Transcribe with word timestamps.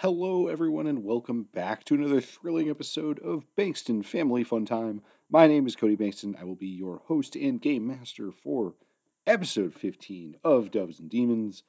hello 0.00 0.46
everyone, 0.46 0.86
and 0.86 1.02
welcome 1.02 1.42
back 1.42 1.82
to 1.82 1.92
another 1.92 2.20
thrilling 2.20 2.70
episode 2.70 3.18
of 3.18 3.44
Bankston 3.56 4.04
Family 4.04 4.44
Fun 4.44 4.64
Time. 4.64 5.02
My 5.28 5.48
name 5.48 5.66
is 5.66 5.74
Cody 5.74 5.96
Bankston. 5.96 6.40
I 6.40 6.44
will 6.44 6.54
be 6.54 6.68
your 6.68 6.98
host 7.06 7.34
and 7.34 7.60
game 7.60 7.88
master 7.88 8.30
for 8.30 8.74
episode 9.26 9.74
15 9.74 10.36
of 10.44 10.70
Doves 10.70 11.00
and 11.00 11.10
Demons. 11.10 11.64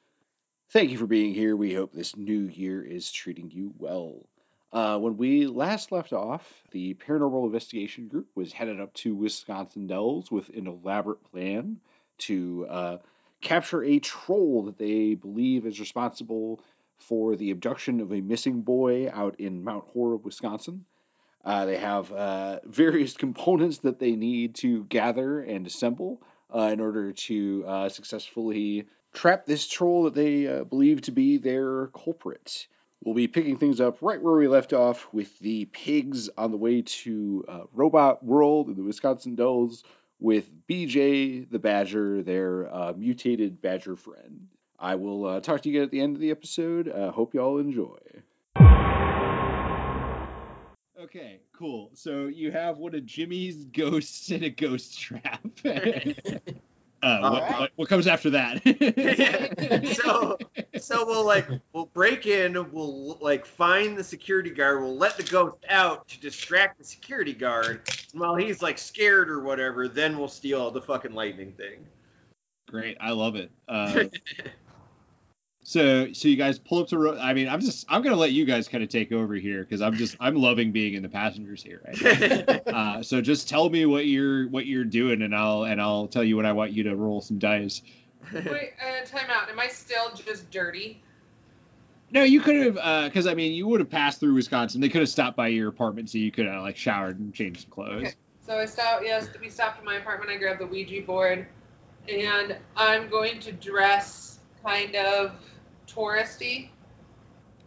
Thank 0.68 0.92
you 0.92 0.96
for 0.96 1.08
being 1.08 1.34
here. 1.34 1.56
We 1.56 1.74
hope 1.74 1.92
this 1.92 2.16
new 2.16 2.42
year 2.42 2.84
is 2.84 3.10
treating 3.10 3.50
you 3.50 3.74
well. 3.76 4.28
Uh, 4.72 4.96
when 5.00 5.16
we 5.16 5.48
last 5.48 5.90
left 5.90 6.12
off, 6.12 6.48
the 6.70 6.94
paranormal 6.94 7.46
investigation 7.46 8.06
group 8.06 8.28
was 8.36 8.52
headed 8.52 8.80
up 8.80 8.94
to 8.94 9.12
Wisconsin 9.12 9.88
Dells 9.88 10.30
with 10.30 10.50
an 10.50 10.68
elaborate 10.68 11.24
plan 11.32 11.80
to 12.18 12.66
uh, 12.70 12.98
capture 13.40 13.82
a 13.82 13.98
troll 13.98 14.66
that 14.66 14.78
they 14.78 15.14
believe 15.14 15.66
is 15.66 15.80
responsible 15.80 16.60
for 17.00 17.36
the 17.36 17.50
abduction 17.50 18.00
of 18.00 18.12
a 18.12 18.20
missing 18.20 18.62
boy 18.62 19.10
out 19.10 19.40
in 19.40 19.64
Mount 19.64 19.84
Horeb, 19.92 20.24
Wisconsin. 20.24 20.84
Uh, 21.44 21.64
they 21.64 21.78
have 21.78 22.12
uh, 22.12 22.60
various 22.64 23.16
components 23.16 23.78
that 23.78 23.98
they 23.98 24.12
need 24.12 24.56
to 24.56 24.84
gather 24.84 25.40
and 25.40 25.66
assemble 25.66 26.22
uh, 26.54 26.70
in 26.72 26.80
order 26.80 27.12
to 27.12 27.64
uh, 27.66 27.88
successfully 27.88 28.86
trap 29.12 29.46
this 29.46 29.66
troll 29.66 30.04
that 30.04 30.14
they 30.14 30.46
uh, 30.46 30.64
believe 30.64 31.02
to 31.02 31.12
be 31.12 31.38
their 31.38 31.88
culprit. 31.88 32.66
We'll 33.02 33.14
be 33.14 33.28
picking 33.28 33.56
things 33.56 33.80
up 33.80 33.98
right 34.02 34.20
where 34.20 34.36
we 34.36 34.46
left 34.46 34.74
off 34.74 35.08
with 35.12 35.38
the 35.38 35.64
pigs 35.64 36.28
on 36.36 36.50
the 36.50 36.58
way 36.58 36.82
to 36.82 37.44
uh, 37.48 37.60
Robot 37.72 38.22
World 38.22 38.68
in 38.68 38.76
the 38.76 38.82
Wisconsin 38.82 39.36
Dells 39.36 39.84
with 40.18 40.50
BJ 40.68 41.48
the 41.50 41.58
Badger, 41.58 42.22
their 42.22 42.92
mutated 42.94 43.62
badger 43.62 43.96
friend. 43.96 44.48
I 44.80 44.94
will 44.94 45.26
uh, 45.26 45.40
talk 45.40 45.60
to 45.62 45.68
you 45.68 45.76
again 45.76 45.84
at 45.84 45.90
the 45.90 46.00
end 46.00 46.16
of 46.16 46.20
the 46.20 46.30
episode. 46.30 46.88
Uh, 46.88 47.10
hope 47.12 47.34
you 47.34 47.40
all 47.40 47.58
enjoy. 47.58 47.98
Okay, 50.98 51.40
cool. 51.56 51.90
So 51.94 52.26
you 52.26 52.50
have 52.50 52.78
one 52.78 52.94
of 52.94 53.04
Jimmy's 53.04 53.64
ghosts 53.72 54.30
in 54.30 54.42
a 54.42 54.50
ghost 54.50 54.98
trap. 54.98 55.40
uh, 55.64 55.70
what, 57.02 57.42
right. 57.42 57.60
what, 57.60 57.70
what 57.76 57.88
comes 57.90 58.06
after 58.06 58.30
that? 58.30 58.62
so 60.02 60.38
so 60.78 61.06
we'll 61.06 61.26
like 61.26 61.46
we'll 61.72 61.86
break 61.86 62.26
in 62.26 62.54
we'll 62.72 63.18
like 63.20 63.44
find 63.44 63.96
the 63.96 64.04
security 64.04 64.50
guard 64.50 64.82
we'll 64.82 64.96
let 64.96 65.16
the 65.16 65.22
ghost 65.22 65.56
out 65.68 66.08
to 66.08 66.20
distract 66.20 66.78
the 66.78 66.84
security 66.84 67.34
guard 67.34 67.82
and 68.12 68.20
while 68.20 68.34
he's 68.34 68.62
like 68.62 68.78
scared 68.78 69.30
or 69.30 69.42
whatever 69.42 69.88
then 69.88 70.18
we'll 70.18 70.28
steal 70.28 70.70
the 70.70 70.80
fucking 70.80 71.12
lightning 71.12 71.52
thing 71.52 71.84
Great, 72.70 72.98
I 73.00 73.10
love 73.10 73.34
it. 73.34 73.50
Uh, 73.68 74.04
so, 75.70 76.12
so 76.12 76.26
you 76.26 76.34
guys 76.34 76.58
pull 76.58 76.80
up 76.80 76.88
to. 76.88 76.98
Ro- 76.98 77.18
I 77.20 77.32
mean, 77.32 77.48
I'm 77.48 77.60
just. 77.60 77.86
I'm 77.88 78.02
gonna 78.02 78.16
let 78.16 78.32
you 78.32 78.44
guys 78.44 78.66
kind 78.66 78.82
of 78.82 78.90
take 78.90 79.12
over 79.12 79.34
here 79.34 79.60
because 79.60 79.80
I'm 79.80 79.94
just. 79.94 80.16
I'm 80.18 80.34
loving 80.34 80.72
being 80.72 80.94
in 80.94 81.02
the 81.04 81.08
passengers 81.08 81.62
here. 81.62 81.80
Right? 81.86 82.66
uh, 82.66 83.02
so 83.04 83.20
just 83.20 83.48
tell 83.48 83.70
me 83.70 83.86
what 83.86 84.06
you're 84.06 84.48
what 84.48 84.66
you're 84.66 84.82
doing, 84.82 85.22
and 85.22 85.32
I'll 85.32 85.62
and 85.62 85.80
I'll 85.80 86.08
tell 86.08 86.24
you 86.24 86.36
when 86.36 86.44
I 86.44 86.50
want 86.54 86.72
you 86.72 86.82
to 86.82 86.96
roll 86.96 87.20
some 87.20 87.38
dice. 87.38 87.82
Wait, 88.32 88.44
uh, 88.44 89.06
time 89.06 89.30
out. 89.30 89.48
Am 89.48 89.60
I 89.60 89.68
still 89.68 90.10
just 90.12 90.50
dirty? 90.50 91.00
No, 92.10 92.24
you 92.24 92.40
could 92.40 92.56
have, 92.56 93.04
because 93.04 93.28
I 93.28 93.34
mean, 93.34 93.52
you 93.52 93.68
would 93.68 93.78
have 93.78 93.90
passed 93.90 94.18
through 94.18 94.34
Wisconsin. 94.34 94.80
They 94.80 94.88
could 94.88 95.02
have 95.02 95.08
stopped 95.08 95.36
by 95.36 95.46
your 95.46 95.68
apartment, 95.68 96.10
so 96.10 96.18
you 96.18 96.32
could 96.32 96.46
have 96.46 96.62
like 96.62 96.76
showered 96.76 97.20
and 97.20 97.32
changed 97.32 97.60
some 97.60 97.70
clothes. 97.70 98.06
Okay. 98.06 98.14
So 98.44 98.58
I 98.58 98.64
stopped. 98.64 99.04
Yes, 99.04 99.28
we 99.40 99.48
stopped 99.50 99.78
at 99.78 99.84
my 99.84 99.98
apartment. 99.98 100.32
I 100.32 100.36
grabbed 100.36 100.60
the 100.60 100.66
Ouija 100.66 101.02
board, 101.02 101.46
and 102.08 102.56
I'm 102.76 103.08
going 103.08 103.38
to 103.38 103.52
dress 103.52 104.40
kind 104.64 104.96
of 104.96 105.32
touristy. 105.92 106.70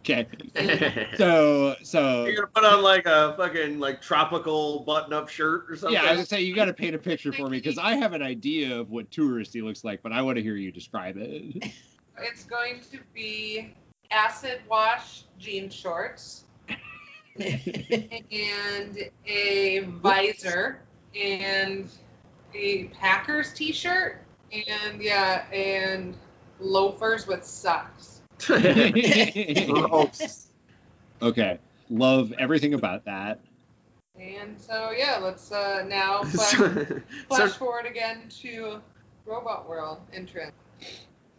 Okay. 0.00 0.26
So, 1.16 1.76
so 1.82 2.26
you're 2.26 2.34
gonna 2.34 2.48
put 2.48 2.64
on 2.64 2.82
like 2.82 3.06
a 3.06 3.34
fucking 3.36 3.78
like 3.78 4.02
tropical 4.02 4.80
button-up 4.80 5.28
shirt 5.28 5.66
or 5.70 5.76
something 5.76 5.94
yeah, 5.94 6.08
I 6.08 6.10
was 6.10 6.18
gonna 6.18 6.26
say 6.26 6.40
you 6.42 6.54
got 6.54 6.66
to 6.66 6.72
paint 6.72 6.94
a 6.94 6.98
picture 6.98 7.32
for 7.32 7.48
me 7.48 7.58
because 7.58 7.78
I 7.78 7.94
have 7.94 8.12
an 8.12 8.22
idea 8.22 8.78
of 8.78 8.90
what 8.90 9.10
touristy 9.10 9.62
looks 9.62 9.84
like, 9.84 10.02
but 10.02 10.12
I 10.12 10.22
want 10.22 10.36
to 10.36 10.42
hear 10.42 10.56
you 10.56 10.70
describe 10.72 11.16
it. 11.16 11.72
It's 12.16 12.44
going 12.44 12.80
to 12.92 13.00
be 13.12 13.74
acid 14.12 14.60
wash 14.70 15.24
jean 15.36 15.68
shorts 15.68 16.44
and 17.40 19.10
a 19.26 19.80
visor 20.00 20.80
and 21.20 21.88
a 22.54 22.84
Packers 22.84 23.52
t-shirt 23.52 24.22
and 24.52 25.02
yeah, 25.02 25.44
and 25.52 26.16
loafers 26.60 27.26
with 27.26 27.44
socks. 27.44 28.13
Gross. 28.38 30.48
okay, 31.22 31.58
love 31.90 32.32
everything 32.38 32.74
about 32.74 33.04
that. 33.04 33.40
And 34.18 34.60
so 34.60 34.92
yeah, 34.96 35.18
let's 35.20 35.50
uh, 35.50 35.84
now 35.88 36.22
flash, 36.24 36.50
So- 36.52 36.86
flash 37.28 37.52
so- 37.52 37.58
forward 37.58 37.86
again 37.86 38.28
to 38.42 38.80
Robot 39.26 39.68
World 39.68 39.98
entrance. 40.12 40.52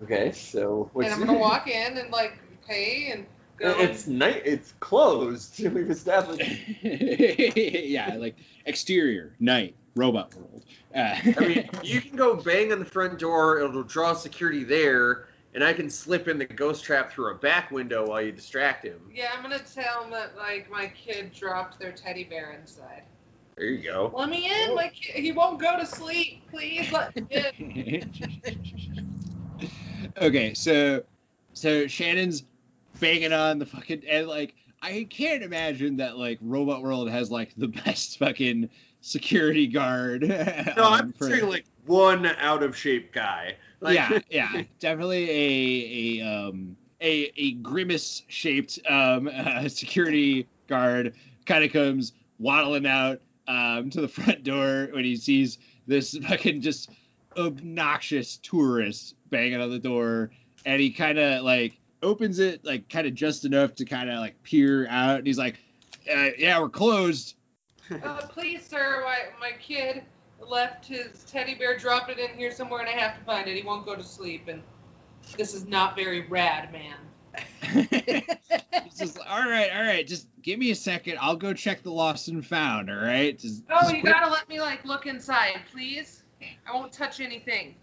okay 0.03 0.31
so 0.31 0.89
what's 0.93 1.09
and 1.09 1.21
I'm 1.21 1.25
gonna 1.25 1.39
walk 1.39 1.67
in 1.69 1.97
and 1.97 2.11
like 2.11 2.37
pay 2.67 3.11
and 3.11 3.25
go. 3.57 3.69
it's 3.79 4.07
night 4.07 4.41
it's 4.43 4.73
closed 4.79 5.59
we've 5.69 5.89
established 5.89 6.51
yeah, 6.81 8.15
like 8.17 8.35
exterior, 8.65 9.33
night, 9.39 9.75
robot 9.95 10.33
world. 10.35 10.63
Uh, 10.93 11.15
I 11.37 11.47
mean, 11.47 11.69
you 11.83 12.01
can 12.01 12.15
go 12.17 12.35
bang 12.35 12.71
on 12.71 12.79
the 12.79 12.85
front 12.85 13.19
door. 13.19 13.59
It'll 13.59 13.83
draw 13.83 14.13
security 14.13 14.63
there, 14.63 15.27
and 15.55 15.63
I 15.63 15.73
can 15.73 15.89
slip 15.89 16.27
in 16.27 16.37
the 16.37 16.45
ghost 16.45 16.83
trap 16.83 17.11
through 17.11 17.31
a 17.31 17.35
back 17.35 17.71
window 17.71 18.05
while 18.05 18.21
you 18.21 18.33
distract 18.33 18.83
him. 18.83 18.99
yeah, 19.11 19.29
I'm 19.35 19.41
gonna 19.41 19.57
tell 19.59 20.03
him 20.03 20.11
that 20.11 20.35
like 20.35 20.69
my 20.69 20.87
kid 20.87 21.31
dropped 21.33 21.79
their 21.79 21.93
teddy 21.93 22.25
bear 22.25 22.51
inside. 22.51 23.03
There 23.55 23.67
you 23.67 23.81
go. 23.81 24.13
Let 24.13 24.29
me 24.29 24.51
in. 24.51 24.75
Like 24.75 24.93
he 24.93 25.31
won't 25.31 25.59
go 25.59 25.79
to 25.79 25.85
sleep. 25.85 26.43
Please 26.51 26.91
let 26.91 27.15
me 27.15 27.25
in. 27.31 28.11
okay, 30.21 30.53
so 30.53 31.03
so 31.53 31.87
Shannon's 31.87 32.43
banging 32.99 33.31
on 33.31 33.57
the 33.57 33.65
fucking 33.65 34.03
and 34.09 34.27
like 34.27 34.55
I 34.81 35.07
can't 35.09 35.41
imagine 35.41 35.97
that 35.97 36.17
like 36.17 36.37
Robot 36.41 36.83
World 36.83 37.09
has 37.09 37.31
like 37.31 37.53
the 37.55 37.67
best 37.85 38.19
fucking 38.19 38.69
security 39.05 39.67
guard. 39.67 40.23
No, 40.75 40.89
I'm 40.89 41.13
for- 41.13 41.29
picturing 41.29 41.49
like 41.49 41.65
one 41.85 42.25
out 42.25 42.63
of 42.63 42.75
shape 42.75 43.13
guy. 43.13 43.55
Like, 43.79 43.95
yeah, 43.95 44.19
yeah, 44.29 44.63
definitely 44.79 45.29
a 45.29 46.21
a 46.21 46.27
um 46.27 46.75
a 47.01 47.31
a 47.37 47.51
grimace 47.53 48.23
shaped 48.27 48.79
um 48.89 49.29
uh, 49.33 49.69
security 49.69 50.47
guard 50.67 51.13
kind 51.45 51.63
of 51.63 51.71
comes 51.71 52.13
waddling 52.39 52.87
out 52.87 53.21
um 53.47 53.89
to 53.91 54.01
the 54.01 54.07
front 54.07 54.43
door 54.43 54.89
when 54.91 55.03
he 55.03 55.15
sees 55.15 55.59
this 55.87 56.17
fucking 56.17 56.61
just 56.61 56.89
obnoxious 57.37 58.37
tourist 58.37 59.15
banging 59.29 59.61
on 59.61 59.69
the 59.69 59.79
door, 59.79 60.31
and 60.65 60.81
he 60.81 60.89
kind 60.89 61.19
of 61.19 61.43
like 61.43 61.79
opens 62.01 62.39
it 62.39 62.65
like 62.65 62.89
kind 62.89 63.05
of 63.05 63.13
just 63.13 63.45
enough 63.45 63.75
to 63.75 63.85
kind 63.85 64.09
of 64.09 64.17
like 64.19 64.41
peer 64.41 64.87
out, 64.89 65.19
and 65.19 65.27
he's 65.27 65.37
like, 65.37 65.59
uh, 66.11 66.29
"Yeah, 66.39 66.59
we're 66.59 66.69
closed." 66.69 67.35
Uh, 68.03 68.21
please, 68.27 68.65
sir, 68.65 69.03
my 69.05 69.17
my 69.39 69.51
kid 69.59 70.03
left 70.39 70.85
his 70.87 71.23
teddy 71.25 71.53
bear, 71.55 71.77
dropped 71.77 72.09
it 72.09 72.17
in 72.19 72.35
here 72.37 72.51
somewhere, 72.51 72.79
and 72.81 72.89
I 72.89 72.93
have 72.93 73.17
to 73.17 73.23
find 73.25 73.47
it. 73.47 73.55
He 73.55 73.61
won't 73.63 73.85
go 73.85 73.95
to 73.95 74.03
sleep, 74.03 74.47
and 74.47 74.61
this 75.37 75.53
is 75.53 75.67
not 75.67 75.95
very 75.95 76.27
rad, 76.27 76.71
man. 76.71 76.95
Just 78.97 79.19
all 79.19 79.47
right, 79.49 79.69
all 79.75 79.83
right. 79.83 80.05
Just 80.07 80.27
give 80.41 80.57
me 80.57 80.71
a 80.71 80.75
second. 80.75 81.17
I'll 81.21 81.35
go 81.35 81.53
check 81.53 81.83
the 81.83 81.91
lost 81.91 82.27
and 82.27 82.45
found. 82.45 82.89
All 82.89 82.95
right. 82.95 83.37
Just, 83.37 83.63
Oh, 83.69 83.81
just 83.81 83.93
you 83.95 84.01
quit- 84.01 84.13
gotta 84.13 84.31
let 84.31 84.47
me 84.49 84.59
like 84.61 84.85
look 84.85 85.05
inside, 85.05 85.59
please. 85.71 86.23
I 86.67 86.73
won't 86.73 86.91
touch 86.91 87.19
anything. 87.19 87.75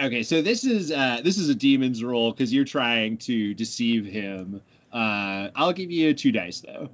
Okay, 0.00 0.22
so 0.22 0.40
this 0.40 0.64
is 0.64 0.90
uh, 0.92 1.20
this 1.22 1.36
is 1.38 1.48
a 1.48 1.54
demon's 1.54 2.02
roll 2.02 2.32
because 2.32 2.52
you're 2.52 2.64
trying 2.64 3.18
to 3.18 3.54
deceive 3.54 4.06
him. 4.06 4.62
Uh, 4.92 5.48
I'll 5.54 5.72
give 5.72 5.90
you 5.90 6.14
two 6.14 6.32
dice 6.32 6.60
though. 6.60 6.88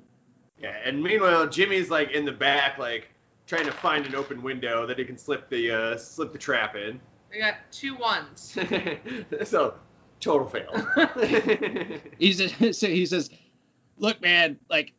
Yeah. 0.61 0.77
And 0.85 1.03
meanwhile, 1.03 1.47
Jimmy's 1.47 1.91
like 1.91 2.13
in 2.13 2.25
the 2.25 2.33
back, 2.33 2.79
like 2.79 3.09
trying 3.47 3.67
to 3.67 3.73
find 3.73 4.07
an 4.07 4.15
open 4.15 4.43
window 4.43 4.87
that 4.87 4.99
he 4.99 5.05
can 5.05 5.19
slip 5.19 5.49
the 5.49 5.71
uh, 5.71 5.97
slip 5.97 6.33
the 6.33 6.39
trap 6.39 6.77
in. 6.77 7.01
I 7.35 7.39
got 7.39 7.55
two 7.71 7.97
ones. 7.97 8.57
so 9.45 9.75
total 10.21 10.47
fail. 10.47 10.87
He 12.19 12.33
says, 12.33 12.79
so 12.79 12.87
he 12.89 13.07
says, 13.07 13.31
"Look, 13.99 14.21
man, 14.21 14.59
like 14.69 14.93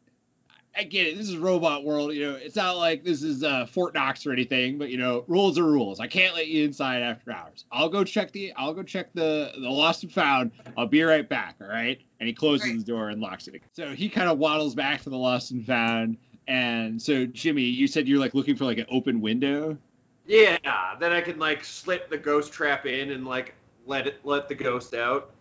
I 0.77 0.83
get 0.83 1.07
it. 1.07 1.17
This 1.17 1.27
is 1.27 1.35
robot 1.37 1.83
world. 1.83 2.13
You 2.13 2.29
know, 2.31 2.35
it's 2.35 2.55
not 2.55 2.77
like 2.77 3.03
this 3.03 3.21
is 3.23 3.43
uh, 3.43 3.65
Fort 3.65 3.93
Knox 3.93 4.25
or 4.25 4.31
anything. 4.31 4.77
But 4.77 4.89
you 4.89 4.97
know, 4.97 5.25
rules 5.27 5.57
are 5.59 5.63
rules. 5.65 5.99
I 5.99 6.07
can't 6.07 6.33
let 6.35 6.47
you 6.47 6.63
inside 6.63 7.01
after 7.01 7.31
hours. 7.31 7.65
I'll 7.71 7.89
go 7.89 8.03
check 8.03 8.31
the. 8.31 8.53
I'll 8.55 8.73
go 8.73 8.83
check 8.83 9.11
the 9.13 9.51
the 9.55 9.69
lost 9.69 10.03
and 10.03 10.11
found. 10.11 10.51
I'll 10.77 10.87
be 10.87 11.01
right 11.03 11.27
back. 11.27 11.55
All 11.61 11.67
right." 11.67 11.99
And 12.19 12.27
he 12.27 12.33
closes 12.33 12.67
Right. 12.69 12.77
the 12.79 12.85
door 12.85 13.09
and 13.09 13.19
locks 13.21 13.47
it. 13.47 13.55
again. 13.55 13.67
So 13.73 13.89
he 13.93 14.07
kind 14.09 14.29
of 14.29 14.37
waddles 14.37 14.75
back 14.75 15.01
to 15.03 15.09
the 15.09 15.17
lost 15.17 15.51
and 15.51 15.65
found. 15.65 16.17
And 16.47 17.01
so 17.01 17.25
Jimmy, 17.25 17.63
you 17.63 17.87
said 17.87 18.07
you're 18.07 18.19
like 18.19 18.33
looking 18.33 18.55
for 18.55 18.65
like 18.65 18.77
an 18.77 18.87
open 18.89 19.21
window. 19.21 19.77
yeah. 20.25 20.57
Then 20.99 21.11
I 21.11 21.21
can 21.21 21.39
like 21.39 21.63
slip 21.63 22.09
the 22.09 22.17
ghost 22.17 22.53
trap 22.53 22.85
in 22.85 23.11
and 23.11 23.25
like 23.25 23.55
let 23.85 24.05
it 24.07 24.19
let 24.23 24.47
the 24.47 24.55
ghost 24.55 24.93
out. 24.93 25.31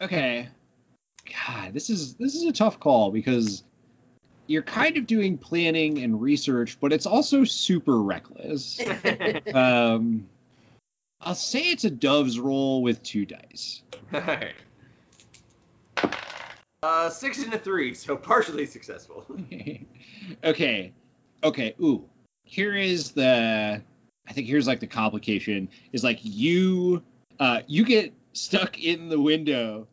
Okay. 0.00 0.48
God, 1.46 1.74
this 1.74 1.90
is 1.90 2.14
this 2.14 2.34
is 2.34 2.44
a 2.44 2.52
tough 2.52 2.78
call 2.80 3.10
because 3.10 3.64
you're 4.48 4.62
kind 4.62 4.96
of 4.96 5.06
doing 5.06 5.36
planning 5.38 6.02
and 6.02 6.20
research, 6.20 6.78
but 6.80 6.92
it's 6.92 7.06
also 7.06 7.44
super 7.44 8.00
reckless. 8.00 8.80
um, 9.54 10.26
I'll 11.20 11.34
say 11.34 11.60
it's 11.60 11.84
a 11.84 11.90
dove's 11.90 12.40
roll 12.40 12.82
with 12.82 13.02
two 13.02 13.26
dice. 13.26 13.82
Alright. 14.12 14.54
Uh, 16.82 17.10
six 17.10 17.42
and 17.42 17.52
a 17.52 17.58
three, 17.58 17.92
so 17.92 18.16
partially 18.16 18.64
successful. 18.64 19.26
okay, 20.44 20.92
okay. 21.44 21.74
Ooh, 21.80 22.04
here 22.44 22.74
is 22.74 23.10
the. 23.12 23.82
I 24.28 24.32
think 24.32 24.46
here's 24.46 24.66
like 24.66 24.80
the 24.80 24.86
complication 24.86 25.68
is 25.92 26.04
like 26.04 26.20
you, 26.22 27.02
uh, 27.40 27.62
you 27.66 27.84
get 27.84 28.12
stuck 28.32 28.78
in 28.78 29.08
the 29.08 29.20
window, 29.20 29.88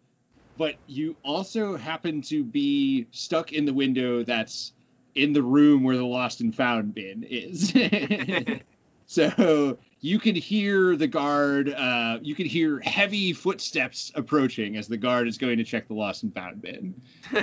but 0.58 0.76
you 0.88 1.16
also 1.24 1.76
happen 1.76 2.22
to 2.24 2.44
be 2.44 3.08
stuck 3.12 3.52
in 3.52 3.66
the 3.66 3.74
window 3.74 4.24
that's 4.24 4.74
in 5.16 5.34
the 5.34 5.42
room 5.42 5.84
where 5.84 5.98
the 5.98 6.06
lost 6.06 6.42
and 6.42 6.56
found 6.56 6.94
bin 6.94 7.26
is. 7.30 7.74
so 9.06 9.78
you 10.02 10.20
can 10.20 10.36
hear 10.36 10.96
the 10.96 11.08
guard. 11.08 11.74
Uh, 11.74 12.20
you 12.22 12.36
can 12.36 12.46
hear 12.46 12.80
heavy 12.82 13.34
footsteps 13.34 14.12
approaching 14.16 14.78
as 14.78 14.88
the 14.88 14.98
guard 14.98 15.28
is 15.28 15.38
going 15.38 15.58
to 15.58 15.64
check 15.64 15.88
the 15.88 15.94
lost 15.94 16.24
and 16.24 16.34
found 16.34 16.62
bin. 16.62 17.02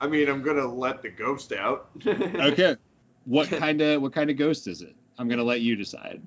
I 0.00 0.06
mean, 0.06 0.28
I'm 0.28 0.42
gonna 0.42 0.66
let 0.66 1.02
the 1.02 1.10
ghost 1.10 1.52
out. 1.52 1.90
Okay. 2.06 2.76
What 3.26 3.48
kind 3.48 3.82
of 3.82 4.00
what 4.00 4.14
kind 4.14 4.30
of 4.30 4.38
ghost 4.38 4.66
is 4.66 4.80
it? 4.80 4.96
I'm 5.18 5.28
gonna 5.28 5.44
let 5.44 5.60
you 5.60 5.76
decide. 5.76 6.22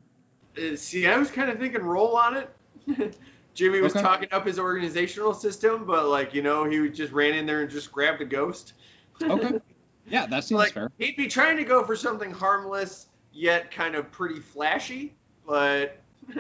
Uh, 0.56 0.76
See, 0.76 1.08
I 1.08 1.18
was 1.18 1.32
kind 1.32 1.50
of 1.50 1.58
thinking 1.58 1.82
roll 1.82 2.16
on 2.16 2.38
it. 2.38 3.18
Jimmy 3.54 3.82
was 3.82 3.94
Okay. 3.94 4.02
talking 4.02 4.28
up 4.32 4.46
his 4.48 4.58
organizational 4.60 5.34
system, 5.34 5.86
but 5.86 6.08
like 6.08 6.34
you 6.34 6.42
know, 6.42 6.64
he 6.66 6.90
just 6.90 7.12
ran 7.14 7.34
in 7.36 7.46
there 7.46 7.62
and 7.62 7.70
just 7.70 7.92
grabbed 7.92 8.22
a 8.22 8.26
ghost. 8.26 8.74
Okay. 9.22 9.60
Yeah, 10.06 10.26
that 10.26 10.44
seems 10.44 10.60
like 10.60 10.74
fair. 10.74 10.92
he'd 10.98 11.16
be 11.16 11.28
trying 11.28 11.56
to 11.56 11.64
go 11.64 11.86
for 11.86 11.96
something 11.96 12.30
harmless 12.30 13.08
yet 13.32 13.72
kind 13.72 13.96
of 13.96 14.12
pretty 14.12 14.42
flashy, 14.42 15.14
but 15.48 15.98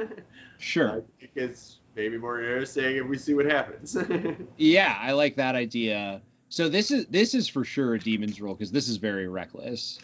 Sure. 0.60 1.02
it's 1.34 1.80
maybe 1.96 2.18
more 2.18 2.42
interesting 2.42 2.98
if 2.98 3.08
we 3.08 3.18
see 3.18 3.34
what 3.34 3.46
happens. 3.46 3.96
Yeah, 4.58 4.98
I 5.00 5.14
like 5.14 5.38
that 5.38 5.56
idea. 5.56 6.22
So 6.50 6.68
this 6.68 6.92
is 6.92 7.06
this 7.08 7.34
is 7.34 7.48
for 7.48 7.64
sure 7.64 7.94
a 7.96 8.00
demon's 8.00 8.42
roll 8.42 8.54
because 8.54 8.70
this 8.72 8.90
is 8.90 8.98
very 8.98 9.30
reckless. 9.30 9.98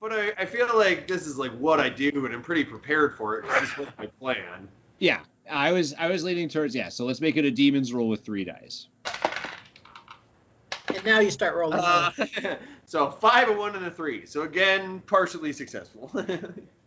but 0.00 0.12
I, 0.12 0.32
I 0.38 0.46
feel 0.46 0.68
like 0.74 1.06
this 1.06 1.26
is 1.26 1.36
like 1.36 1.52
what 1.58 1.80
I 1.80 1.90
do, 1.90 2.10
and 2.24 2.34
I'm 2.34 2.42
pretty 2.42 2.64
prepared 2.64 3.14
for 3.14 3.40
it. 3.40 3.44
This 3.60 3.76
was 3.76 3.88
my 3.98 4.06
plan. 4.06 4.68
Yeah, 5.00 5.20
I 5.50 5.72
was 5.72 5.94
I 5.98 6.08
was 6.08 6.24
leaning 6.24 6.48
towards 6.48 6.74
yeah. 6.74 6.88
So 6.88 7.04
let's 7.04 7.20
make 7.20 7.36
it 7.36 7.44
a 7.44 7.50
demon's 7.50 7.92
roll 7.92 8.08
with 8.08 8.24
three 8.24 8.44
dice. 8.44 8.86
And 10.94 11.04
now 11.04 11.20
you 11.20 11.30
start 11.30 11.56
rolling. 11.56 11.78
Uh, 11.78 12.10
so 12.86 13.10
five, 13.10 13.48
a 13.48 13.52
one, 13.52 13.74
and 13.74 13.86
a 13.86 13.90
three. 13.90 14.26
So 14.26 14.42
again, 14.42 15.00
partially 15.06 15.52
successful. 15.52 16.10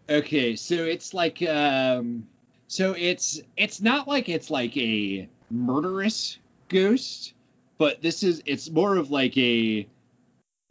Okay, 0.08 0.56
so 0.56 0.76
it's 0.76 1.16
like 1.16 1.42
um 1.42 2.28
so 2.68 2.96
it's 2.98 3.42
it's 3.58 3.82
not 3.82 4.08
like 4.08 4.30
it's 4.30 4.52
like 4.52 4.78
a 4.78 5.28
murderous 5.50 6.38
ghost, 6.70 7.34
but 7.80 8.02
this 8.02 8.22
is 8.22 8.44
it's 8.46 8.70
more 8.70 8.98
of 8.98 9.10
like 9.10 9.36
a 9.38 9.88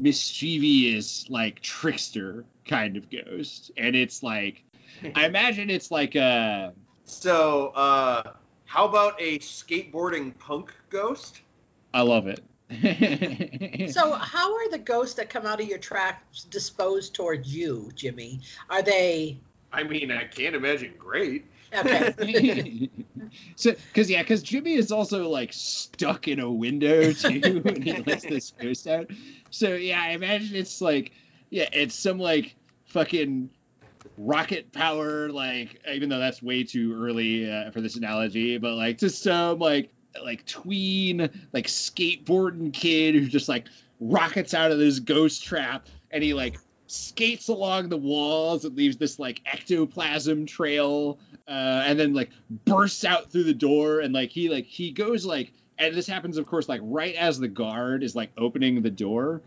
mischievous 0.00 1.28
like 1.30 1.60
trickster 1.60 2.44
kind 2.64 2.96
of 2.96 3.10
ghost. 3.10 3.72
And 3.76 3.96
it's 3.96 4.22
like 4.22 4.62
I 5.16 5.26
imagine 5.26 5.68
it's 5.68 5.90
like 5.90 6.14
a 6.14 6.72
so 7.04 7.68
uh, 7.68 8.32
how 8.64 8.86
about 8.86 9.20
a 9.20 9.38
skateboarding 9.38 10.38
punk 10.38 10.72
ghost? 10.90 11.40
I 11.92 12.02
love 12.02 12.26
it. 12.26 12.42
so, 13.92 14.12
how 14.12 14.54
are 14.54 14.70
the 14.70 14.78
ghosts 14.78 15.14
that 15.16 15.30
come 15.30 15.46
out 15.46 15.60
of 15.60 15.68
your 15.68 15.78
tracks 15.78 16.44
disposed 16.44 17.14
towards 17.14 17.54
you, 17.54 17.90
Jimmy? 17.94 18.40
Are 18.68 18.82
they 18.82 19.38
I 19.74 19.82
mean, 19.82 20.12
I 20.12 20.24
can't 20.24 20.54
imagine 20.54 20.94
great. 20.96 21.46
okay? 21.74 22.88
so, 23.56 23.72
because 23.72 24.08
yeah, 24.08 24.22
because 24.22 24.42
Jimmy 24.42 24.74
is 24.74 24.92
also 24.92 25.28
like 25.28 25.52
stuck 25.52 26.28
in 26.28 26.38
a 26.38 26.50
window 26.50 27.12
too 27.12 27.60
when 27.62 27.82
he 27.82 27.92
lets 28.02 28.24
this 28.24 28.52
ghost 28.52 28.86
out. 28.86 29.10
So 29.50 29.74
yeah, 29.74 30.00
I 30.00 30.10
imagine 30.10 30.54
it's 30.54 30.80
like, 30.80 31.10
yeah, 31.50 31.68
it's 31.72 31.96
some 31.96 32.18
like 32.18 32.54
fucking 32.86 33.50
rocket 34.16 34.72
power, 34.72 35.30
like 35.30 35.80
even 35.92 36.08
though 36.08 36.18
that's 36.18 36.42
way 36.42 36.64
too 36.64 36.94
early 37.02 37.50
uh, 37.50 37.70
for 37.70 37.80
this 37.80 37.96
analogy, 37.96 38.58
but 38.58 38.74
like 38.74 38.98
just 38.98 39.22
some 39.22 39.58
like 39.58 39.90
like 40.22 40.44
tween 40.46 41.30
like 41.52 41.66
skateboarding 41.66 42.72
kid 42.72 43.14
who 43.14 43.26
just 43.26 43.48
like 43.48 43.66
rockets 44.00 44.54
out 44.54 44.70
of 44.70 44.78
this 44.78 45.00
ghost 45.00 45.44
trap 45.44 45.86
and 46.10 46.22
he 46.22 46.34
like 46.34 46.58
skates 46.86 47.48
along 47.48 47.88
the 47.88 47.96
walls 47.96 48.64
and 48.64 48.76
leaves 48.76 48.96
this 48.96 49.18
like 49.18 49.40
ectoplasm 49.46 50.46
trail 50.46 51.18
uh, 51.48 51.82
and 51.86 51.98
then 51.98 52.14
like 52.14 52.30
bursts 52.64 53.04
out 53.04 53.30
through 53.30 53.44
the 53.44 53.54
door 53.54 54.00
and 54.00 54.14
like 54.14 54.30
he 54.30 54.48
like 54.48 54.66
he 54.66 54.92
goes 54.92 55.24
like 55.24 55.52
and 55.78 55.94
this 55.94 56.06
happens 56.06 56.36
of 56.36 56.46
course 56.46 56.68
like 56.68 56.80
right 56.84 57.14
as 57.14 57.38
the 57.38 57.48
guard 57.48 58.02
is 58.02 58.14
like 58.14 58.30
opening 58.36 58.82
the 58.82 58.90
door 58.90 59.42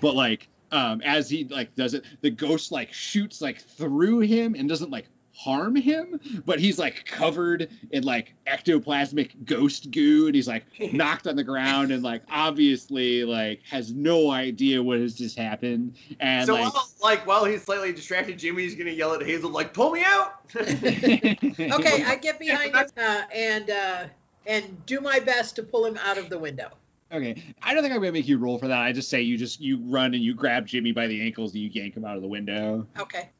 but 0.00 0.14
like 0.14 0.48
um 0.72 1.00
as 1.02 1.28
he 1.28 1.44
like 1.44 1.74
does 1.74 1.94
it 1.94 2.04
the 2.20 2.30
ghost 2.30 2.72
like 2.72 2.92
shoots 2.92 3.40
like 3.40 3.60
through 3.60 4.20
him 4.20 4.54
and 4.54 4.68
doesn't 4.68 4.90
like 4.90 5.06
harm 5.34 5.76
him 5.76 6.18
but 6.46 6.58
he's 6.58 6.78
like 6.78 7.04
covered 7.04 7.68
in 7.90 8.02
like 8.04 8.32
ectoplasmic 8.46 9.32
ghost 9.44 9.90
goo 9.90 10.26
and 10.26 10.34
he's 10.34 10.48
like 10.48 10.64
knocked 10.94 11.26
on 11.26 11.36
the 11.36 11.44
ground 11.44 11.90
and 11.90 12.02
like 12.02 12.22
obviously 12.30 13.22
like 13.22 13.60
has 13.68 13.92
no 13.92 14.30
idea 14.30 14.82
what 14.82 14.98
has 14.98 15.14
just 15.14 15.38
happened 15.38 15.94
and 16.20 16.46
so 16.46 16.54
like 16.54 16.74
while, 16.74 16.88
like 17.02 17.26
while 17.26 17.44
he's 17.44 17.62
slightly 17.62 17.92
distracted, 17.92 18.38
Jimmy's 18.38 18.74
gonna 18.74 18.90
yell 18.90 19.14
at 19.14 19.22
Hazel 19.22 19.50
like, 19.50 19.72
"Pull 19.72 19.92
me 19.92 20.02
out!" 20.04 20.40
Okay, 20.54 22.04
I 22.04 22.18
get 22.20 22.38
behind 22.40 22.74
him 22.74 22.86
uh, 22.96 23.22
and 23.32 23.70
uh, 23.70 24.04
and 24.46 24.86
do 24.86 25.00
my 25.00 25.20
best 25.20 25.56
to 25.56 25.62
pull 25.62 25.84
him 25.84 25.98
out 26.02 26.18
of 26.18 26.28
the 26.28 26.38
window. 26.38 26.70
Okay, 27.12 27.40
I 27.62 27.72
don't 27.72 27.82
think 27.82 27.94
I'm 27.94 28.00
gonna 28.00 28.12
make 28.12 28.26
you 28.26 28.38
roll 28.38 28.58
for 28.58 28.68
that. 28.68 28.80
I 28.80 28.92
just 28.92 29.08
say 29.08 29.22
you 29.22 29.38
just 29.38 29.60
you 29.60 29.78
run 29.84 30.14
and 30.14 30.22
you 30.22 30.34
grab 30.34 30.66
Jimmy 30.66 30.92
by 30.92 31.06
the 31.06 31.20
ankles 31.22 31.52
and 31.52 31.62
you 31.62 31.68
yank 31.68 31.96
him 31.96 32.04
out 32.04 32.16
of 32.16 32.22
the 32.22 32.28
window. 32.28 32.86
Okay. 32.98 33.30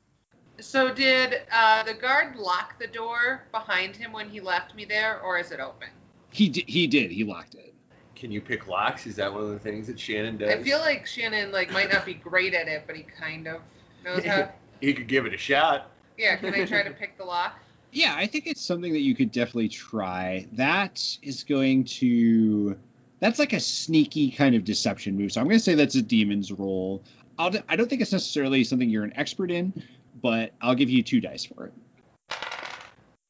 So 0.60 0.92
did 0.92 1.42
uh, 1.52 1.82
the 1.82 1.94
guard 1.94 2.36
lock 2.36 2.78
the 2.78 2.86
door 2.86 3.42
behind 3.52 3.94
him 3.94 4.12
when 4.12 4.28
he 4.28 4.40
left 4.40 4.74
me 4.74 4.84
there, 4.84 5.20
or 5.20 5.38
is 5.38 5.50
it 5.50 5.60
open? 5.60 5.88
He 6.30 6.48
did. 6.48 6.68
He 6.68 6.86
did. 6.86 7.10
He 7.10 7.24
locked 7.24 7.54
it. 7.54 7.74
Can 8.14 8.30
you 8.30 8.40
pick 8.40 8.66
locks? 8.66 9.06
Is 9.06 9.16
that 9.16 9.32
one 9.32 9.42
of 9.42 9.50
the 9.50 9.58
things 9.58 9.86
that 9.88 10.00
Shannon 10.00 10.38
does? 10.38 10.50
I 10.50 10.62
feel 10.62 10.78
like 10.78 11.06
Shannon 11.06 11.52
like 11.52 11.70
might 11.72 11.92
not 11.92 12.06
be 12.06 12.14
great 12.14 12.54
at 12.54 12.68
it, 12.68 12.84
but 12.86 12.96
he 12.96 13.02
kind 13.02 13.46
of 13.46 13.60
knows 14.04 14.24
how. 14.24 14.50
he 14.80 14.94
could 14.94 15.08
give 15.08 15.26
it 15.26 15.34
a 15.34 15.38
shot. 15.38 15.90
Yeah, 16.16 16.36
can 16.36 16.54
I 16.54 16.64
try 16.64 16.82
to 16.82 16.90
pick 16.90 17.18
the 17.18 17.24
lock? 17.24 17.58
Yeah, 17.92 18.14
I 18.14 18.26
think 18.26 18.46
it's 18.46 18.60
something 18.60 18.92
that 18.92 19.00
you 19.00 19.14
could 19.14 19.32
definitely 19.32 19.70
try. 19.70 20.46
That 20.52 21.02
is 21.22 21.44
going 21.44 21.84
to. 21.84 22.76
That's 23.20 23.38
like 23.38 23.52
a 23.52 23.60
sneaky 23.60 24.30
kind 24.30 24.54
of 24.54 24.64
deception 24.64 25.16
move. 25.16 25.32
So 25.32 25.40
I'm 25.40 25.46
gonna 25.46 25.58
say 25.58 25.74
that's 25.74 25.94
a 25.94 26.02
demon's 26.02 26.52
roll. 26.52 27.02
I'll, 27.38 27.52
I 27.68 27.76
don't 27.76 27.88
think 27.88 28.02
it's 28.02 28.12
necessarily 28.12 28.64
something 28.64 28.88
you're 28.88 29.04
an 29.04 29.12
expert 29.16 29.50
in, 29.50 29.72
but 30.20 30.52
I'll 30.60 30.74
give 30.74 30.90
you 30.90 31.02
two 31.02 31.20
dice 31.20 31.44
for 31.44 31.66
it. 31.66 31.72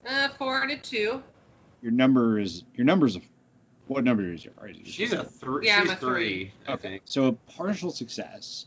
Uh, 0.07 0.29
four 0.39 0.63
and 0.63 0.73
a 0.73 0.77
two. 0.77 1.23
Your 1.83 1.93
number 1.93 2.39
is 2.39 2.65
your 2.75 2.85
number's 2.85 3.17
a. 3.17 3.21
What 3.89 4.03
number 4.03 4.33
is 4.33 4.45
your? 4.45 4.55
is 4.69 4.77
it? 4.79 4.87
She's 4.89 5.13
a 5.13 5.25
three. 5.25 5.67
Yeah, 5.67 5.81
she's 5.81 5.91
I'm 5.91 5.97
a 5.97 5.99
three. 5.99 6.53
I 6.67 6.73
Okay, 6.73 7.01
so 7.05 7.27
a 7.27 7.33
partial 7.33 7.91
success. 7.91 8.67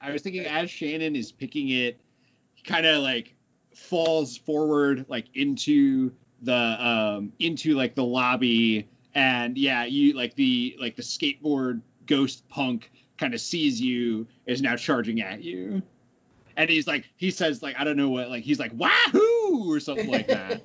I 0.00 0.10
was 0.10 0.22
thinking 0.22 0.44
as 0.46 0.70
Shannon 0.70 1.14
is 1.14 1.32
picking 1.32 1.68
it, 1.70 1.98
he 2.54 2.62
kind 2.62 2.86
of 2.86 3.02
like 3.02 3.34
falls 3.74 4.36
forward 4.36 5.06
like 5.08 5.26
into 5.34 6.12
the 6.42 6.54
um 6.54 7.32
into 7.38 7.74
like 7.74 7.94
the 7.94 8.04
lobby 8.04 8.88
and 9.16 9.56
yeah, 9.56 9.84
you 9.86 10.12
like 10.12 10.36
the 10.36 10.76
like 10.78 10.94
the 10.94 11.02
skateboard 11.02 11.80
ghost 12.04 12.46
punk 12.50 12.92
kind 13.16 13.32
of 13.32 13.40
sees 13.40 13.80
you 13.80 14.26
is 14.44 14.60
now 14.60 14.76
charging 14.76 15.22
at 15.22 15.42
you. 15.42 15.82
And 16.54 16.68
he's 16.68 16.86
like 16.86 17.06
he 17.16 17.30
says 17.30 17.62
like 17.62 17.76
I 17.78 17.84
don't 17.84 17.96
know 17.96 18.10
what 18.10 18.28
like 18.28 18.44
he's 18.44 18.60
like 18.60 18.72
wahoo 18.74 19.72
or 19.72 19.80
something 19.80 20.10
like 20.10 20.28
that. 20.28 20.62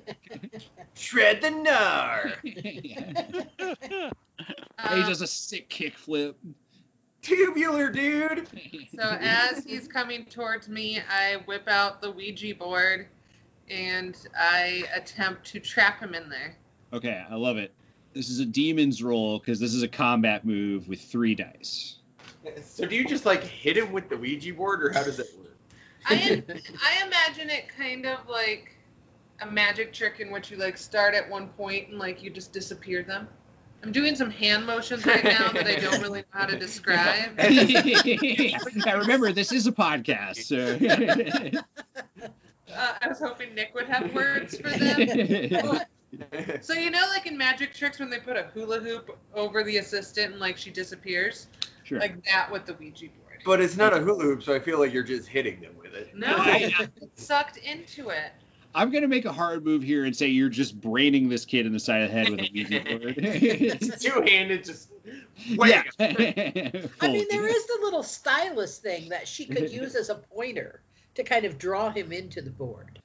Shred 0.94 1.40
the 1.40 1.48
gnar. 1.48 2.34
Yeah. 3.64 4.10
Uh, 4.78 4.96
he 4.96 5.02
does 5.02 5.22
a 5.22 5.26
sick 5.26 5.70
kickflip. 5.70 6.34
Tubular 7.22 7.88
dude. 7.90 8.48
so 8.94 9.16
as 9.20 9.64
he's 9.64 9.86
coming 9.86 10.24
towards 10.24 10.68
me, 10.68 11.00
I 11.08 11.36
whip 11.46 11.68
out 11.68 12.02
the 12.02 12.10
Ouija 12.10 12.54
board, 12.56 13.06
and 13.70 14.16
I 14.36 14.84
attempt 14.92 15.44
to 15.52 15.60
trap 15.60 16.00
him 16.00 16.14
in 16.14 16.28
there. 16.28 16.56
Okay, 16.92 17.24
I 17.30 17.36
love 17.36 17.58
it. 17.58 17.72
This 18.14 18.28
is 18.28 18.40
a 18.40 18.46
demon's 18.46 19.02
roll 19.02 19.38
because 19.38 19.58
this 19.58 19.74
is 19.74 19.82
a 19.82 19.88
combat 19.88 20.44
move 20.44 20.88
with 20.88 21.00
three 21.00 21.34
dice. 21.34 21.96
So 22.62 22.86
do 22.86 22.96
you 22.96 23.06
just 23.06 23.24
like 23.24 23.42
hit 23.42 23.76
him 23.76 23.92
with 23.92 24.08
the 24.08 24.16
Ouija 24.16 24.52
board, 24.52 24.82
or 24.82 24.92
how 24.92 25.02
does 25.04 25.16
that 25.16 25.28
work? 25.38 25.56
I 26.06 26.42
I 26.48 27.06
imagine 27.06 27.50
it 27.50 27.68
kind 27.68 28.06
of 28.06 28.28
like 28.28 28.76
a 29.40 29.46
magic 29.46 29.92
trick 29.92 30.20
in 30.20 30.30
which 30.30 30.50
you 30.50 30.56
like 30.56 30.76
start 30.76 31.14
at 31.14 31.28
one 31.28 31.48
point 31.48 31.88
and 31.88 31.98
like 31.98 32.22
you 32.22 32.30
just 32.30 32.52
disappear 32.52 33.02
them. 33.02 33.28
I'm 33.82 33.90
doing 33.90 34.14
some 34.14 34.30
hand 34.30 34.66
motions 34.66 35.04
right 35.06 35.24
now 35.24 35.50
that 35.52 35.66
I 35.66 35.76
don't 35.76 36.00
really 36.00 36.20
know 36.20 36.26
how 36.30 36.46
to 36.46 36.56
describe. 36.56 37.36
now 38.86 38.98
remember, 38.98 39.32
this 39.32 39.50
is 39.50 39.66
a 39.66 39.72
podcast, 39.72 40.36
so. 40.44 41.60
Uh, 42.74 42.94
I 43.02 43.08
was 43.08 43.18
hoping 43.18 43.54
Nick 43.54 43.74
would 43.74 43.86
have 43.86 44.14
words 44.14 44.56
for 44.56 44.70
them. 44.70 45.80
So 46.60 46.74
you 46.74 46.90
know, 46.90 47.06
like 47.08 47.26
in 47.26 47.36
magic 47.36 47.74
tricks, 47.74 47.98
when 47.98 48.10
they 48.10 48.18
put 48.18 48.36
a 48.36 48.44
hula 48.54 48.80
hoop 48.80 49.16
over 49.34 49.64
the 49.64 49.78
assistant 49.78 50.32
and 50.32 50.40
like 50.40 50.56
she 50.56 50.70
disappears, 50.70 51.46
sure. 51.84 51.98
like 51.98 52.22
that 52.26 52.50
with 52.50 52.66
the 52.66 52.74
Ouija 52.74 53.06
board. 53.06 53.40
But 53.44 53.60
it's 53.60 53.76
not 53.76 53.92
a 53.92 53.98
hula 53.98 54.22
hoop, 54.22 54.42
so 54.42 54.54
I 54.54 54.60
feel 54.60 54.78
like 54.78 54.92
you're 54.92 55.02
just 55.02 55.28
hitting 55.28 55.60
them 55.60 55.74
with 55.80 55.94
it. 55.94 56.14
No, 56.14 56.36
I- 56.36 56.88
sucked 57.16 57.56
into 57.56 58.10
it. 58.10 58.32
I'm 58.74 58.90
gonna 58.90 59.08
make 59.08 59.26
a 59.26 59.32
hard 59.32 59.64
move 59.64 59.82
here 59.82 60.04
and 60.04 60.16
say 60.16 60.28
you're 60.28 60.48
just 60.48 60.80
braining 60.80 61.28
this 61.28 61.44
kid 61.44 61.66
in 61.66 61.72
the 61.72 61.80
side 61.80 62.02
of 62.02 62.10
the 62.10 62.14
head 62.14 62.30
with 62.30 62.40
a 62.40 62.50
Ouija 62.52 62.80
board. 62.80 63.14
It's 63.18 64.02
two-handed, 64.02 64.64
just 64.64 64.88
wham. 65.56 65.84
yeah. 65.98 66.10
I 67.00 67.08
mean, 67.08 67.26
there 67.28 67.46
is 67.46 67.66
the 67.66 67.78
little 67.82 68.02
stylus 68.02 68.78
thing 68.78 69.10
that 69.10 69.28
she 69.28 69.44
could 69.46 69.70
use 69.70 69.94
as 69.94 70.08
a 70.08 70.14
pointer 70.14 70.80
to 71.16 71.22
kind 71.22 71.44
of 71.44 71.58
draw 71.58 71.90
him 71.90 72.12
into 72.12 72.40
the 72.40 72.50
board. 72.50 72.98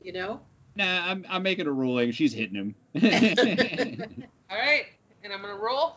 You 0.00 0.12
know? 0.12 0.40
Nah, 0.76 1.10
I'm, 1.10 1.24
I'm 1.28 1.42
making 1.42 1.66
a 1.66 1.72
ruling. 1.72 2.12
She's 2.12 2.32
hitting 2.34 2.54
him. 2.54 2.74
All 4.50 4.58
right, 4.58 4.86
and 5.24 5.32
I'm 5.32 5.40
gonna 5.40 5.56
roll. 5.56 5.96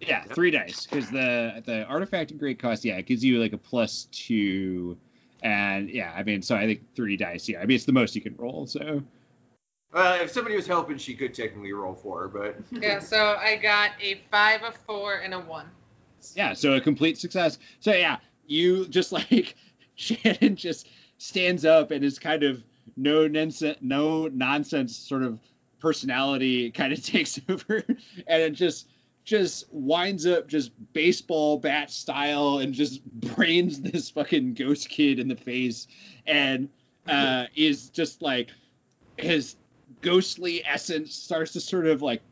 yeah, 0.00 0.24
three 0.24 0.50
dice 0.50 0.86
because 0.86 1.10
the 1.10 1.62
the 1.64 1.84
artifact 1.86 2.30
and 2.30 2.38
great 2.38 2.58
cost. 2.58 2.84
Yeah, 2.84 2.96
it 2.96 3.06
gives 3.06 3.24
you 3.24 3.40
like 3.40 3.52
a 3.54 3.58
plus 3.58 4.06
two, 4.12 4.96
and 5.42 5.88
yeah, 5.88 6.12
I 6.14 6.22
mean, 6.22 6.42
so 6.42 6.54
I 6.54 6.66
think 6.66 6.82
three 6.94 7.16
dice. 7.16 7.48
Yeah, 7.48 7.60
I 7.60 7.66
mean, 7.66 7.76
it's 7.76 7.86
the 7.86 7.92
most 7.92 8.14
you 8.14 8.20
can 8.20 8.36
roll. 8.36 8.66
So 8.66 9.02
Well, 9.92 10.20
if 10.20 10.30
somebody 10.30 10.54
was 10.54 10.66
helping, 10.66 10.98
she 10.98 11.14
could 11.14 11.34
technically 11.34 11.72
roll 11.72 11.94
for 11.94 12.20
her, 12.22 12.28
but 12.28 12.56
Yeah, 12.82 12.98
so 13.00 13.36
I 13.40 13.56
got 13.56 13.92
a 14.02 14.20
five, 14.30 14.62
a 14.62 14.72
four, 14.72 15.14
and 15.16 15.32
a 15.34 15.40
one. 15.40 15.66
yeah, 16.34 16.52
so 16.52 16.74
a 16.74 16.80
complete 16.80 17.16
success. 17.18 17.58
So 17.80 17.92
yeah, 17.92 18.18
you 18.46 18.86
just 18.86 19.12
like 19.12 19.56
Shannon 19.94 20.56
just 20.56 20.88
stands 21.18 21.64
up 21.64 21.90
and 21.90 22.04
is 22.04 22.18
kind 22.18 22.42
of 22.42 22.62
no 23.00 23.26
nonsense, 23.26 23.78
no 23.80 24.28
nonsense 24.28 24.96
sort 24.96 25.22
of 25.22 25.40
personality 25.80 26.70
kind 26.72 26.92
of 26.92 27.04
takes 27.04 27.40
over, 27.48 27.82
and 28.26 28.42
it 28.42 28.50
just 28.50 28.86
just 29.24 29.66
winds 29.70 30.26
up 30.26 30.48
just 30.48 30.72
baseball 30.92 31.58
bat 31.58 31.90
style 31.90 32.58
and 32.58 32.74
just 32.74 33.04
brains 33.36 33.80
this 33.80 34.10
fucking 34.10 34.54
ghost 34.54 34.88
kid 34.88 35.18
in 35.18 35.28
the 35.28 35.36
face, 35.36 35.86
and 36.26 36.68
uh, 37.08 37.46
is 37.56 37.90
just 37.90 38.22
like 38.22 38.50
his 39.16 39.56
ghostly 40.02 40.64
essence 40.64 41.14
starts 41.14 41.52
to 41.52 41.60
sort 41.60 41.86
of 41.86 42.02
like 42.02 42.22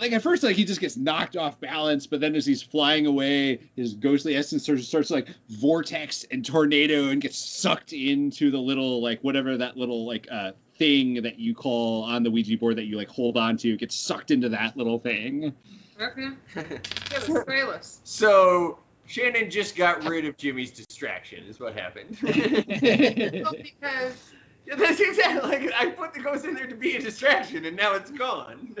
like 0.00 0.12
at 0.12 0.22
first 0.22 0.42
like 0.42 0.56
he 0.56 0.64
just 0.64 0.80
gets 0.80 0.96
knocked 0.96 1.36
off 1.36 1.60
balance 1.60 2.06
but 2.06 2.20
then 2.20 2.34
as 2.34 2.46
he's 2.46 2.62
flying 2.62 3.06
away 3.06 3.58
his 3.76 3.94
ghostly 3.94 4.36
essence 4.36 4.62
starts, 4.62 4.86
starts 4.86 5.10
like 5.10 5.28
vortex 5.48 6.24
and 6.30 6.44
tornado 6.44 7.08
and 7.08 7.20
gets 7.20 7.38
sucked 7.38 7.92
into 7.92 8.50
the 8.50 8.58
little 8.58 9.02
like 9.02 9.20
whatever 9.22 9.56
that 9.56 9.76
little 9.76 10.06
like 10.06 10.28
uh 10.30 10.52
thing 10.78 11.22
that 11.22 11.38
you 11.38 11.54
call 11.54 12.04
on 12.04 12.22
the 12.22 12.30
ouija 12.30 12.56
board 12.56 12.76
that 12.76 12.84
you 12.84 12.96
like 12.96 13.08
hold 13.08 13.36
on 13.36 13.56
to 13.56 13.76
gets 13.76 13.94
sucked 13.94 14.30
into 14.30 14.50
that 14.50 14.76
little 14.76 14.98
thing 14.98 15.54
Okay. 16.00 16.30
Yeah, 17.12 17.78
so 17.80 18.78
Shannon 19.06 19.50
just 19.50 19.76
got 19.76 20.08
rid 20.08 20.24
of 20.24 20.36
Jimmy's 20.36 20.70
distraction, 20.72 21.44
is 21.44 21.60
what 21.60 21.74
happened. 21.74 22.16
Well, 22.22 23.54
because 23.62 24.32
Yeah, 24.66 24.76
that's 24.76 25.00
exactly 25.00 25.50
like 25.50 25.72
I 25.74 25.90
put 25.90 26.14
the 26.14 26.20
ghost 26.20 26.44
in 26.44 26.54
there 26.54 26.66
to 26.66 26.76
be 26.76 26.96
a 26.96 27.00
distraction, 27.00 27.64
and 27.64 27.76
now 27.76 27.94
it's 27.94 28.10
gone. 28.10 28.74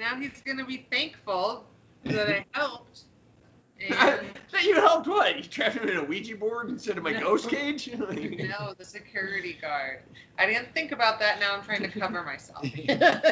Now 0.00 0.16
he's 0.16 0.42
gonna 0.44 0.64
be 0.66 0.86
thankful 0.90 1.64
that 2.04 2.28
I 2.28 2.44
helped. 2.58 3.02
And 3.82 3.94
that 4.52 4.64
you 4.64 4.74
helped 4.74 5.06
what? 5.06 5.38
You 5.38 5.42
trapped 5.42 5.76
him 5.76 5.88
in 5.88 5.96
a 5.96 6.04
Ouija 6.04 6.36
board 6.36 6.68
instead 6.68 6.98
of 6.98 7.02
my 7.04 7.12
No. 7.14 7.20
ghost 7.20 7.48
cage? 7.48 7.88
no, 7.96 8.74
the 8.76 8.84
security 8.84 9.56
guard. 9.58 10.00
I 10.38 10.44
didn't 10.44 10.74
think 10.74 10.92
about 10.92 11.18
that. 11.20 11.40
Now 11.40 11.56
I'm 11.56 11.62
trying 11.62 11.80
to 11.84 11.88
cover 11.88 12.22
myself. 12.22 12.66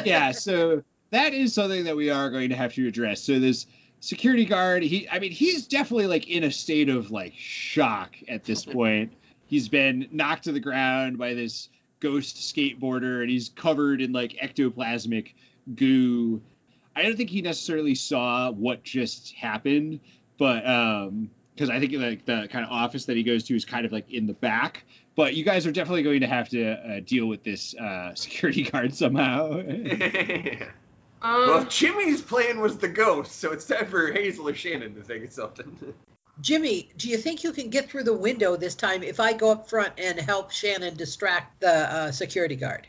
yeah, 0.03 0.31
so 0.31 0.81
that 1.11 1.35
is 1.35 1.53
something 1.53 1.83
that 1.83 1.95
we 1.95 2.09
are 2.09 2.31
going 2.31 2.49
to 2.49 2.55
have 2.55 2.73
to 2.73 2.87
address. 2.87 3.21
So 3.21 3.37
this 3.37 3.67
security 3.99 4.43
guard, 4.43 4.81
he 4.81 5.07
I 5.09 5.19
mean, 5.19 5.31
he's 5.31 5.67
definitely 5.67 6.07
like 6.07 6.27
in 6.27 6.43
a 6.43 6.51
state 6.51 6.89
of 6.89 7.11
like 7.11 7.33
shock 7.35 8.15
at 8.27 8.43
this 8.43 8.65
point. 8.65 9.13
He's 9.45 9.69
been 9.69 10.07
knocked 10.11 10.45
to 10.45 10.51
the 10.51 10.59
ground 10.59 11.19
by 11.19 11.35
this 11.35 11.69
ghost 11.99 12.37
skateboarder 12.37 13.21
and 13.21 13.29
he's 13.29 13.49
covered 13.49 14.01
in 14.01 14.13
like 14.13 14.31
ectoplasmic 14.41 15.33
goo. 15.75 16.41
I 16.95 17.03
don't 17.03 17.15
think 17.15 17.29
he 17.29 17.41
necessarily 17.41 17.95
saw 17.95 18.51
what 18.51 18.83
just 18.83 19.33
happened, 19.33 19.99
but 20.37 20.67
um 20.67 21.29
because 21.59 21.69
I 21.69 21.79
think 21.79 21.93
like 21.93 22.25
the 22.25 22.47
kind 22.49 22.63
of 22.63 22.71
office 22.71 23.05
that 23.05 23.17
he 23.17 23.23
goes 23.23 23.43
to 23.45 23.55
is 23.55 23.65
kind 23.65 23.85
of 23.85 23.91
like 23.91 24.09
in 24.09 24.27
the 24.27 24.33
back. 24.33 24.85
But 25.15 25.35
you 25.35 25.43
guys 25.43 25.67
are 25.67 25.73
definitely 25.73 26.03
going 26.03 26.21
to 26.21 26.27
have 26.27 26.47
to 26.49 26.71
uh, 26.71 26.99
deal 27.01 27.25
with 27.25 27.43
this 27.43 27.75
uh, 27.75 28.15
security 28.15 28.63
guard 28.63 28.95
somehow. 28.95 29.61
well, 31.21 31.59
Um, 31.59 31.67
Jimmy's 31.67 32.21
plan 32.21 32.61
was 32.61 32.77
the 32.77 32.87
ghost, 32.87 33.33
so 33.33 33.51
it's 33.51 33.65
time 33.65 33.87
for 33.87 34.09
Hazel 34.09 34.47
or 34.47 34.53
Shannon 34.53 34.95
to 34.95 35.01
think 35.01 35.25
of 35.25 35.33
something. 35.33 35.93
Jimmy, 36.39 36.89
do 36.95 37.09
you 37.09 37.17
think 37.17 37.43
you 37.43 37.51
can 37.51 37.69
get 37.69 37.89
through 37.89 38.03
the 38.03 38.13
window 38.13 38.55
this 38.55 38.75
time 38.75 39.03
if 39.03 39.19
I 39.19 39.33
go 39.33 39.51
up 39.51 39.69
front 39.69 39.91
and 39.97 40.17
help 40.17 40.51
Shannon 40.51 40.95
distract 40.95 41.59
the 41.59 41.93
uh, 41.93 42.11
security 42.11 42.55
guard? 42.55 42.87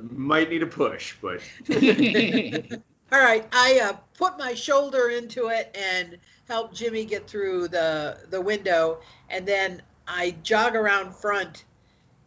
Might 0.00 0.48
need 0.48 0.62
a 0.62 0.66
push, 0.66 1.14
but 1.20 1.42
All 3.12 3.20
right, 3.20 3.46
I 3.52 3.80
uh, 3.80 3.92
put 4.18 4.36
my 4.36 4.54
shoulder 4.54 5.10
into 5.10 5.48
it 5.48 5.76
and 5.78 6.18
help 6.48 6.74
Jimmy 6.74 7.04
get 7.04 7.28
through 7.28 7.68
the 7.68 8.18
the 8.30 8.40
window, 8.40 9.00
and 9.30 9.46
then 9.46 9.80
I 10.08 10.36
jog 10.42 10.74
around 10.74 11.14
front. 11.14 11.64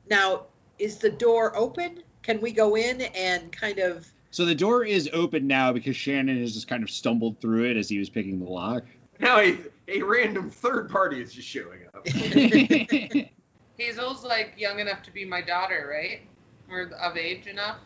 Now, 0.10 0.46
is 0.78 0.98
the 0.98 1.10
door 1.10 1.56
open? 1.56 2.04
Can 2.24 2.40
we 2.40 2.52
go 2.52 2.76
in 2.76 3.02
and 3.02 3.52
kind 3.52 3.80
of? 3.80 4.08
so 4.32 4.46
the 4.46 4.56
door 4.56 4.86
is 4.86 5.10
open 5.12 5.48
now 5.48 5.74
because 5.74 5.96
Shannon 5.96 6.40
has 6.40 6.54
just 6.54 6.68
kind 6.68 6.84
of 6.84 6.90
stumbled 6.90 7.42
through 7.42 7.66
it 7.66 7.78
as 7.78 7.90
he 7.90 8.00
was 8.00 8.10
picking 8.10 8.40
the 8.40 8.50
lock. 8.50 8.84
now 9.20 9.40
a, 9.40 9.58
a 9.88 10.02
random 10.02 10.50
third 10.50 10.90
party 10.90 11.22
is 11.22 11.34
just 11.34 11.48
showing 11.48 11.80
up. 11.94 12.08
Hazel's 13.78 14.24
like 14.24 14.54
young 14.58 14.80
enough 14.80 15.04
to 15.04 15.12
be 15.12 15.26
my 15.26 15.42
daughter, 15.42 15.90
right? 15.92 16.22
Or 16.70 16.92
of 17.02 17.18
age 17.18 17.48
enough. 17.48 17.80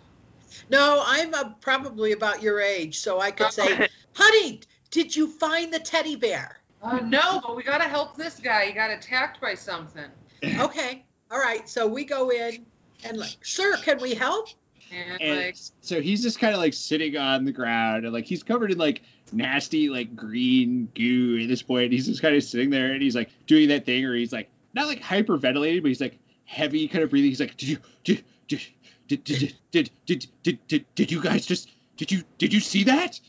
No, 0.70 1.04
I'm 1.06 1.34
uh, 1.34 1.50
probably 1.62 2.12
about 2.12 2.42
your 2.42 2.60
age, 2.60 3.00
so 3.00 3.20
I 3.20 3.32
could 3.32 3.52
say, 3.52 3.88
"Honey, 4.14 4.62
did 4.92 5.16
you 5.16 5.28
find 5.28 5.74
the 5.74 5.80
teddy 5.80 6.16
bear?" 6.16 6.60
Uh, 6.82 7.00
no, 7.00 7.42
but 7.42 7.56
we 7.56 7.64
gotta 7.64 7.86
help 7.86 8.18
this 8.18 8.40
guy. 8.40 8.66
He 8.66 8.74
got 8.74 8.90
attacked 8.90 9.40
by 9.42 9.56
something. 9.56 10.10
Okay, 10.60 11.06
all 11.32 11.40
right. 11.40 11.70
So 11.70 11.88
we 11.88 12.04
go 12.04 12.30
in 12.30 12.66
and 13.06 13.18
like, 13.18 13.38
"Sir, 13.44 13.78
can 13.78 14.02
we 14.02 14.14
help?" 14.14 14.50
And, 14.92 15.22
and 15.22 15.40
like, 15.40 15.58
so 15.82 16.02
he's 16.02 16.22
just 16.22 16.40
kind 16.40 16.54
of 16.54 16.60
like 16.60 16.74
sitting 16.74 17.18
on 17.18 17.46
the 17.46 17.52
ground 17.52 18.04
and 18.04 18.14
like 18.14 18.26
he's 18.26 18.44
covered 18.44 18.72
in 18.72 18.78
like 18.78 19.02
nasty 19.32 19.90
like 19.90 20.16
green 20.16 20.90
goo 20.94 21.40
at 21.42 21.48
this 21.48 21.62
point. 21.62 21.92
He's 21.92 22.08
just 22.08 22.22
kind 22.22 22.36
of 22.36 22.44
sitting 22.44 22.70
there 22.70 22.92
and 22.92 23.02
he's 23.02 23.16
like 23.16 23.30
doing 23.48 23.70
that 23.70 23.86
thing 23.86 24.04
where 24.04 24.16
he's 24.16 24.34
like 24.34 24.50
not 24.74 24.88
like 24.88 25.02
hyperventilating, 25.02 25.82
but 25.82 25.88
he's 25.88 26.02
like 26.02 26.20
heavy 26.46 26.88
kind 26.88 27.04
of 27.04 27.10
breathing. 27.10 27.32
He's 27.32 27.40
like, 27.40 27.58
did 27.58 27.70
you 27.70 27.78
did 28.04 28.24
did 28.48 28.62
did 29.08 29.24
did 29.24 29.54
did 29.72 29.90
did 30.06 30.28
did, 30.44 30.68
did, 30.68 30.86
did 30.96 31.12
you 31.12 31.22
guys 31.22 31.46
just 31.46 31.70
did 31.98 32.12
you 32.12 32.24
did 32.38 32.54
you 32.54 32.60
see 32.60 32.84
that? 32.86 33.20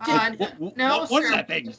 uh, 0.00 0.32
What- 0.36 0.60
what- 0.60 0.76
no, 0.76 0.98
what- 0.98 1.10
what 1.10 1.22
is 1.22 1.30
sir. 1.30 1.36
that 1.36 1.48
thing? 1.48 1.74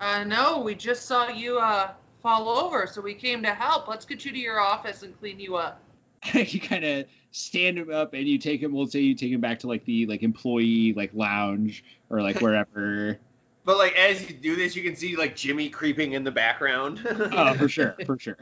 Uh, 0.00 0.24
no, 0.24 0.60
we 0.60 0.74
just 0.74 1.06
saw 1.06 1.28
you 1.28 1.58
uh, 1.58 1.92
fall 2.22 2.48
over, 2.48 2.86
so 2.86 3.00
we 3.00 3.14
came 3.14 3.42
to 3.42 3.54
help. 3.54 3.86
Let's 3.88 4.04
get 4.04 4.24
you 4.24 4.32
to 4.32 4.38
your 4.38 4.60
office 4.60 5.02
and 5.02 5.18
clean 5.20 5.38
you 5.38 5.56
up. 5.56 5.80
you 6.34 6.58
kind 6.60 6.84
of 6.84 7.06
stand 7.32 7.78
him 7.78 7.92
up 7.92 8.14
and 8.14 8.26
you 8.26 8.38
take 8.38 8.62
him. 8.62 8.72
We'll 8.72 8.86
say 8.86 9.00
you 9.00 9.14
take 9.14 9.30
him 9.30 9.40
back 9.40 9.58
to 9.60 9.66
like 9.68 9.84
the 9.84 10.06
like 10.06 10.22
employee 10.22 10.94
like 10.94 11.10
lounge 11.14 11.84
or 12.10 12.22
like 12.22 12.40
wherever. 12.40 13.18
But 13.64 13.78
like 13.78 13.94
as 13.94 14.28
you 14.28 14.34
do 14.36 14.56
this, 14.56 14.74
you 14.74 14.82
can 14.82 14.96
see 14.96 15.16
like 15.16 15.36
Jimmy 15.36 15.68
creeping 15.68 16.12
in 16.12 16.24
the 16.24 16.30
background. 16.30 17.00
oh, 17.06 17.54
for 17.54 17.68
sure, 17.68 17.94
for 18.06 18.18
sure. 18.18 18.36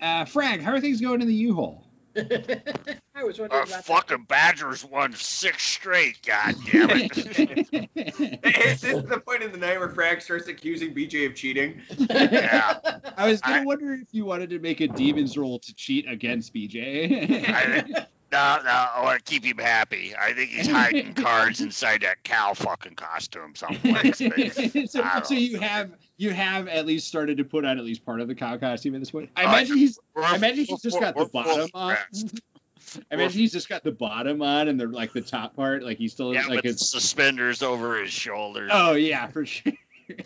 uh, 0.00 0.24
Frag, 0.26 0.60
how 0.62 0.72
are 0.72 0.80
things 0.80 1.00
going 1.00 1.20
in 1.20 1.26
the 1.28 1.34
U-Haul? 1.34 1.86
I 3.14 3.24
was 3.24 3.38
wondering 3.38 3.50
Our 3.60 3.62
about 3.62 3.68
that. 3.68 3.84
fucking 3.84 4.24
Badgers 4.28 4.84
won 4.84 5.12
six 5.14 5.62
straight, 5.62 6.18
god 6.26 6.54
damn 6.70 6.88
it. 6.90 7.16
Is 8.74 8.80
this 8.80 9.02
the 9.04 9.22
point 9.26 9.42
in 9.42 9.52
the 9.52 9.58
night 9.58 9.78
where 9.78 9.88
Frank 9.90 10.20
starts 10.20 10.48
accusing 10.48 10.94
BJ 10.94 11.26
of 11.26 11.34
cheating? 11.34 11.80
yeah. 11.98 12.78
I 13.16 13.28
was 13.28 13.40
gonna 13.40 13.62
I- 13.62 13.64
wonder 13.64 13.92
if 13.94 14.08
you 14.12 14.24
wanted 14.24 14.50
to 14.50 14.58
make 14.58 14.80
a 14.80 14.88
demon's 14.88 15.36
roll 15.38 15.58
to 15.60 15.74
cheat 15.74 16.08
against 16.08 16.54
BJ. 16.54 17.44
I- 17.48 18.06
No, 18.32 18.58
no, 18.64 18.70
I 18.70 19.00
want 19.02 19.24
to 19.24 19.30
keep 19.30 19.44
him 19.44 19.58
happy. 19.58 20.14
I 20.18 20.32
think 20.32 20.50
he's 20.50 20.66
hiding 20.66 21.12
cards 21.14 21.60
inside 21.60 22.00
that 22.00 22.24
cow 22.24 22.54
fucking 22.54 22.94
costume 22.94 23.54
someplace. 23.54 24.18
so, 24.90 25.02
so 25.22 25.34
you 25.34 25.60
know. 25.60 25.66
have 25.66 25.90
you 26.16 26.30
have 26.30 26.66
at 26.68 26.86
least 26.86 27.06
started 27.08 27.36
to 27.36 27.44
put 27.44 27.64
on 27.66 27.78
at 27.78 27.84
least 27.84 28.04
part 28.06 28.20
of 28.20 28.28
the 28.28 28.34
cow 28.34 28.56
costume 28.56 28.94
at 28.94 29.00
this 29.00 29.10
point. 29.10 29.30
I 29.36 29.44
Uh, 29.44 29.48
imagine 29.50 29.76
he's 29.76 29.98
I 30.16 30.36
imagine 30.36 30.64
he's 30.64 30.80
just 30.80 30.98
got 30.98 31.14
the 31.14 31.26
bottom 31.26 31.68
stressed. 31.68 32.40
I 33.10 33.14
imagine 33.14 33.38
he's 33.40 33.52
just 33.52 33.68
got 33.68 33.84
the 33.84 33.92
bottom 33.92 34.42
on 34.42 34.68
and 34.68 34.80
the 34.80 34.86
like 34.86 35.12
the 35.12 35.20
top 35.20 35.54
part, 35.54 35.82
like 35.82 35.98
he's 35.98 36.12
still 36.12 36.32
Yeah, 36.34 36.46
like 36.46 36.64
it's. 36.64 36.88
suspenders 36.90 37.62
over 37.62 38.00
his 38.02 38.12
shoulders. 38.12 38.70
Oh 38.72 38.92
yeah, 38.94 39.26
for 39.28 39.44
sure. 39.46 39.72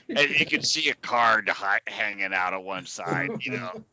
and 0.08 0.30
you 0.30 0.46
can 0.46 0.62
see 0.62 0.88
a 0.90 0.94
card 0.94 1.50
hanging 1.86 2.32
out 2.32 2.54
of 2.54 2.62
one 2.62 2.86
side. 2.86 3.30
You 3.40 3.52
know, 3.58 3.84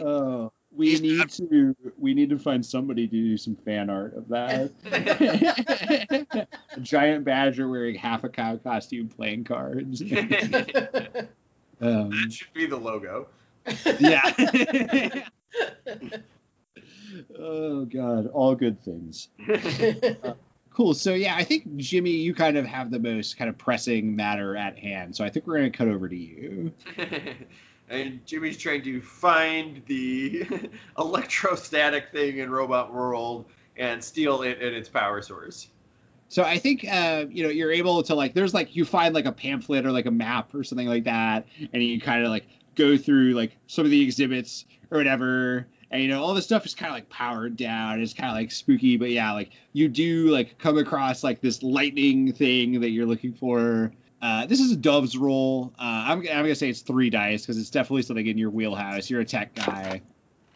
Oh, 0.00 0.52
we 0.78 0.90
He's 0.90 1.02
need 1.02 1.18
not- 1.18 1.30
to 1.30 1.76
we 1.98 2.14
need 2.14 2.30
to 2.30 2.38
find 2.38 2.64
somebody 2.64 3.06
to 3.08 3.12
do 3.12 3.36
some 3.36 3.56
fan 3.56 3.90
art 3.90 4.14
of 4.16 4.28
that. 4.28 4.70
a 6.76 6.80
giant 6.80 7.24
badger 7.24 7.68
wearing 7.68 7.96
half 7.96 8.22
a 8.24 8.28
cow 8.28 8.56
costume 8.56 9.08
playing 9.08 9.42
cards. 9.44 9.98
that 10.00 11.28
Um, 11.80 12.30
should 12.30 12.52
be 12.54 12.66
the 12.66 12.76
logo. 12.76 13.26
yeah. 13.98 14.22
oh 17.38 17.84
god, 17.84 18.28
all 18.28 18.54
good 18.54 18.80
things. 18.82 19.28
Cool. 20.72 20.94
So 20.94 21.14
yeah, 21.14 21.34
I 21.36 21.42
think 21.42 21.76
Jimmy, 21.76 22.10
you 22.12 22.32
kind 22.34 22.56
of 22.56 22.64
have 22.64 22.92
the 22.92 23.00
most 23.00 23.36
kind 23.36 23.48
of 23.50 23.58
pressing 23.58 24.14
matter 24.14 24.56
at 24.56 24.78
hand. 24.78 25.16
So 25.16 25.24
I 25.24 25.28
think 25.30 25.46
we're 25.48 25.56
gonna 25.56 25.70
cut 25.70 25.88
over 25.88 26.08
to 26.08 26.16
you. 26.16 26.72
And 27.90 28.24
Jimmy's 28.26 28.58
trying 28.58 28.82
to 28.82 29.00
find 29.00 29.82
the 29.86 30.46
electrostatic 30.98 32.10
thing 32.12 32.38
in 32.38 32.50
Robot 32.50 32.92
World 32.92 33.46
and 33.76 34.02
steal 34.02 34.42
it 34.42 34.60
and 34.60 34.74
its 34.74 34.88
power 34.88 35.22
source. 35.22 35.68
So 36.28 36.42
I 36.42 36.58
think 36.58 36.86
uh, 36.86 37.24
you 37.30 37.42
know 37.42 37.48
you're 37.48 37.72
able 37.72 38.02
to 38.02 38.14
like 38.14 38.34
there's 38.34 38.52
like 38.52 38.76
you 38.76 38.84
find 38.84 39.14
like 39.14 39.24
a 39.24 39.32
pamphlet 39.32 39.86
or 39.86 39.92
like 39.92 40.06
a 40.06 40.10
map 40.10 40.54
or 40.54 40.62
something 40.62 40.88
like 40.88 41.04
that, 41.04 41.46
and 41.72 41.82
you 41.82 42.00
kind 42.00 42.22
of 42.22 42.30
like 42.30 42.46
go 42.74 42.98
through 42.98 43.32
like 43.32 43.56
some 43.66 43.84
of 43.84 43.90
the 43.90 44.02
exhibits 44.02 44.66
or 44.90 44.98
whatever, 44.98 45.66
and 45.90 46.02
you 46.02 46.08
know 46.08 46.22
all 46.22 46.34
this 46.34 46.44
stuff 46.44 46.66
is 46.66 46.74
kind 46.74 46.90
of 46.90 46.96
like 46.96 47.08
powered 47.08 47.56
down. 47.56 48.02
It's 48.02 48.12
kind 48.12 48.28
of 48.28 48.36
like 48.36 48.50
spooky, 48.50 48.98
but 48.98 49.10
yeah, 49.10 49.32
like 49.32 49.52
you 49.72 49.88
do 49.88 50.28
like 50.28 50.58
come 50.58 50.76
across 50.76 51.24
like 51.24 51.40
this 51.40 51.62
lightning 51.62 52.34
thing 52.34 52.80
that 52.80 52.90
you're 52.90 53.06
looking 53.06 53.32
for. 53.32 53.90
Uh, 54.20 54.46
this 54.46 54.60
is 54.60 54.72
a 54.72 54.76
Dove's 54.76 55.16
roll. 55.16 55.72
Uh, 55.78 56.04
I'm, 56.06 56.18
I'm 56.18 56.24
gonna 56.24 56.54
say 56.54 56.68
it's 56.68 56.80
three 56.80 57.10
dice 57.10 57.42
because 57.42 57.58
it's 57.58 57.70
definitely 57.70 58.02
something 58.02 58.26
in 58.26 58.36
your 58.38 58.50
wheelhouse. 58.50 59.08
You're 59.08 59.20
a 59.20 59.24
tech 59.24 59.54
guy, 59.54 60.02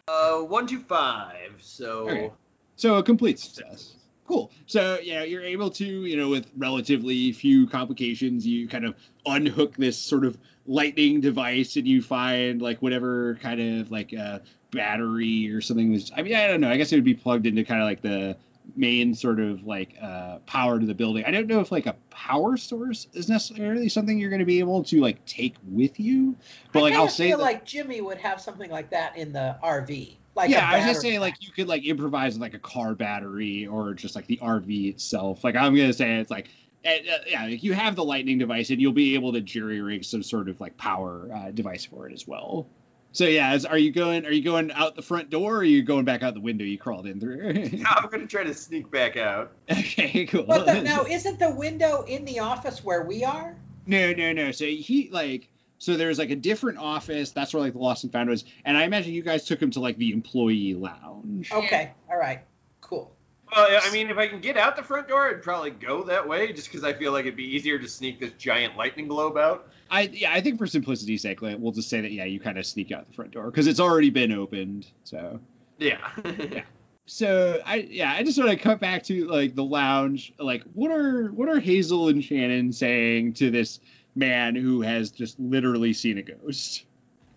Uh, 0.07 0.39
one, 0.39 0.67
two, 0.67 0.79
five. 0.79 1.55
So 1.61 2.09
Okay. 2.09 2.31
so 2.75 2.95
a 2.95 3.03
complete 3.03 3.39
success. 3.39 3.95
Cool. 4.27 4.51
So 4.67 4.99
yeah, 5.01 5.23
you're 5.23 5.43
able 5.43 5.69
to, 5.71 5.85
you 5.85 6.17
know, 6.17 6.29
with 6.29 6.49
relatively 6.57 7.31
few 7.31 7.67
complications, 7.67 8.45
you 8.45 8.67
kind 8.67 8.85
of 8.85 8.95
unhook 9.25 9.75
this 9.75 9.97
sort 9.97 10.25
of 10.25 10.37
lightning 10.65 11.21
device, 11.21 11.75
and 11.75 11.87
you 11.87 12.01
find 12.01 12.61
like 12.61 12.81
whatever 12.81 13.35
kind 13.41 13.79
of 13.79 13.91
like 13.91 14.13
uh, 14.13 14.39
battery 14.71 15.51
or 15.53 15.61
something. 15.61 15.91
Was, 15.91 16.11
I 16.15 16.21
mean, 16.21 16.35
I 16.35 16.47
don't 16.47 16.61
know. 16.61 16.69
I 16.69 16.77
guess 16.77 16.91
it 16.91 16.95
would 16.95 17.03
be 17.03 17.13
plugged 17.13 17.45
into 17.45 17.63
kind 17.63 17.81
of 17.81 17.85
like 17.85 18.01
the 18.01 18.37
main 18.75 19.13
sort 19.13 19.39
of 19.39 19.65
like 19.65 19.95
uh, 20.01 20.39
power 20.45 20.79
to 20.79 20.85
the 20.85 20.93
building. 20.93 21.25
I 21.25 21.31
don't 21.31 21.47
know 21.47 21.59
if 21.59 21.71
like 21.71 21.85
a 21.85 21.95
power 22.09 22.57
source 22.57 23.07
is 23.13 23.29
necessarily 23.29 23.89
something 23.89 24.17
you're 24.17 24.29
going 24.29 24.39
to 24.39 24.45
be 24.45 24.59
able 24.59 24.83
to 24.85 25.01
like 25.01 25.25
take 25.25 25.55
with 25.69 25.99
you, 25.99 26.35
but 26.71 26.79
I 26.79 26.81
like 26.83 26.93
I'll 26.93 27.09
say 27.09 27.29
feel 27.29 27.37
that- 27.37 27.43
like 27.43 27.65
Jimmy 27.65 28.01
would 28.01 28.17
have 28.19 28.41
something 28.41 28.69
like 28.71 28.89
that 28.91 29.17
in 29.17 29.33
the 29.33 29.57
RV. 29.63 30.17
Like 30.35 30.49
yeah, 30.49 30.67
I 30.67 30.77
was 30.77 30.87
just 30.87 31.01
saying 31.01 31.19
like 31.19 31.35
you 31.41 31.51
could 31.51 31.67
like 31.67 31.85
improvise 31.85 32.33
with, 32.33 32.41
like 32.41 32.55
a 32.55 32.59
car 32.59 32.95
battery 32.95 33.67
or 33.67 33.93
just 33.93 34.15
like 34.15 34.25
the 34.25 34.37
RV 34.37 34.89
itself. 34.89 35.43
Like 35.43 35.55
I'm 35.55 35.75
gonna 35.75 35.93
say 35.93 36.15
it's 36.15 36.31
like 36.31 36.49
eh, 36.83 37.01
uh, 37.07 37.17
yeah, 37.27 37.43
like 37.45 37.63
you 37.63 37.73
have 37.73 37.95
the 37.95 38.03
lightning 38.03 38.39
device 38.39 38.71
and 38.71 38.81
you'll 38.81 38.93
be 38.93 39.13
able 39.13 39.33
to 39.33 39.41
jury 39.41 39.79
rig 39.81 40.03
some 40.03 40.23
sort 40.23 40.49
of 40.49 40.59
like 40.59 40.75
power 40.75 41.29
uh, 41.31 41.51
device 41.51 41.85
for 41.85 42.07
it 42.07 42.13
as 42.13 42.27
well. 42.27 42.67
So 43.13 43.25
yeah, 43.25 43.53
is, 43.53 43.63
are 43.63 43.77
you 43.77 43.91
going? 43.91 44.25
Are 44.25 44.31
you 44.31 44.43
going 44.43 44.71
out 44.71 44.95
the 44.95 45.03
front 45.03 45.29
door, 45.29 45.55
or 45.55 45.57
are 45.59 45.63
you 45.63 45.83
going 45.83 46.03
back 46.03 46.23
out 46.23 46.33
the 46.33 46.41
window 46.41 46.65
you 46.65 46.79
crawled 46.79 47.05
in 47.05 47.19
through? 47.19 47.53
now 47.53 47.93
I'm 47.97 48.09
gonna 48.09 48.25
try 48.25 48.43
to 48.43 48.53
sneak 48.55 48.89
back 48.89 49.17
out. 49.17 49.51
okay, 49.71 50.25
cool. 50.25 50.43
But 50.43 50.65
the, 50.65 50.81
now, 50.81 51.05
isn't 51.05 51.37
the 51.37 51.51
window 51.51 52.01
in 52.07 52.25
the 52.25 52.39
office 52.39 52.83
where 52.83 53.03
we 53.03 53.23
are? 53.23 53.55
No, 53.85 54.13
no, 54.13 54.33
no. 54.33 54.51
So 54.51 54.65
he 54.65 55.09
like 55.11 55.47
so 55.77 55.95
there's 55.95 56.17
like 56.17 56.31
a 56.31 56.35
different 56.35 56.79
office. 56.79 57.31
That's 57.31 57.53
where 57.53 57.61
like 57.61 57.73
the 57.73 57.79
lost 57.79 58.03
and 58.03 58.11
found 58.11 58.29
was, 58.29 58.45
and 58.65 58.75
I 58.75 58.83
imagine 58.83 59.13
you 59.13 59.21
guys 59.21 59.45
took 59.45 59.61
him 59.61 59.69
to 59.71 59.79
like 59.79 59.97
the 59.97 60.11
employee 60.11 60.73
lounge. 60.73 61.51
Okay, 61.51 61.91
all 62.09 62.17
right, 62.17 62.39
cool. 62.81 63.15
Well, 63.55 63.79
I 63.83 63.91
mean, 63.91 64.09
if 64.09 64.17
I 64.17 64.27
can 64.27 64.39
get 64.39 64.57
out 64.57 64.75
the 64.75 64.83
front 64.83 65.07
door, 65.07 65.29
I'd 65.29 65.43
probably 65.43 65.71
go 65.71 66.03
that 66.03 66.27
way, 66.27 66.51
just 66.53 66.71
because 66.71 66.83
I 66.83 66.93
feel 66.93 67.11
like 67.11 67.25
it'd 67.25 67.35
be 67.35 67.55
easier 67.55 67.77
to 67.77 67.87
sneak 67.87 68.19
this 68.19 68.31
giant 68.31 68.77
lightning 68.77 69.07
globe 69.07 69.37
out. 69.37 69.69
I 69.91 70.01
yeah, 70.11 70.33
I 70.33 70.41
think 70.41 70.57
for 70.57 70.65
simplicity's 70.65 71.21
sake, 71.21 71.41
like, 71.41 71.57
we'll 71.59 71.71
just 71.71 71.89
say 71.89 72.01
that 72.01 72.11
yeah, 72.11 72.25
you 72.25 72.39
kind 72.39 72.57
of 72.57 72.65
sneak 72.65 72.91
out 72.91 73.07
the 73.07 73.13
front 73.13 73.31
door 73.31 73.51
because 73.51 73.67
it's 73.67 73.79
already 73.79 74.09
been 74.09 74.31
opened. 74.31 74.87
So 75.03 75.39
yeah, 75.77 76.09
Yeah. 76.17 76.63
so 77.05 77.61
I 77.65 77.75
yeah, 77.75 78.11
I 78.11 78.23
just 78.23 78.39
want 78.39 78.49
to 78.49 78.57
cut 78.57 78.79
back 78.79 79.03
to 79.03 79.27
like 79.27 79.55
the 79.55 79.63
lounge. 79.63 80.33
Like, 80.39 80.63
what 80.73 80.91
are 80.91 81.27
what 81.31 81.49
are 81.49 81.59
Hazel 81.59 82.07
and 82.07 82.23
Shannon 82.23 82.71
saying 82.73 83.33
to 83.33 83.51
this 83.51 83.79
man 84.15 84.55
who 84.55 84.81
has 84.81 85.11
just 85.11 85.39
literally 85.39 85.93
seen 85.93 86.17
a 86.17 86.23
ghost? 86.23 86.85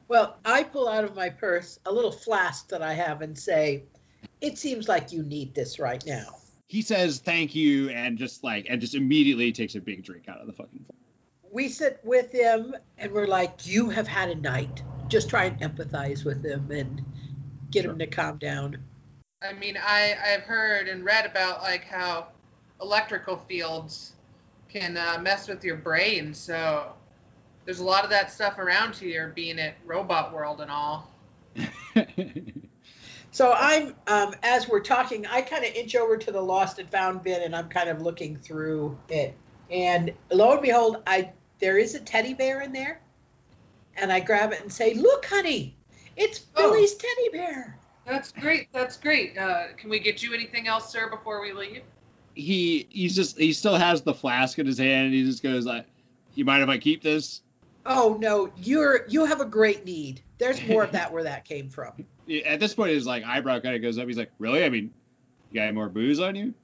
Well, 0.09 0.37
I 0.45 0.63
pull 0.63 0.89
out 0.89 1.05
of 1.05 1.17
my 1.17 1.31
purse 1.31 1.81
a 1.85 1.93
little 1.93 2.13
flask 2.13 2.69
that 2.69 2.81
I 2.81 2.95
have 2.95 3.23
and 3.23 3.37
say, 3.37 3.83
"It 4.41 4.59
seems 4.59 4.89
like 4.89 5.13
you 5.13 5.23
need 5.23 5.55
this 5.55 5.79
right 5.79 6.05
now." 6.07 6.37
He 6.69 6.83
says 6.83 7.19
thank 7.19 7.55
you 7.55 7.91
and 7.91 8.19
just 8.19 8.43
like 8.43 8.67
and 8.69 8.81
just 8.81 8.95
immediately 8.95 9.53
takes 9.53 9.75
a 9.75 9.81
big 9.81 10.05
drink 10.05 10.29
out 10.29 10.41
of 10.41 10.47
the 10.47 10.53
fucking. 10.53 10.85
We 11.53 11.69
sit 11.69 12.01
with 12.05 12.33
him 12.33 12.75
and 12.99 13.13
we're 13.13 13.27
like, 13.27 13.67
"You 13.67 13.89
have 13.91 14.09
had 14.09 14.31
a 14.31 14.35
night." 14.35 14.83
Just 15.09 15.31
try 15.31 15.45
and 15.45 15.61
empathize 15.61 16.25
with 16.25 16.45
him 16.45 16.71
and 16.73 17.05
get 17.71 17.85
him 17.85 17.99
to 17.99 18.07
calm 18.07 18.39
down. 18.39 18.79
I 19.43 19.53
mean, 19.53 19.77
I 19.81 20.17
I've 20.25 20.43
heard 20.43 20.89
and 20.89 21.05
read 21.05 21.27
about 21.27 21.63
like 21.63 21.85
how 21.85 22.29
electrical 22.81 23.37
fields 23.37 24.15
can 24.69 24.97
uh, 24.97 25.19
mess 25.21 25.49
with 25.49 25.65
your 25.65 25.77
brain. 25.77 26.35
So 26.35 26.93
there's 27.65 27.81
a 27.81 27.85
lot 27.85 28.05
of 28.05 28.11
that 28.11 28.33
stuff 28.33 28.59
around 28.59 28.95
here, 28.97 29.33
being 29.35 29.59
at 29.59 29.75
Robot 29.85 30.33
World 30.33 30.61
and 30.61 30.71
all. 30.71 31.11
So 33.37 33.53
I'm, 33.53 33.95
um, 34.07 34.35
as 34.43 34.67
we're 34.67 34.81
talking, 34.81 35.27
I 35.27 35.43
kind 35.43 35.63
of 35.63 35.71
inch 35.75 35.95
over 35.95 36.17
to 36.17 36.33
the 36.33 36.41
lost 36.41 36.79
and 36.79 36.89
found 36.89 37.23
bin, 37.23 37.43
and 37.43 37.55
I'm 37.55 37.69
kind 37.69 37.91
of 37.91 38.01
looking 38.01 38.35
through 38.35 38.97
it. 39.11 39.37
And 39.71 40.15
lo 40.33 40.53
and 40.53 40.63
behold, 40.63 41.03
I 41.07 41.33
there 41.59 41.77
is 41.77 41.95
a 41.95 42.01
teddy 42.01 42.33
bear 42.33 42.63
in 42.63 42.73
there, 42.73 43.03
and 43.99 44.11
I 44.11 44.21
grab 44.21 44.53
it 44.53 44.63
and 44.63 44.73
say, 44.73 44.95
"Look, 44.95 45.27
honey, 45.27 45.77
it's 46.17 46.47
Oh. 46.57 46.63
Billy's 46.73 46.95
teddy 46.95 47.29
bear." 47.31 47.79
That's 48.07 48.33
great. 48.33 48.69
That's 48.73 48.97
great. 48.97 49.37
Uh, 49.37 49.75
can 49.77 49.91
we 49.91 49.99
get 49.99 50.23
you 50.23 50.33
anything 50.33 50.67
else, 50.67 50.91
sir, 50.91 51.11
before 51.11 51.43
we 51.43 51.53
leave? 51.53 51.83
he 52.35 52.87
he's 52.89 53.15
just 53.15 53.37
he 53.37 53.53
still 53.53 53.77
has 53.77 54.01
the 54.01 54.15
flask 54.15 54.59
in 54.59 54.65
his 54.65 54.79
hand. 54.79 55.09
And 55.09 55.15
he 55.15 55.25
just 55.25 55.43
goes 55.43 55.67
like, 55.67 55.85
"You 56.37 56.47
mind 56.47 56.63
if 56.63 56.71
I 56.71 56.79
keep 56.79 57.03
this?" 57.03 57.43
Oh 57.85 58.17
no, 58.19 58.51
you're 58.57 59.07
you 59.09 59.27
have 59.27 59.43
a 59.43 59.47
great 59.47 59.85
need. 59.85 60.23
There's 60.39 60.67
more 60.67 60.85
of 60.85 60.93
that 60.93 61.13
where 61.13 61.25
that 61.25 61.45
came 61.45 61.69
from. 61.69 62.07
Yeah, 62.27 62.43
At 62.43 62.61
this 62.61 62.75
point, 62.75 62.91
his 62.91 63.07
like 63.07 63.25
eyebrow 63.25 63.61
kind 63.61 63.75
of 63.77 63.83
goes 63.83 63.99
up. 63.99 64.07
He's 64.07 64.19
like, 64.19 64.33
"Really? 64.39 64.65
I 64.65 64.69
mean, 64.69 64.93
you 65.51 65.61
got 65.61 65.65
any 65.65 65.73
more 65.73 65.89
booze 65.89 66.21
on 66.21 66.35
you?" 66.37 66.55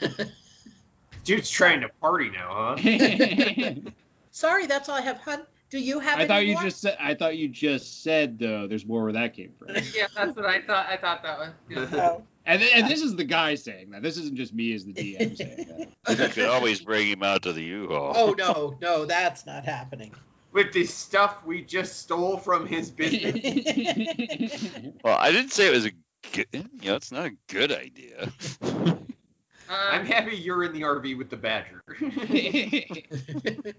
Dude's 1.24 1.50
trying 1.50 1.80
to 1.82 1.88
party 2.00 2.30
now, 2.30 2.76
huh? 2.78 3.72
Sorry, 4.30 4.66
that's 4.66 4.88
all 4.88 4.96
I 4.96 5.02
have, 5.02 5.18
hun. 5.18 5.42
Do 5.68 5.78
you 5.78 6.00
have? 6.00 6.18
any 6.18 6.26
thought 6.26 6.46
you 6.46 6.54
more? 6.54 6.62
just 6.64 6.80
said. 6.80 6.96
I 6.98 7.14
thought 7.14 7.36
you 7.36 7.48
just 7.48 8.02
said 8.02 8.38
though. 8.38 8.66
There's 8.66 8.86
more 8.86 9.04
where 9.04 9.12
that 9.12 9.34
came 9.34 9.52
from. 9.58 9.68
Yeah, 9.94 10.06
that's 10.14 10.34
what 10.34 10.46
I 10.46 10.62
thought. 10.62 10.86
I 10.88 10.96
thought 10.96 11.22
that 11.22 11.38
was. 11.38 11.50
Yeah. 11.68 11.86
Oh. 12.02 12.22
And, 12.46 12.58
th- 12.60 12.72
and 12.74 12.88
this 12.88 13.02
is 13.02 13.14
the 13.14 13.22
guy 13.22 13.54
saying 13.54 13.90
that. 13.90 14.02
This 14.02 14.16
isn't 14.16 14.34
just 14.34 14.54
me 14.54 14.72
as 14.72 14.86
the 14.86 14.94
DM 14.94 15.36
saying 15.36 15.88
that. 16.08 16.18
You 16.18 16.28
could 16.30 16.48
always 16.48 16.80
bring 16.80 17.06
him 17.06 17.22
out 17.22 17.42
to 17.42 17.52
the 17.52 17.62
U-Haul. 17.62 18.14
oh 18.16 18.34
no, 18.36 18.78
no, 18.80 19.04
that's 19.04 19.44
not 19.44 19.64
happening. 19.66 20.12
With 20.52 20.72
the 20.72 20.84
stuff 20.84 21.44
we 21.46 21.62
just 21.62 22.00
stole 22.00 22.36
from 22.36 22.66
his 22.66 22.90
business. 22.90 24.70
Well, 25.04 25.16
I 25.18 25.30
didn't 25.32 25.52
say 25.52 25.68
it 25.68 25.72
was 25.72 25.86
a 25.86 25.92
good. 26.32 26.46
You 26.82 26.90
know, 26.90 26.96
it's 26.96 27.12
not 27.12 27.26
a 27.26 27.32
good 27.48 27.72
idea. 27.72 28.30
I'm 28.62 30.00
Um, 30.00 30.06
happy 30.06 30.36
you're 30.36 30.64
in 30.64 30.72
the 30.72 30.82
RV 30.82 31.16
with 31.16 31.30
the 31.30 31.36
badger. 31.36 31.80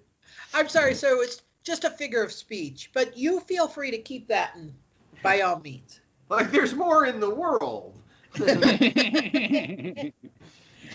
I'm 0.54 0.70
sorry, 0.70 0.96
so 0.96 1.22
it's 1.22 1.42
just 1.64 1.84
a 1.84 1.90
figure 1.90 2.24
of 2.24 2.32
speech, 2.32 2.90
but 2.94 3.18
you 3.18 3.42
feel 3.42 3.68
free 3.68 3.92
to 3.92 3.98
keep 3.98 4.28
that 4.30 4.56
and 4.56 4.74
by 5.22 5.42
all 5.42 5.60
means. 5.60 6.00
like, 6.30 6.52
there's 6.52 6.74
more 6.74 7.06
in 7.06 7.20
the 7.20 7.30
world. 7.30 7.98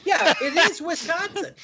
Yeah, 0.04 0.34
it 0.40 0.70
is 0.70 0.80
Wisconsin. 0.80 1.54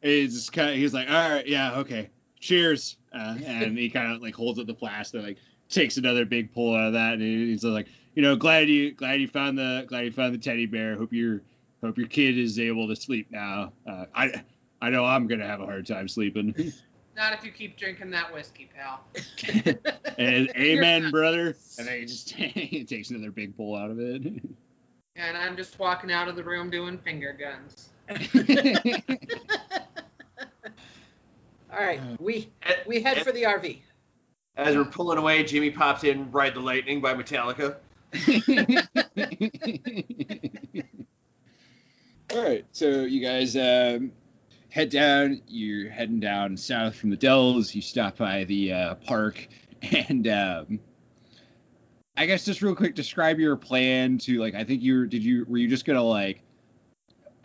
he's 0.00 0.32
just 0.34 0.52
kind 0.52 0.70
of, 0.70 0.76
he's 0.76 0.94
like, 0.94 1.08
all 1.10 1.30
right, 1.30 1.44
yeah, 1.46 1.78
okay, 1.78 2.08
cheers, 2.40 2.96
uh, 3.12 3.36
and 3.44 3.76
he 3.78 3.88
kind 3.88 4.12
of 4.12 4.22
like 4.22 4.34
holds 4.34 4.58
up 4.58 4.66
the 4.66 4.74
flask 4.74 5.14
and 5.14 5.24
like 5.24 5.38
takes 5.68 5.96
another 5.96 6.24
big 6.24 6.52
pull 6.52 6.74
out 6.74 6.88
of 6.88 6.92
that, 6.94 7.14
and 7.14 7.22
he's 7.22 7.64
like, 7.64 7.88
you 8.14 8.22
know, 8.22 8.36
glad 8.36 8.68
you 8.68 8.92
glad 8.92 9.20
you 9.20 9.28
found 9.28 9.58
the 9.58 9.84
glad 9.88 10.04
you 10.04 10.12
found 10.12 10.34
the 10.34 10.38
teddy 10.38 10.66
bear. 10.66 10.96
Hope 10.96 11.12
your 11.12 11.42
hope 11.82 11.98
your 11.98 12.08
kid 12.08 12.38
is 12.38 12.58
able 12.58 12.88
to 12.88 12.96
sleep 12.96 13.28
now. 13.30 13.72
Uh, 13.88 14.06
I 14.14 14.42
I 14.80 14.90
know 14.90 15.04
I'm 15.04 15.26
gonna 15.26 15.46
have 15.46 15.60
a 15.60 15.66
hard 15.66 15.86
time 15.86 16.08
sleeping. 16.08 16.54
not 17.16 17.32
if 17.32 17.44
you 17.44 17.50
keep 17.50 17.76
drinking 17.76 18.10
that 18.10 18.32
whiskey, 18.32 18.70
pal. 18.74 19.00
and 20.18 20.50
amen, 20.56 21.10
brother. 21.10 21.56
And 21.78 21.88
then 21.88 22.00
he 22.00 22.06
just 22.06 22.30
he 22.32 22.84
takes 22.84 23.10
another 23.10 23.30
big 23.30 23.56
pull 23.56 23.74
out 23.74 23.90
of 23.90 23.98
it. 24.00 24.22
And 25.16 25.36
I'm 25.36 25.56
just 25.56 25.78
walking 25.78 26.12
out 26.12 26.28
of 26.28 26.36
the 26.36 26.44
room 26.44 26.68
doing 26.70 26.98
finger 26.98 27.32
guns. 27.32 27.90
All 31.76 31.82
right, 31.84 32.00
Uh, 32.00 32.16
we 32.20 32.48
we 32.86 33.02
head 33.02 33.18
and 33.18 33.26
for 33.26 33.32
the 33.32 33.42
RV. 33.42 33.80
As 34.56 34.74
we're 34.74 34.86
pulling 34.86 35.18
away, 35.18 35.44
Jimmy 35.44 35.70
pops 35.70 36.04
in 36.04 36.30
"Ride 36.30 36.54
the 36.54 36.60
Lightning" 36.60 37.02
by 37.02 37.12
Metallica. 37.14 37.76
All 42.34 42.42
right, 42.42 42.64
so 42.72 43.02
you 43.02 43.20
guys 43.20 43.56
um, 43.56 44.10
head 44.70 44.90
down. 44.90 45.40
You're 45.46 45.90
heading 45.90 46.20
down 46.20 46.56
south 46.56 46.96
from 46.96 47.10
the 47.10 47.16
Dells. 47.16 47.74
You 47.74 47.82
stop 47.82 48.16
by 48.16 48.44
the 48.44 48.72
uh, 48.72 48.94
park, 48.96 49.46
and 49.82 50.26
um, 50.28 50.80
I 52.16 52.26
guess 52.26 52.44
just 52.44 52.62
real 52.62 52.74
quick, 52.74 52.94
describe 52.94 53.38
your 53.38 53.56
plan 53.56 54.18
to 54.18 54.38
like. 54.40 54.54
I 54.54 54.64
think 54.64 54.82
you 54.82 54.98
were- 55.00 55.06
did 55.06 55.22
you 55.22 55.44
were 55.48 55.58
you 55.58 55.68
just 55.68 55.84
gonna 55.84 56.02
like 56.02 56.40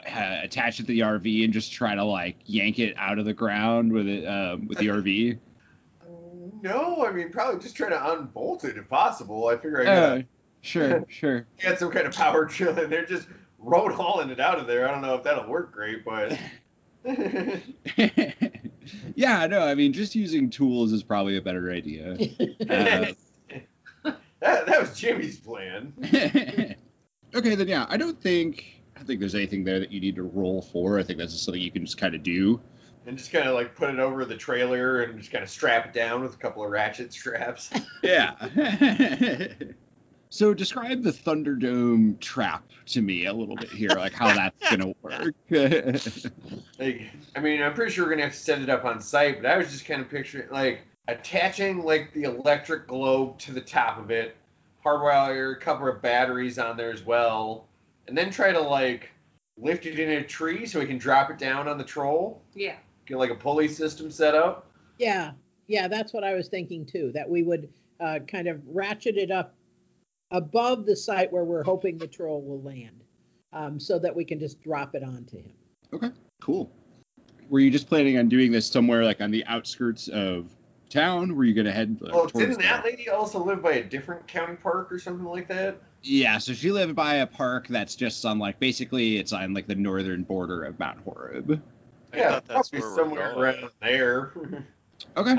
attach 0.06 0.80
it 0.80 0.84
to 0.84 0.88
the 0.88 1.00
RV 1.02 1.44
and 1.44 1.54
just 1.54 1.72
try 1.72 1.96
to 1.96 2.04
like 2.04 2.38
yank 2.46 2.80
it 2.80 2.96
out 2.98 3.20
of 3.20 3.26
the 3.26 3.34
ground 3.34 3.92
with 3.92 4.08
it 4.08 4.26
um, 4.26 4.68
with 4.68 4.78
the 4.78 4.88
RV? 4.88 5.38
No, 6.64 7.04
I 7.08 7.12
mean 7.12 7.32
probably 7.32 7.60
just 7.60 7.76
try 7.76 7.90
to 7.90 8.12
unbolt 8.12 8.66
it 8.66 8.78
if 8.78 8.88
possible. 8.88 9.48
I 9.48 9.56
figure 9.56 9.82
I 9.82 9.86
Uh, 9.88 10.16
got 10.18 10.26
sure, 10.62 11.06
sure. 11.10 11.48
got 11.64 11.80
some 11.80 11.90
kind 11.90 12.06
of 12.06 12.14
power 12.14 12.46
drill 12.46 12.78
in 12.78 12.88
there, 12.90 13.04
just 13.04 13.28
road 13.58 13.92
hauling 13.94 14.30
it 14.30 14.40
out 14.40 14.60
of 14.60 14.68
there. 14.68 14.88
I 14.88 14.92
don't 14.92 15.02
know 15.02 15.16
if 15.16 15.24
that'll 15.24 15.48
work 15.50 15.72
great, 15.72 16.06
but 16.06 16.38
yeah, 19.16 19.48
no, 19.48 19.62
I 19.62 19.74
mean, 19.74 19.92
just 19.94 20.14
using 20.14 20.50
tools 20.52 20.92
is 20.92 21.02
probably 21.02 21.38
a 21.38 21.42
better 21.42 21.72
idea. 21.72 22.12
Uh, 22.70 23.14
that, 24.40 24.66
that 24.66 24.80
was 24.82 25.00
Jimmy's 25.00 25.40
plan. 25.40 25.94
okay, 27.34 27.56
then 27.56 27.68
yeah, 27.68 27.86
I 27.90 27.98
don't 27.98 28.22
think 28.22 28.81
I 29.02 29.04
think 29.04 29.20
there's 29.20 29.34
anything 29.34 29.64
there 29.64 29.80
that 29.80 29.92
you 29.92 30.00
need 30.00 30.16
to 30.16 30.24
roll 30.24 30.62
for. 30.62 31.00
I 31.00 31.04
think 31.04 31.18
that's 31.18 31.34
just 31.34 31.44
something 31.44 31.62
you 31.62 31.72
can 31.72 31.84
just 31.84 31.98
kind 31.98 32.14
of 32.14 32.22
do. 32.22 32.62
And 33.08 33.18
just 33.18 33.32
kind 33.32 33.48
of 33.48 33.56
like 33.56 33.76
put 33.76 33.90
it 33.90 34.00
over 34.00 34.26
the 34.26 34.38
trailer 34.38 35.02
and 35.02 35.18
just 35.18 35.32
kind 35.32 35.44
of 35.44 35.50
strap 35.50 35.88
it 35.88 35.94
down 35.94 36.22
with 36.22 36.36
a 36.36 36.38
couple 36.38 36.64
of 36.64 36.70
ratchet 36.70 37.12
straps. 37.12 37.72
Yeah. 38.04 38.36
so 40.30 40.54
describe 40.54 41.02
the 41.02 41.12
Thunderdome 41.12 42.20
trap 42.20 42.64
to 42.88 43.02
me 43.02 43.26
a 43.26 43.34
little 43.34 43.56
bit 43.56 43.70
here, 43.70 43.90
like 43.90 44.14
how 44.14 44.34
that's 44.34 44.70
gonna 44.70 44.94
work. 45.02 45.34
Like, 46.80 47.02
I 47.36 47.40
mean, 47.40 47.62
I'm 47.64 47.74
pretty 47.74 47.92
sure 47.92 48.06
we're 48.06 48.12
gonna 48.12 48.24
have 48.24 48.34
to 48.34 48.38
set 48.38 48.62
it 48.62 48.70
up 48.70 48.86
on 48.86 49.02
site, 49.02 49.42
but 49.42 49.50
I 49.50 49.58
was 49.58 49.72
just 49.72 49.86
kind 49.86 50.02
of 50.02 50.10
picturing 50.10 50.48
like 50.52 50.82
attaching 51.08 51.84
like 51.84 52.14
the 52.14 52.24
electric 52.24 52.88
globe 52.88 53.40
to 53.40 53.52
the 53.52 53.62
top 53.62 53.98
of 53.98 54.12
it, 54.12 54.36
hardwire 54.86 55.54
a 55.54 55.60
couple 55.60 55.88
of 55.88 56.02
batteries 56.04 56.60
on 56.60 56.78
there 56.78 56.92
as 56.92 57.04
well, 57.04 57.68
and 58.08 58.18
then 58.18 58.30
try 58.32 58.52
to 58.52 58.60
like 58.60 59.12
lift 59.58 59.86
it 59.86 60.00
in 60.00 60.10
a 60.10 60.24
tree 60.24 60.66
so 60.66 60.80
we 60.80 60.86
can 60.86 60.98
drop 60.98 61.30
it 61.30 61.38
down 61.38 61.68
on 61.68 61.78
the 61.78 61.84
troll. 61.84 62.42
Yeah. 62.54 62.76
Get 63.06 63.18
like 63.18 63.32
a 63.32 63.36
pulley 63.36 63.68
system 63.68 64.12
set 64.12 64.36
up. 64.36 64.70
Yeah, 64.98 65.32
yeah, 65.68 65.88
that's 65.88 66.14
what 66.14 66.24
I 66.24 66.34
was 66.34 66.48
thinking 66.48 66.86
too. 66.86 67.12
That 67.14 67.30
we 67.30 67.44
would 67.44 67.70
uh, 68.00 68.20
kind 68.28 68.48
of 68.48 68.62
ratchet 68.68 69.18
it 69.18 69.32
up 69.32 69.56
above 70.32 70.86
the 70.86 70.96
site 70.96 71.32
where 71.32 71.44
we're 71.44 71.64
hoping 71.64 71.98
the 71.98 72.08
troll 72.08 72.42
will 72.42 72.62
land, 72.62 73.04
um, 73.54 73.80
so 73.80 73.98
that 74.00 74.16
we 74.16 74.24
can 74.24 74.40
just 74.40 74.62
drop 74.62 74.96
it 74.96 75.04
onto 75.04 75.38
him. 75.38 75.54
Okay, 75.94 76.12
cool. 76.42 76.72
Were 77.50 77.60
you 77.60 77.72
just 77.72 77.88
planning 77.88 78.18
on 78.18 78.30
doing 78.30 78.52
this 78.52 78.68
somewhere 78.68 79.04
like 79.04 79.22
on 79.22 79.32
the 79.32 79.46
outskirts 79.46 80.08
of 80.08 80.50
town? 80.90 81.36
Were 81.36 81.44
you 81.44 81.54
gonna 81.54 81.72
head? 81.72 81.98
like, 82.02 82.14
Well, 82.14 82.28
didn't 82.28 82.62
that 82.62 82.86
lady 82.86 83.10
also 83.10 83.44
live 83.44 83.62
by 83.62 83.74
a 83.74 83.84
different 83.84 84.28
county 84.28 84.56
park 84.56 84.92
or 84.92 85.00
something 85.00 85.26
like 85.26 85.48
that? 85.48 85.82
Yeah, 86.04 86.38
so 86.40 86.54
she 86.54 86.72
lived 86.72 86.96
by 86.96 87.16
a 87.16 87.28
park 87.28 87.68
that's 87.68 87.96
just 87.96 88.26
on 88.26 88.40
like 88.40 88.60
basically 88.60 89.18
it's 89.18 89.34
on 89.34 89.54
like 89.54 89.68
the 89.68 89.76
northern 89.76 90.24
border 90.24 90.64
of 90.64 90.80
Mount 90.80 91.00
Horeb. 91.04 91.62
I 92.14 92.18
yeah, 92.18 92.40
that's 92.48 92.70
probably 92.70 92.80
where 92.80 92.90
we're 92.90 92.96
somewhere 92.96 93.34
going. 93.34 93.44
around 93.44 93.70
there. 93.82 94.34
Okay. 95.18 95.36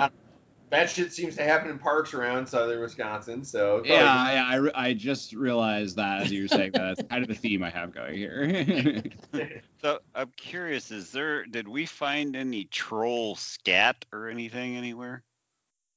that 0.71 0.89
shit 0.89 1.13
seems 1.13 1.37
to 1.37 1.43
happen 1.43 1.71
in 1.71 1.79
parks 1.79 2.15
around 2.15 2.47
southern 2.47 2.81
Wisconsin, 2.81 3.45
so 3.45 3.83
Yeah, 3.85 4.03
probably- 4.05 4.33
yeah, 4.35 4.47
I, 4.49 4.55
re- 4.57 4.73
I 4.75 4.93
just 4.95 5.33
realized 5.35 5.97
that 5.97 6.23
as 6.23 6.33
you 6.33 6.43
were 6.43 6.49
saying 6.49 6.73
that. 6.73 6.97
That's 6.97 7.09
kind 7.11 7.23
of 7.23 7.29
the 7.29 7.35
theme 7.35 7.63
I 7.63 7.71
have 7.71 7.93
going 7.93 8.15
here. 8.15 9.03
So 9.83 9.99
I'm 10.15 10.31
curious, 10.37 10.93
is 10.93 11.11
there 11.11 11.45
did 11.45 11.67
we 11.67 11.87
find 11.87 12.37
any 12.37 12.65
troll 12.67 13.35
scat 13.35 14.05
or 14.13 14.29
anything 14.29 14.77
anywhere? 14.77 15.25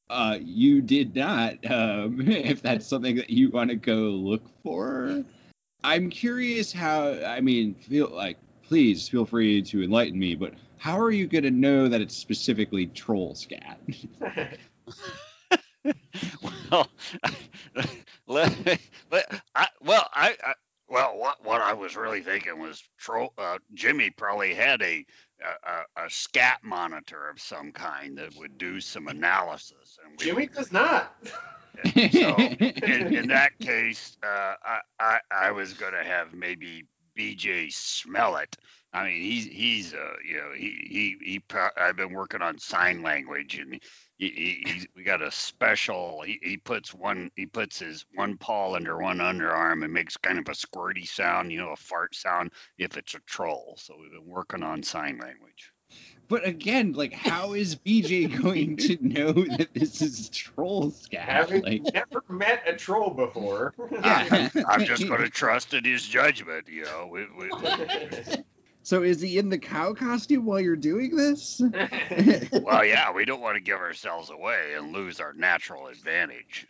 Uh, 0.09 0.37
you 0.41 0.81
did 0.81 1.15
not. 1.15 1.53
Um, 1.69 2.21
if 2.27 2.61
that's 2.61 2.87
something 2.87 3.15
that 3.17 3.29
you 3.29 3.49
want 3.49 3.69
to 3.69 3.75
go 3.75 3.93
look 3.93 4.43
for, 4.63 5.23
I'm 5.83 6.09
curious 6.09 6.71
how. 6.71 7.13
I 7.23 7.41
mean, 7.41 7.75
feel 7.75 8.09
like 8.09 8.37
please 8.63 9.07
feel 9.07 9.25
free 9.25 9.61
to 9.61 9.83
enlighten 9.83 10.17
me. 10.17 10.35
But 10.35 10.53
how 10.77 10.99
are 10.99 11.11
you 11.11 11.27
gonna 11.27 11.51
know 11.51 11.87
that 11.87 12.01
it's 12.01 12.15
specifically 12.15 12.87
troll 12.87 13.35
scat? 13.35 13.79
well, 16.71 16.87
let, 18.27 18.79
let, 19.11 19.41
I, 19.55 19.67
well, 19.83 20.07
I, 20.13 20.35
I, 20.43 20.53
well, 20.87 21.17
what 21.17 21.43
what 21.43 21.61
I 21.61 21.73
was 21.73 21.95
really 21.95 22.21
thinking 22.21 22.59
was 22.59 22.83
troll. 22.97 23.33
Uh, 23.37 23.57
Jimmy 23.73 24.09
probably 24.11 24.53
had 24.53 24.81
a, 24.81 25.05
a 25.41 26.03
a- 26.05 26.09
scat 26.09 26.59
monitor 26.63 27.29
of 27.29 27.39
some 27.39 27.71
kind 27.71 28.17
that 28.17 28.35
would 28.35 28.57
do 28.57 28.79
some 28.79 29.07
analysis, 29.07 29.97
and 30.05 30.17
we 30.19 30.25
Jimmy 30.25 30.47
does 30.47 30.71
not. 30.71 31.15
So 31.23 31.29
in, 31.95 33.15
in 33.15 33.27
that 33.29 33.57
case, 33.59 34.17
uh, 34.23 34.53
I, 34.63 34.79
I 34.99 35.19
I 35.31 35.51
was 35.51 35.73
gonna 35.73 36.03
have 36.03 36.33
maybe 36.33 36.85
BJ 37.17 37.71
smell 37.73 38.37
it. 38.37 38.55
I 38.93 39.05
mean, 39.05 39.21
he's 39.21 39.45
he's 39.45 39.93
uh 39.93 40.13
you 40.27 40.37
know 40.37 40.51
he 40.55 40.87
he 40.89 41.15
he. 41.31 41.39
pro- 41.39 41.69
I've 41.75 41.97
been 41.97 42.13
working 42.13 42.41
on 42.41 42.59
sign 42.59 43.01
language, 43.01 43.57
and 43.59 43.81
he, 44.17 44.29
he 44.65 44.71
he's, 44.71 44.87
we 44.95 45.03
got 45.03 45.21
a 45.21 45.31
special. 45.31 46.21
He, 46.25 46.39
he 46.41 46.57
puts 46.57 46.93
one 46.93 47.31
he 47.35 47.45
puts 47.45 47.79
his 47.79 48.05
one 48.13 48.37
paw 48.37 48.73
under 48.75 48.97
one 48.97 49.17
underarm 49.17 49.83
and 49.83 49.93
makes 49.93 50.17
kind 50.17 50.39
of 50.39 50.47
a 50.47 50.51
squirty 50.51 51.07
sound, 51.07 51.51
you 51.51 51.57
know, 51.57 51.71
a 51.71 51.75
fart 51.75 52.15
sound 52.15 52.51
if 52.77 52.97
it's 52.97 53.13
a 53.13 53.19
troll. 53.25 53.75
So 53.77 53.95
we've 53.99 54.11
been 54.11 54.25
working 54.25 54.63
on 54.63 54.83
sign 54.83 55.17
language. 55.17 55.71
But 56.27 56.47
again, 56.47 56.93
like, 56.93 57.13
how 57.13 57.53
is 57.53 57.75
BJ 57.75 58.41
going 58.41 58.77
to 58.77 58.97
know 59.01 59.31
that 59.33 59.69
this 59.73 60.01
is 60.01 60.29
troll 60.29 60.91
scat? 60.91 61.27
Having 61.27 61.61
Like, 61.63 61.93
never 61.93 62.23
met 62.29 62.63
a 62.67 62.73
troll 62.73 63.11
before. 63.11 63.75
yeah. 63.91 64.49
I'm 64.67 64.85
just 64.85 65.07
gonna 65.07 65.29
trust 65.29 65.73
in 65.73 65.83
his 65.83 66.03
judgment, 66.03 66.67
you 66.67 66.83
know. 66.85 67.07
We, 67.11 67.27
we, 67.37 67.49
So 68.85 69.01
is 69.01 69.19
he 69.19 69.39
in 69.39 69.49
the 69.49 69.57
cow 69.57 69.93
costume 69.93 70.45
while 70.45 70.59
you're 70.59 70.75
doing 70.75 71.15
this? 71.15 71.59
Well, 72.61 72.85
yeah, 72.85 73.11
we 73.11 73.25
don't 73.25 73.41
want 73.41 73.55
to 73.55 73.59
give 73.59 73.77
ourselves 73.79 74.29
away 74.29 74.75
and 74.77 74.93
lose 74.93 75.19
our 75.19 75.33
natural 75.33 75.87
advantage. 75.87 76.67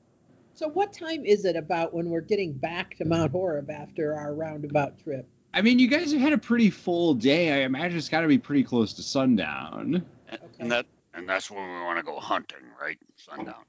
So, 0.53 0.69
what 0.69 0.93
time 0.93 1.25
is 1.25 1.43
it 1.43 1.57
about 1.57 1.93
when 1.93 2.09
we're 2.09 2.21
getting 2.21 2.53
back 2.53 2.95
to 2.97 3.05
Mount 3.05 3.33
Horeb 3.33 3.69
after 3.69 4.15
our 4.15 4.33
roundabout 4.33 4.97
trip? 5.03 5.27
I 5.53 5.61
mean, 5.61 5.77
you 5.77 5.89
guys 5.89 6.13
have 6.13 6.21
had 6.21 6.31
a 6.31 6.37
pretty 6.37 6.69
full 6.69 7.15
day. 7.15 7.51
I 7.51 7.65
imagine 7.65 7.97
it's 7.97 8.07
got 8.07 8.21
to 8.21 8.27
be 8.29 8.37
pretty 8.37 8.63
close 8.63 8.93
to 8.93 9.03
sundown. 9.03 9.73
And- 9.95 10.05
Okay. 10.33 10.41
And 10.59 10.71
that 10.71 10.85
and 11.13 11.27
that's 11.29 11.51
when 11.51 11.61
we 11.63 11.81
want 11.83 11.99
to 11.99 12.03
go 12.03 12.19
hunting, 12.19 12.63
right? 12.81 12.97
Sundown. 13.17 13.63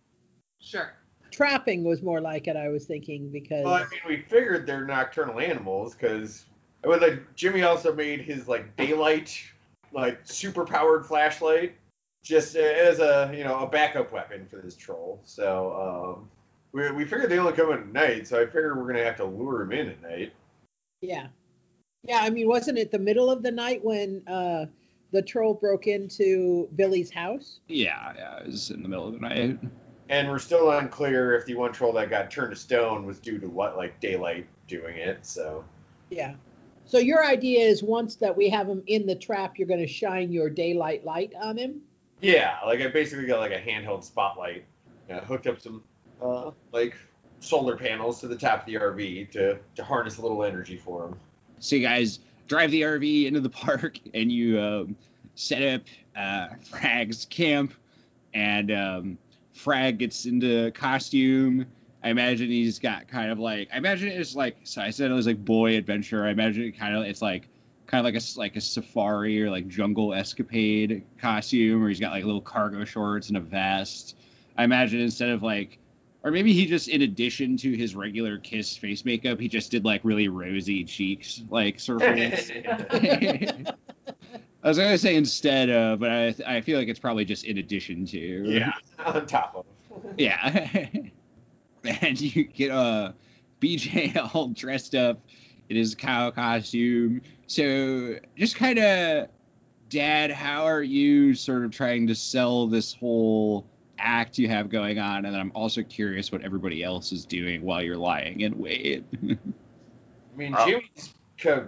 Sure. 0.61 0.95
Trapping 1.33 1.83
was 1.85 2.01
more 2.03 2.21
like 2.21 2.47
it, 2.47 2.57
I 2.57 2.69
was 2.69 2.87
thinking, 2.87 3.31
because 3.31 3.65
well, 3.65 3.75
I 3.75 3.81
mean, 3.91 4.01
we 4.09 4.23
figured 4.23 4.67
they're 4.67 4.87
nocturnal 4.87 5.39
animals 5.39 5.95
because, 5.95 6.47
well, 6.87 7.01
like 7.01 7.35
Jimmy 7.35 7.63
also 7.63 7.93
made 7.95 8.21
his 8.21 8.49
like 8.49 8.77
daylight, 8.77 9.43
like 9.93 10.21
super 10.25 10.65
powered 10.65 11.05
flashlight, 11.05 11.75
just 12.23 12.55
as 12.57 13.01
a 13.01 13.33
you 13.37 13.45
know 13.45 13.59
a 13.61 13.67
backup 13.67 14.13
weapon 14.13 14.47
for 14.47 14.57
this 14.57 14.77
troll. 14.77 15.21
So 15.25 16.17
um, 16.17 16.31
we 16.73 16.91
we 16.93 17.05
figured 17.05 17.31
they 17.31 17.39
only 17.39 17.53
come 17.53 17.73
at 17.73 17.93
night, 17.93 18.29
so 18.29 18.41
I 18.41 18.47
figured 18.47 18.77
we're 18.79 18.87
gonna 18.87 19.05
have 19.05 19.17
to 19.17 19.25
lure 19.25 19.63
him 19.63 19.73
in 19.73 19.89
at 19.89 20.03
night. 20.03 20.33
yeah. 21.01 21.29
Yeah, 22.05 22.21
I 22.23 22.31
mean, 22.31 22.47
wasn't 22.47 22.79
it 22.79 22.93
the 22.93 23.01
middle 23.01 23.29
of 23.31 23.43
the 23.43 23.51
night 23.51 23.85
when 23.85 24.23
uh, 24.29 24.67
the 25.11 25.23
troll 25.23 25.55
broke 25.55 25.89
into 25.89 26.69
Billy's 26.77 27.11
house? 27.11 27.59
Yeah, 27.67 28.13
yeah, 28.17 28.39
it 28.39 28.47
was 28.47 28.71
in 28.71 28.83
the 28.83 28.89
middle 28.89 29.09
of 29.09 29.15
the 29.15 29.19
night. 29.19 29.59
And 30.09 30.29
we're 30.29 30.39
still 30.39 30.71
unclear 30.71 31.35
if 31.35 31.47
the 31.47 31.55
one 31.55 31.73
troll 31.73 31.93
that 31.95 32.09
got 32.09 32.31
turned 32.31 32.51
to 32.51 32.57
stone 32.57 33.07
was 33.07 33.19
due 33.19 33.41
to 33.41 33.49
what, 33.49 33.77
like 33.77 33.99
daylight 33.99 34.47
doing 34.69 34.97
it. 34.99 35.27
So 35.27 35.65
Yeah. 36.11 36.35
So 36.87 36.99
your 36.99 37.25
idea 37.25 37.67
is 37.67 37.83
once 37.83 38.17
that 38.17 38.37
we 38.37 38.49
have 38.51 38.69
him 38.69 38.83
in 38.87 39.07
the 39.07 39.15
trap, 39.15 39.59
you're 39.59 39.69
going 39.69 39.81
to 39.81 39.87
shine 39.87 40.33
your 40.33 40.49
daylight 40.49 41.05
light 41.05 41.33
on 41.41 41.59
him? 41.59 41.83
yeah, 42.21 42.59
like 42.65 42.81
I 42.81 42.89
basically 42.89 43.27
got 43.27 43.41
like 43.41 43.53
a 43.53 43.61
handheld 43.61 44.05
spotlight, 44.05 44.65
uh, 45.11 45.21
hooked 45.21 45.47
up 45.47 45.61
some 45.61 45.83
uh, 46.23 46.51
like 46.73 46.97
solar 47.41 47.77
panels 47.77 48.21
to 48.21 48.29
the 48.29 48.37
top 48.37 48.61
of 48.61 48.67
the 48.67 48.75
RV 48.75 49.31
to 49.33 49.59
to 49.75 49.85
harness 49.85 50.19
a 50.19 50.23
little 50.23 50.43
energy 50.45 50.77
for 50.77 51.07
him. 51.07 51.17
So 51.59 51.77
you 51.77 51.83
guys 51.83 52.21
drive 52.49 52.71
the 52.71 52.83
RV 52.83 53.27
into 53.27 53.41
the 53.41 53.51
park 53.51 53.99
and 54.15 54.31
you 54.33 54.61
um, 54.61 54.97
set 55.35 55.63
up 55.63 55.83
uh, 56.17 56.55
Frag's 56.65 57.27
camp, 57.27 57.75
and 58.33 58.71
um, 58.71 59.19
Frag 59.53 59.99
gets 59.99 60.27
into 60.27 60.71
costume. 60.73 61.67
I 62.07 62.11
imagine 62.11 62.49
he's 62.51 62.79
got 62.79 63.09
kind 63.09 63.33
of 63.33 63.41
like 63.41 63.69
I 63.75 63.79
imagine 63.79 64.07
it's 64.11 64.37
like 64.37 64.59
so 64.63 64.81
I 64.81 64.91
said 64.91 65.11
it 65.11 65.15
was 65.15 65.27
like 65.27 65.45
boy 65.45 65.77
adventure. 65.77 66.25
I 66.25 66.31
imagine 66.31 66.63
it 66.63 66.79
kind 66.79 66.95
of 66.95 67.03
it's 67.03 67.21
like 67.21 67.49
kind 67.89 68.07
of 68.07 68.15
like 68.15 68.23
a 68.23 68.39
like 68.39 68.55
a 68.55 68.61
safari 68.61 69.43
or 69.43 69.51
like 69.51 69.67
jungle 69.67 70.15
escapade 70.15 71.03
costume, 71.21 71.83
or 71.83 71.89
he's 71.89 71.99
got 71.99 72.13
like 72.13 72.25
little 72.25 72.41
cargo 72.41 72.85
shorts 72.85 73.27
and 73.27 73.37
a 73.37 73.41
vest. 73.41 74.17
I 74.57 74.63
imagine 74.63 75.01
instead 75.01 75.31
of 75.31 75.43
like, 75.43 75.81
or 76.23 76.31
maybe 76.31 76.53
he 76.53 76.67
just 76.67 76.87
in 76.87 77.03
addition 77.03 77.57
to 77.57 77.73
his 77.73 77.97
regular 77.97 78.39
Kiss 78.39 78.77
face 78.77 79.05
makeup, 79.05 79.41
he 79.41 79.49
just 79.49 79.73
did 79.73 79.85
like 79.85 80.03
really 80.05 80.29
rosy 80.29 80.85
cheeks, 80.85 81.43
like 81.51 81.81
surface. 81.81 82.53
I 82.93 83.65
was 84.63 84.79
gonna 84.79 84.97
say 84.97 85.17
instead 85.17 85.71
of, 85.71 85.99
but 85.99 86.13
I 86.13 86.35
I 86.47 86.61
feel 86.61 86.79
like 86.79 86.87
it's 86.87 87.01
probably 87.01 87.25
just 87.25 87.43
in 87.43 87.59
addition 87.59 88.07
to. 88.07 88.19
Yeah, 88.19 88.71
on 89.05 89.27
top 89.27 89.57
of. 89.57 89.65
Yeah. 90.17 90.87
And 91.89 92.21
you 92.37 92.45
get 92.45 92.71
uh 92.71 93.13
BJ 93.61 94.17
all 94.35 94.49
dressed 94.49 94.95
up 94.95 95.21
in 95.69 95.77
his 95.77 95.95
cow 95.95 96.31
costume. 96.31 97.21
So 97.47 98.17
just 98.37 98.57
kind 98.57 98.79
of, 98.79 99.29
Dad, 99.89 100.31
how 100.31 100.65
are 100.65 100.83
you 100.83 101.35
sort 101.35 101.65
of 101.65 101.71
trying 101.71 102.07
to 102.09 102.15
sell 102.15 102.67
this 102.67 102.95
whole 102.95 103.67
act 103.99 104.39
you 104.39 104.49
have 104.49 104.69
going 104.69 104.99
on? 104.99 105.25
And 105.25 105.35
then 105.35 105.41
I'm 105.41 105.53
also 105.55 105.83
curious 105.83 106.31
what 106.31 106.43
everybody 106.43 106.83
else 106.83 107.13
is 107.13 107.25
doing 107.25 107.63
while 107.63 107.83
you're 107.83 107.97
lying 107.97 108.41
in 108.41 108.59
wait. 108.59 109.05
I 109.23 109.37
mean, 110.37 110.55
Jimmy's 110.67 111.15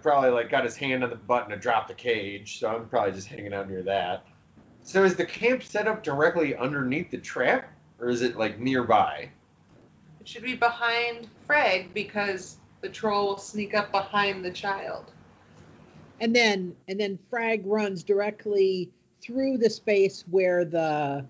probably 0.03 0.31
like 0.31 0.51
got 0.51 0.65
his 0.65 0.77
hand 0.77 1.03
on 1.03 1.11
the 1.11 1.17
button 1.17 1.51
to 1.51 1.57
drop 1.57 1.89
the 1.89 1.95
cage, 1.95 2.59
so 2.59 2.69
I'm 2.69 2.89
probably 2.89 3.13
just 3.13 3.29
hanging 3.29 3.55
out 3.55 3.69
near 3.69 3.83
that. 3.83 4.27
So 4.83 5.05
is 5.05 5.17
the 5.17 5.25
camp 5.25 5.63
set 5.63 5.87
up 5.87 6.03
directly 6.03 6.57
underneath 6.57 7.11
the 7.11 7.19
trap, 7.19 7.73
or 7.99 8.09
is 8.09 8.23
it 8.23 8.37
like 8.37 8.59
nearby? 8.59 9.31
It 10.29 10.33
should 10.33 10.43
be 10.43 10.57
behind 10.57 11.27
Frag 11.47 11.95
because 11.95 12.59
the 12.83 12.89
troll 12.91 13.29
will 13.29 13.39
sneak 13.39 13.73
up 13.73 13.91
behind 13.91 14.45
the 14.45 14.51
child. 14.51 15.11
And 16.21 16.37
then 16.37 16.77
and 16.87 17.01
then 17.01 17.19
Frag 17.31 17.63
runs 17.65 18.03
directly 18.03 18.91
through 19.23 19.57
the 19.57 19.71
space 19.71 20.25
where 20.31 20.67
the 20.67 21.25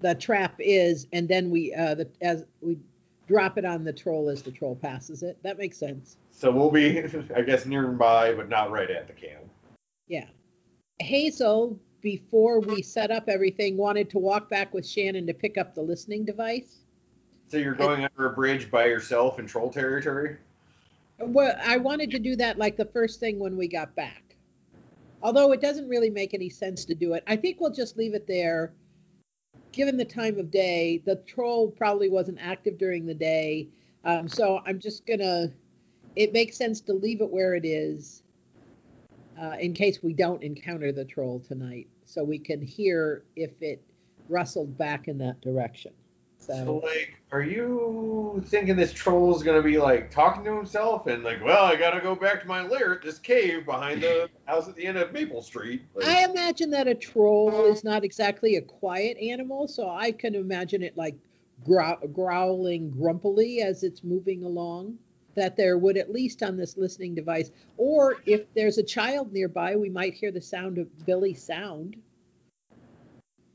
the 0.00 0.14
trap 0.16 0.56
is, 0.58 1.06
and 1.14 1.26
then 1.26 1.48
we 1.48 1.72
uh 1.72 1.94
the 1.94 2.08
as 2.20 2.44
we 2.60 2.76
drop 3.26 3.56
it 3.56 3.64
on 3.64 3.84
the 3.84 3.92
troll 3.92 4.28
as 4.28 4.42
the 4.42 4.50
troll 4.50 4.76
passes 4.76 5.22
it. 5.22 5.38
That 5.42 5.56
makes 5.56 5.78
sense. 5.78 6.18
So 6.30 6.50
we'll 6.50 6.70
be, 6.70 6.98
I 7.34 7.40
guess, 7.40 7.64
nearby, 7.64 8.34
but 8.34 8.50
not 8.50 8.70
right 8.70 8.90
at 8.90 9.06
the 9.06 9.14
camp. 9.14 9.44
Yeah. 10.08 10.26
Hazel, 10.98 11.80
before 12.02 12.60
we 12.60 12.82
set 12.82 13.10
up 13.10 13.30
everything, 13.30 13.78
wanted 13.78 14.10
to 14.10 14.18
walk 14.18 14.50
back 14.50 14.74
with 14.74 14.86
Shannon 14.86 15.26
to 15.26 15.32
pick 15.32 15.56
up 15.56 15.74
the 15.74 15.80
listening 15.80 16.26
device. 16.26 16.81
So 17.52 17.58
you're 17.58 17.74
going 17.74 18.02
under 18.02 18.28
a 18.28 18.30
bridge 18.30 18.70
by 18.70 18.86
yourself 18.86 19.38
in 19.38 19.46
troll 19.46 19.70
territory? 19.70 20.38
Well, 21.18 21.54
I 21.62 21.76
wanted 21.76 22.10
to 22.12 22.18
do 22.18 22.34
that 22.36 22.56
like 22.56 22.78
the 22.78 22.86
first 22.86 23.20
thing 23.20 23.38
when 23.38 23.58
we 23.58 23.68
got 23.68 23.94
back. 23.94 24.36
Although 25.22 25.52
it 25.52 25.60
doesn't 25.60 25.86
really 25.86 26.08
make 26.08 26.32
any 26.32 26.48
sense 26.48 26.86
to 26.86 26.94
do 26.94 27.12
it. 27.12 27.22
I 27.26 27.36
think 27.36 27.60
we'll 27.60 27.74
just 27.74 27.98
leave 27.98 28.14
it 28.14 28.26
there. 28.26 28.72
Given 29.70 29.98
the 29.98 30.04
time 30.06 30.38
of 30.38 30.50
day, 30.50 31.02
the 31.04 31.16
troll 31.26 31.70
probably 31.70 32.08
wasn't 32.08 32.38
active 32.40 32.78
during 32.78 33.04
the 33.04 33.12
day. 33.12 33.68
Um, 34.02 34.28
so 34.28 34.62
I'm 34.64 34.78
just 34.78 35.04
going 35.04 35.20
to, 35.20 35.52
it 36.16 36.32
makes 36.32 36.56
sense 36.56 36.80
to 36.80 36.94
leave 36.94 37.20
it 37.20 37.28
where 37.28 37.54
it 37.54 37.66
is 37.66 38.22
uh, 39.38 39.56
in 39.60 39.74
case 39.74 40.02
we 40.02 40.14
don't 40.14 40.42
encounter 40.42 40.90
the 40.90 41.04
troll 41.04 41.38
tonight. 41.46 41.86
So 42.06 42.24
we 42.24 42.38
can 42.38 42.62
hear 42.62 43.24
if 43.36 43.50
it 43.60 43.82
rustled 44.30 44.78
back 44.78 45.06
in 45.06 45.18
that 45.18 45.38
direction. 45.42 45.92
So, 46.42 46.54
so, 46.64 46.76
like, 46.78 47.22
are 47.30 47.40
you 47.40 48.42
thinking 48.46 48.74
this 48.74 48.92
troll 48.92 49.34
is 49.36 49.44
gonna 49.44 49.62
be 49.62 49.78
like 49.78 50.10
talking 50.10 50.42
to 50.42 50.56
himself 50.56 51.06
and 51.06 51.22
like, 51.22 51.42
well, 51.44 51.64
I 51.64 51.76
gotta 51.76 52.00
go 52.00 52.16
back 52.16 52.40
to 52.40 52.48
my 52.48 52.62
lair 52.62 52.92
at 52.92 53.02
this 53.02 53.20
cave 53.20 53.64
behind 53.64 54.02
the 54.02 54.28
house 54.46 54.66
at 54.66 54.74
the 54.74 54.84
end 54.84 54.98
of 54.98 55.12
Maple 55.12 55.40
Street? 55.40 55.82
Like, 55.94 56.08
I 56.08 56.24
imagine 56.24 56.70
that 56.70 56.88
a 56.88 56.96
troll 56.96 57.48
uh-huh. 57.48 57.62
is 57.66 57.84
not 57.84 58.02
exactly 58.02 58.56
a 58.56 58.60
quiet 58.60 59.18
animal, 59.18 59.68
so 59.68 59.88
I 59.88 60.10
can 60.10 60.34
imagine 60.34 60.82
it 60.82 60.96
like 60.96 61.14
grow- 61.64 62.00
growling 62.12 62.90
grumpily 62.90 63.60
as 63.62 63.84
it's 63.84 64.02
moving 64.02 64.42
along. 64.42 64.98
That 65.36 65.56
there 65.56 65.78
would 65.78 65.96
at 65.96 66.10
least 66.10 66.42
on 66.42 66.56
this 66.56 66.76
listening 66.76 67.14
device, 67.14 67.52
or 67.76 68.16
if 68.26 68.52
there's 68.54 68.78
a 68.78 68.82
child 68.82 69.32
nearby, 69.32 69.76
we 69.76 69.88
might 69.88 70.14
hear 70.14 70.32
the 70.32 70.42
sound 70.42 70.76
of 70.76 71.06
Billy 71.06 71.34
sound. 71.34 71.96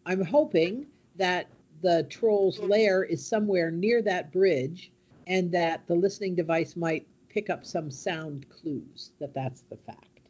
I'm 0.06 0.24
hoping 0.24 0.88
that 1.18 1.48
the 1.82 2.04
troll's 2.10 2.60
lair 2.60 3.04
is 3.04 3.26
somewhere 3.26 3.72
near 3.72 4.02
that 4.02 4.32
bridge 4.32 4.92
and 5.28 5.52
that 5.52 5.86
the 5.88 5.96
listening 5.96 6.36
device 6.36 6.76
might 6.76 7.06
pick 7.30 7.50
up 7.50 7.66
some 7.66 7.92
sound 7.92 8.48
clues 8.50 9.12
that 9.20 9.34
that's 9.34 9.62
the 9.70 9.78
fact. 9.78 10.22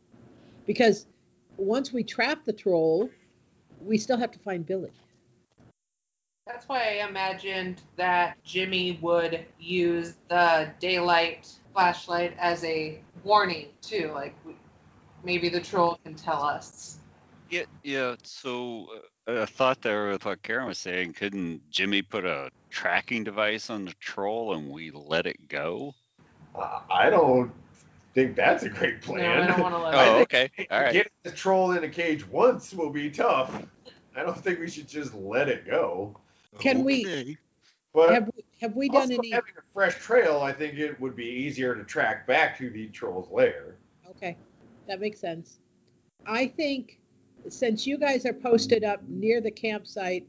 Because 0.65 1.05
once 1.57 1.93
we 1.93 2.03
trap 2.03 2.43
the 2.45 2.53
troll, 2.53 3.09
we 3.81 3.97
still 3.97 4.17
have 4.17 4.31
to 4.31 4.39
find 4.39 4.65
Billy. 4.65 4.91
That's 6.45 6.67
why 6.67 6.79
I 6.79 7.07
imagined 7.07 7.81
that 7.97 8.41
Jimmy 8.43 8.99
would 9.01 9.45
use 9.59 10.15
the 10.29 10.69
daylight 10.79 11.51
flashlight 11.73 12.35
as 12.39 12.63
a 12.63 13.01
warning 13.23 13.67
too. 13.81 14.11
Like 14.13 14.35
maybe 15.23 15.49
the 15.49 15.59
troll 15.59 15.99
can 16.03 16.15
tell 16.15 16.41
us. 16.41 16.99
Yeah, 17.49 17.63
yeah. 17.83 18.15
So 18.23 18.87
uh, 18.95 18.99
I 19.27 19.45
thought 19.45 19.81
there 19.81 20.09
with 20.09 20.23
what 20.25 20.41
Karen 20.41 20.67
was 20.67 20.77
saying. 20.77 21.13
Couldn't 21.13 21.61
Jimmy 21.69 22.01
put 22.01 22.23
a 22.25 22.49
tracking 22.69 23.23
device 23.23 23.69
on 23.69 23.85
the 23.85 23.93
troll 23.99 24.53
and 24.55 24.69
we 24.69 24.91
let 24.91 25.25
it 25.25 25.49
go? 25.49 25.93
Uh, 26.55 26.79
I 26.89 27.09
don't 27.09 27.51
think 28.13 28.35
that's 28.35 28.63
a 28.63 28.69
great 28.69 29.01
plan. 29.01 29.37
No, 29.39 29.43
I 29.43 29.47
don't 29.47 29.59
want 29.61 29.75
to 29.75 29.79
let. 29.79 29.93
Oh, 29.95 30.19
okay. 30.21 30.49
All 30.71 30.81
right. 30.81 30.93
Getting 30.93 31.11
the 31.23 31.31
troll 31.31 31.71
in 31.73 31.83
a 31.83 31.89
cage 31.89 32.25
once 32.29 32.73
will 32.73 32.89
be 32.89 33.09
tough. 33.09 33.63
I 34.15 34.23
don't 34.23 34.37
think 34.37 34.59
we 34.59 34.69
should 34.69 34.87
just 34.87 35.13
let 35.13 35.49
it 35.49 35.67
go. 35.67 36.17
Can 36.59 36.83
we- 36.83 37.37
But 37.93 38.13
Have 38.13 38.29
we, 38.35 38.43
have 38.61 38.75
we 38.75 38.89
done 38.89 39.11
any? 39.11 39.31
having 39.31 39.53
a 39.57 39.61
fresh 39.73 39.95
trail, 39.95 40.39
I 40.41 40.53
think 40.53 40.75
it 40.75 40.99
would 41.01 41.15
be 41.15 41.25
easier 41.25 41.75
to 41.75 41.83
track 41.83 42.25
back 42.27 42.57
to 42.59 42.69
the 42.69 42.87
troll's 42.87 43.29
lair. 43.31 43.75
Okay, 44.09 44.37
that 44.87 44.99
makes 45.01 45.19
sense. 45.19 45.59
I 46.25 46.47
think 46.47 46.99
since 47.49 47.87
you 47.87 47.97
guys 47.97 48.25
are 48.25 48.33
posted 48.33 48.83
up 48.83 49.01
near 49.07 49.41
the 49.41 49.51
campsite, 49.51 50.27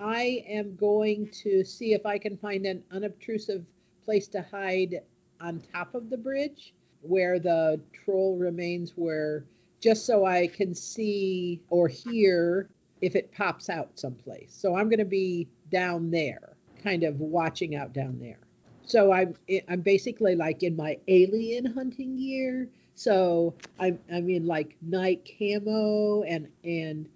I 0.00 0.44
am 0.48 0.76
going 0.76 1.28
to 1.42 1.64
see 1.64 1.92
if 1.92 2.04
I 2.06 2.18
can 2.18 2.36
find 2.36 2.66
an 2.66 2.82
unobtrusive 2.90 3.64
place 4.04 4.28
to 4.28 4.42
hide 4.42 5.00
on 5.40 5.62
top 5.72 5.94
of 5.94 6.10
the 6.10 6.16
bridge 6.16 6.74
where 7.02 7.38
the 7.38 7.80
troll 7.92 8.36
remains 8.36 8.92
where 8.96 9.44
just 9.80 10.06
so 10.06 10.24
I 10.24 10.46
can 10.46 10.74
see 10.74 11.60
or 11.68 11.88
hear 11.88 12.70
if 13.02 13.14
it 13.14 13.30
pops 13.32 13.68
out 13.68 13.98
someplace. 13.98 14.56
So 14.58 14.74
I'm 14.74 14.88
going 14.88 14.98
to 14.98 15.04
be 15.04 15.48
down 15.70 16.10
there, 16.10 16.56
kind 16.82 17.04
of 17.04 17.20
watching 17.20 17.76
out 17.76 17.92
down 17.92 18.18
there. 18.18 18.38
So 18.86 19.12
I'm 19.12 19.34
I'm 19.68 19.80
basically 19.80 20.36
like 20.36 20.62
in 20.62 20.76
my 20.76 20.98
alien 21.08 21.66
hunting 21.66 22.16
gear. 22.16 22.68
So 22.94 23.54
I'm 23.78 23.98
I'm 24.12 24.28
in 24.30 24.46
like 24.46 24.76
night 24.82 25.28
camo 25.38 26.22
and 26.22 26.48
and 26.62 27.08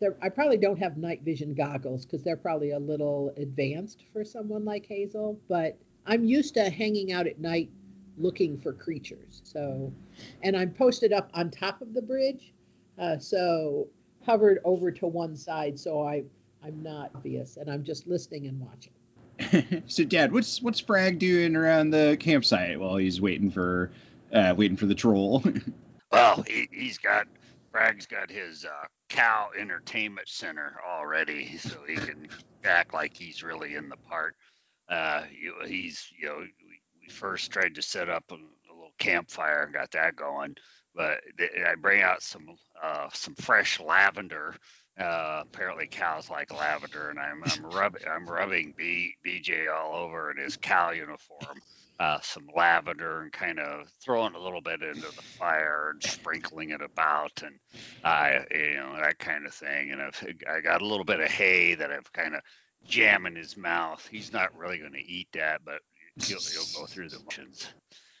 there, 0.00 0.16
I 0.20 0.28
probably 0.28 0.58
don't 0.58 0.78
have 0.78 0.96
night 0.96 1.22
vision 1.22 1.54
goggles 1.54 2.04
because 2.04 2.22
they're 2.22 2.36
probably 2.36 2.72
a 2.72 2.78
little 2.78 3.32
advanced 3.36 4.04
for 4.12 4.24
someone 4.24 4.64
like 4.64 4.86
Hazel. 4.86 5.38
But 5.48 5.78
I'm 6.06 6.24
used 6.24 6.54
to 6.54 6.68
hanging 6.70 7.12
out 7.12 7.26
at 7.26 7.40
night 7.40 7.70
looking 8.18 8.58
for 8.58 8.72
creatures. 8.72 9.42
So, 9.44 9.92
and 10.42 10.56
I'm 10.56 10.72
posted 10.72 11.12
up 11.12 11.30
on 11.34 11.50
top 11.50 11.82
of 11.82 11.94
the 11.94 12.02
bridge, 12.02 12.52
uh, 12.98 13.18
so 13.18 13.88
hovered 14.24 14.58
over 14.64 14.90
to 14.90 15.06
one 15.06 15.36
side, 15.36 15.78
so 15.78 16.02
I 16.02 16.24
I'm 16.64 16.82
not 16.82 17.10
obvious, 17.14 17.56
and 17.56 17.70
I'm 17.70 17.84
just 17.84 18.06
listening 18.06 18.46
and 18.46 18.60
watching. 18.60 19.82
so, 19.86 20.04
Dad, 20.04 20.32
what's 20.32 20.62
what's 20.62 20.80
Frag 20.80 21.18
doing 21.18 21.56
around 21.56 21.90
the 21.90 22.16
campsite 22.18 22.80
while 22.80 22.96
he's 22.96 23.20
waiting 23.20 23.50
for 23.50 23.90
uh, 24.32 24.54
waiting 24.56 24.76
for 24.76 24.86
the 24.86 24.94
troll? 24.94 25.42
Well, 26.12 26.44
he, 26.46 26.68
he's 26.70 26.98
got 26.98 27.26
Frag's 27.72 28.06
got 28.06 28.30
his 28.30 28.64
uh, 28.64 28.86
cow 29.08 29.50
entertainment 29.58 30.28
center 30.28 30.76
already, 30.88 31.58
so 31.58 31.76
he 31.86 31.96
can 31.96 32.28
act 32.64 32.94
like 32.94 33.14
he's 33.14 33.42
really 33.42 33.74
in 33.74 33.88
the 33.88 33.96
part. 33.96 34.34
Uh, 34.88 35.24
you, 35.30 35.54
he's 35.66 36.10
you 36.18 36.26
know 36.26 36.38
we, 36.38 36.80
we 37.02 37.08
first 37.08 37.50
tried 37.50 37.74
to 37.74 37.82
set 37.82 38.08
up 38.08 38.24
a, 38.30 38.34
a 38.34 38.72
little 38.74 38.94
campfire 38.98 39.64
and 39.64 39.74
got 39.74 39.90
that 39.90 40.16
going, 40.16 40.56
but 40.94 41.20
th- 41.38 41.50
I 41.66 41.74
bring 41.74 42.02
out 42.02 42.22
some 42.22 42.46
uh, 42.82 43.08
some 43.12 43.34
fresh 43.34 43.80
lavender. 43.80 44.54
Uh, 44.98 45.42
apparently 45.42 45.86
cows 45.86 46.30
like 46.30 46.50
lavender, 46.50 47.10
and 47.10 47.18
I'm 47.18 47.42
I'm 47.44 47.66
rubbing 47.76 48.02
I'm 48.08 48.26
rubbing 48.26 48.72
B, 48.74 49.14
BJ 49.26 49.70
all 49.70 49.94
over 49.94 50.30
in 50.30 50.38
his 50.38 50.56
cow 50.56 50.92
uniform 50.92 51.60
uh, 51.98 52.18
some 52.22 52.46
lavender 52.54 53.22
and 53.22 53.32
kind 53.32 53.58
of 53.58 53.88
throwing 54.04 54.34
a 54.34 54.40
little 54.40 54.60
bit 54.60 54.82
into 54.82 55.00
the 55.00 55.22
fire 55.38 55.90
and 55.92 56.02
sprinkling 56.02 56.70
it 56.70 56.82
about 56.82 57.42
and 57.42 57.58
I 58.04 58.44
you 58.50 58.74
know 58.76 58.96
that 59.00 59.18
kind 59.18 59.46
of 59.46 59.54
thing 59.54 59.92
and 59.92 60.02
I've 60.02 60.22
I 60.50 60.60
got 60.60 60.82
a 60.82 60.86
little 60.86 61.04
bit 61.04 61.20
of 61.20 61.30
hay 61.30 61.74
that 61.74 61.90
I've 61.90 62.12
kind 62.12 62.34
of 62.34 62.42
jam 62.86 63.26
in 63.26 63.34
his 63.34 63.56
mouth. 63.56 64.06
He's 64.10 64.32
not 64.32 64.56
really 64.56 64.78
going 64.78 64.92
to 64.92 65.04
eat 65.04 65.28
that, 65.32 65.62
but 65.64 65.80
He'll, 66.24 66.38
he'll 66.38 66.80
go 66.80 66.86
through 66.88 67.10
the 67.10 67.18
motions. 67.24 67.68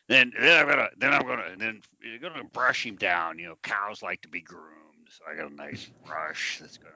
Then 0.08 0.32
then 0.38 0.60
I'm 0.60 0.68
gonna 0.68 0.88
then 0.98 1.12
I'm 1.12 1.26
gonna 1.26 1.56
then 1.58 1.80
you're 2.00 2.18
gonna 2.30 2.44
brush 2.44 2.86
him 2.86 2.96
down. 2.96 3.38
You 3.38 3.48
know, 3.48 3.58
cows 3.62 4.02
like 4.02 4.20
to 4.22 4.28
be 4.28 4.40
groomed, 4.40 4.85
so 5.08 5.24
I 5.30 5.36
got 5.36 5.50
a 5.50 5.54
nice 5.54 5.88
brush 6.06 6.58
that's 6.60 6.78
gonna 6.78 6.92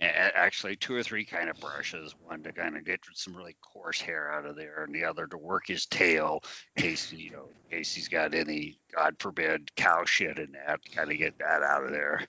actually 0.00 0.76
two 0.76 0.94
or 0.94 1.02
three 1.02 1.24
kind 1.24 1.48
of 1.48 1.58
brushes. 1.60 2.14
One 2.24 2.42
to 2.42 2.52
kind 2.52 2.76
of 2.76 2.84
get 2.84 3.00
some 3.14 3.36
really 3.36 3.56
coarse 3.62 4.00
hair 4.00 4.32
out 4.32 4.46
of 4.46 4.56
there, 4.56 4.84
and 4.84 4.94
the 4.94 5.04
other 5.04 5.26
to 5.26 5.38
work 5.38 5.64
his 5.66 5.86
tail 5.86 6.42
in 6.76 6.82
case 6.82 7.12
you 7.12 7.30
know 7.30 7.48
in 7.70 7.78
case 7.78 7.94
he's 7.94 8.08
got 8.08 8.34
any 8.34 8.78
God 8.94 9.16
forbid 9.18 9.74
cow 9.76 10.04
shit 10.04 10.38
in 10.38 10.52
that. 10.52 10.80
Kind 10.94 11.10
of 11.12 11.18
get 11.18 11.38
that 11.38 11.62
out 11.62 11.84
of 11.84 11.90
there, 11.92 12.26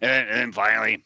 and, 0.00 0.28
and 0.28 0.36
then 0.38 0.52
finally. 0.52 1.04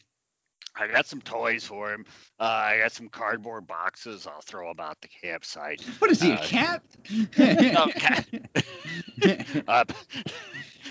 I 0.81 0.87
got 0.87 1.07
some 1.09 1.20
toys 1.20 1.64
for 1.64 1.92
him. 1.92 2.04
Uh, 2.38 2.44
I 2.44 2.78
got 2.78 2.92
some 2.92 3.09
cardboard 3.09 3.66
boxes. 3.66 4.28
I'll 4.28 4.42
throw 4.42 4.68
them 4.72 4.78
out 4.87 4.96
the 5.00 5.09
campsite. 5.09 5.83
What 5.98 6.09
is 6.12 6.22
he, 6.22 6.31
a 6.31 6.35
Uh, 6.35 6.44
cat? 6.46 6.83
no, 7.37 7.87
cat. 7.88 8.28
Uh, 9.66 9.85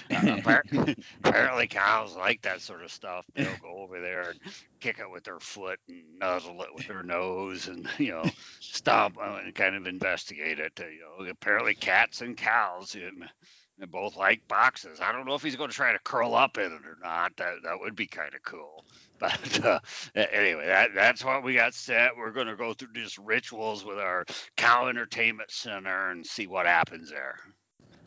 appar- 0.09 1.03
apparently, 1.23 1.67
cows 1.67 2.15
like 2.15 2.41
that 2.43 2.61
sort 2.61 2.83
of 2.83 2.91
stuff. 2.91 3.25
They'll 3.35 3.57
go 3.61 3.79
over 3.79 3.99
there 3.99 4.29
and 4.29 4.39
kick 4.79 4.99
it 4.99 5.09
with 5.09 5.23
their 5.23 5.39
foot 5.39 5.79
and 5.87 6.19
nuzzle 6.19 6.61
it 6.61 6.73
with 6.73 6.87
their 6.87 7.03
nose, 7.03 7.67
and 7.67 7.87
you 7.97 8.11
know, 8.11 8.25
stomp 8.59 9.17
uh, 9.21 9.39
and 9.43 9.53
kind 9.55 9.75
of 9.75 9.87
investigate 9.87 10.59
it. 10.59 10.79
You 10.79 11.25
know, 11.25 11.29
apparently, 11.29 11.75
cats 11.75 12.21
and 12.21 12.37
cows. 12.37 12.95
um, 12.95 13.27
they 13.79 13.85
both 13.85 14.15
like 14.15 14.47
boxes. 14.47 14.99
I 14.99 15.11
don't 15.11 15.27
know 15.27 15.35
if 15.35 15.43
he's 15.43 15.55
going 15.55 15.69
to 15.69 15.75
try 15.75 15.93
to 15.93 15.99
curl 15.99 16.33
up 16.33 16.57
in 16.57 16.65
it 16.65 16.85
or 16.85 16.97
not. 17.03 17.35
That 17.37 17.55
that 17.63 17.79
would 17.79 17.95
be 17.95 18.07
kind 18.07 18.33
of 18.33 18.43
cool. 18.43 18.85
But 19.19 19.65
uh, 19.65 19.79
anyway, 20.13 20.67
that 20.67 20.91
that's 20.93 21.25
what 21.25 21.43
we 21.43 21.55
got 21.55 21.73
set. 21.73 22.11
We're 22.15 22.31
going 22.31 22.45
to 22.45 22.55
go 22.55 22.73
through 22.73 22.93
these 22.93 23.17
rituals 23.17 23.83
with 23.83 23.97
our 23.97 24.25
cow 24.57 24.89
entertainment 24.89 25.49
center 25.49 26.11
and 26.11 26.23
see 26.23 26.45
what 26.45 26.67
happens 26.67 27.09
there. 27.09 27.39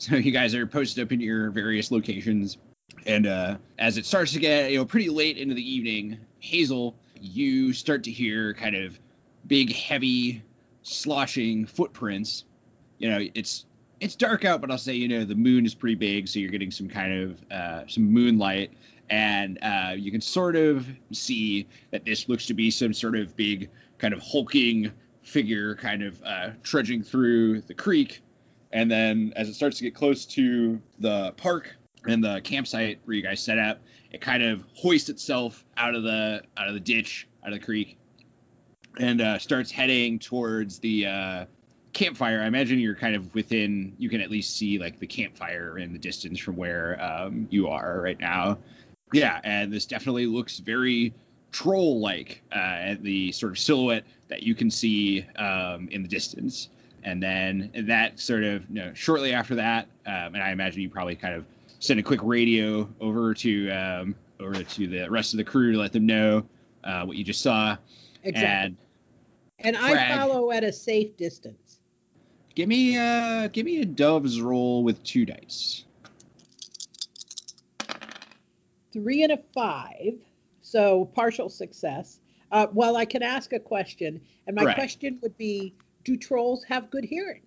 So 0.09 0.17
you 0.17 0.31
guys 0.33 0.55
are 0.55 0.67
posted 0.67 1.05
up 1.05 1.13
in 1.13 1.21
your 1.21 1.51
various 1.51 1.91
locations, 1.91 2.57
and 3.05 3.27
uh, 3.27 3.59
as 3.79 3.99
it 3.99 4.07
starts 4.07 4.33
to 4.33 4.39
get 4.39 4.71
you 4.71 4.79
know 4.79 4.87
pretty 4.87 5.11
late 5.11 5.37
into 5.37 5.55
the 5.55 5.75
evening, 5.75 6.17
Hazel, 6.39 6.97
you 7.21 7.75
start 7.75 8.05
to 8.05 8.11
hear 8.11 8.55
kind 8.55 8.77
of 8.77 8.99
big, 9.47 9.75
heavy, 9.75 10.43
sloshing 10.83 11.67
footprints. 11.67 12.45
You 12.97 13.11
know, 13.11 13.29
it's 13.35 13.67
it's 14.01 14.17
dark 14.17 14.47
out, 14.47 14.63
but 14.63 14.71
I'll 14.71 14.79
say 14.79 14.95
you 14.95 15.07
know 15.07 15.27
the 15.27 15.35
moon 15.35 15.67
is 15.67 15.75
pretty 15.75 15.97
big, 15.97 16.29
so 16.29 16.39
you're 16.39 16.51
getting 16.51 16.71
some 16.71 16.89
kind 16.89 17.23
of 17.23 17.53
uh, 17.53 17.87
some 17.87 18.11
moonlight, 18.11 18.73
and 19.11 19.59
uh, 19.61 19.93
you 19.99 20.11
can 20.11 20.23
sort 20.23 20.57
of 20.57 20.89
see 21.13 21.69
that 21.91 22.07
this 22.07 22.27
looks 22.27 22.47
to 22.47 22.55
be 22.55 22.71
some 22.71 22.95
sort 22.95 23.17
of 23.17 23.37
big, 23.37 23.69
kind 23.99 24.15
of 24.15 24.21
hulking 24.23 24.93
figure, 25.21 25.75
kind 25.75 26.03
of 26.03 26.23
uh, 26.23 26.51
trudging 26.63 27.03
through 27.03 27.61
the 27.61 27.75
creek 27.75 28.23
and 28.73 28.91
then 28.91 29.33
as 29.37 29.49
it 29.49 29.55
starts 29.55 29.79
to 29.79 29.85
get 29.85 29.95
close 29.95 30.25
to 30.25 30.81
the 30.99 31.33
park 31.37 31.75
and 32.07 32.23
the 32.23 32.41
campsite 32.43 33.01
where 33.05 33.17
you 33.17 33.23
guys 33.23 33.41
set 33.41 33.59
up, 33.59 33.81
it 34.13 34.21
kind 34.21 34.43
of 34.43 34.65
hoists 34.75 35.09
itself 35.09 35.65
out 35.77 35.95
of 35.95 36.03
the 36.03 36.43
out 36.57 36.69
of 36.69 36.75
the 36.75 36.81
ditch, 36.81 37.29
out 37.45 37.53
of 37.53 37.59
the 37.59 37.65
creek, 37.65 37.99
and 38.99 39.21
uh, 39.21 39.39
starts 39.39 39.71
heading 39.71 40.19
towards 40.19 40.79
the 40.79 41.07
uh, 41.07 41.45
campfire. 41.93 42.41
I 42.43 42.47
imagine 42.47 42.79
you're 42.79 42.95
kind 42.95 43.17
of 43.17 43.35
within. 43.35 43.95
You 43.99 44.09
can 44.09 44.21
at 44.21 44.31
least 44.31 44.57
see 44.57 44.79
like 44.79 44.99
the 44.99 45.07
campfire 45.07 45.79
in 45.79 45.93
the 45.93 45.99
distance 45.99 46.39
from 46.39 46.57
where 46.57 47.03
um, 47.03 47.49
you 47.51 47.69
are 47.69 48.01
right 48.01 48.19
now. 48.19 48.59
Yeah, 49.13 49.41
and 49.43 49.73
this 49.73 49.87
definitely 49.87 50.27
looks 50.27 50.59
very 50.59 51.13
troll-like. 51.51 52.43
Uh, 52.53 52.59
at 52.59 53.03
the 53.03 53.33
sort 53.33 53.51
of 53.51 53.59
silhouette 53.59 54.05
that 54.29 54.45
you 54.45 54.55
can 54.55 54.71
see 54.71 55.27
um, 55.35 55.89
in 55.91 56.03
the 56.03 56.09
distance 56.09 56.69
and 57.05 57.23
then 57.23 57.71
that 57.87 58.19
sort 58.21 58.45
of 58.45 58.69
you 58.69 58.77
know, 58.77 58.93
shortly 58.95 59.33
after 59.33 59.55
that, 59.57 59.87
um, 60.07 60.35
and 60.35 60.43
I 60.43 60.51
imagine 60.51 60.83
you 60.83 60.91
probably 60.91 61.17
kind 61.17 61.35
of 61.35 61.45
send 61.79 61.99
a 62.01 62.03
quick 62.03 62.21
radio 62.23 62.89
over 63.01 63.33
to 63.35 63.71
um, 63.71 64.15
over 64.39 64.63
to 64.63 64.87
the 64.87 65.09
rest 65.11 65.33
of 65.33 65.39
the 65.39 65.45
crew 65.45 65.73
to 65.73 65.79
let 65.79 65.93
them 65.93 66.07
know 66.07 66.45
uh, 66.85 67.05
what 67.05 67.17
you 67.17 67.25
just 67.25 67.41
saw. 67.43 67.77
Exactly. 68.23 68.67
And 68.67 68.77
And 69.61 69.77
I 69.77 70.17
follow 70.17 70.51
at 70.51 70.65
a 70.65 70.73
safe 70.73 71.17
distance. 71.17 71.81
give 72.55 72.69
me 72.69 72.99
uh 72.99 73.49
give 73.49 73.65
me 73.65 73.81
a 73.81 73.85
dove's 73.85 74.41
roll 74.41 74.83
with 74.85 75.03
two 75.05 75.25
dice. 75.25 75.85
Three 78.93 79.23
and 79.23 79.33
a 79.33 79.39
five, 79.55 80.15
so 80.63 81.05
partial 81.05 81.49
success. 81.49 82.21
Uh, 82.51 82.67
well, 82.73 82.97
I 82.97 83.05
can 83.05 83.23
ask 83.23 83.53
a 83.53 83.61
question, 83.61 84.21
and 84.47 84.57
my 84.57 84.65
Right. 84.65 84.75
question 84.75 85.19
would 85.23 85.37
be: 85.39 85.75
Do 86.05 86.17
trolls 86.17 86.65
have 86.65 86.91
good 86.91 87.05
hearing? 87.05 87.43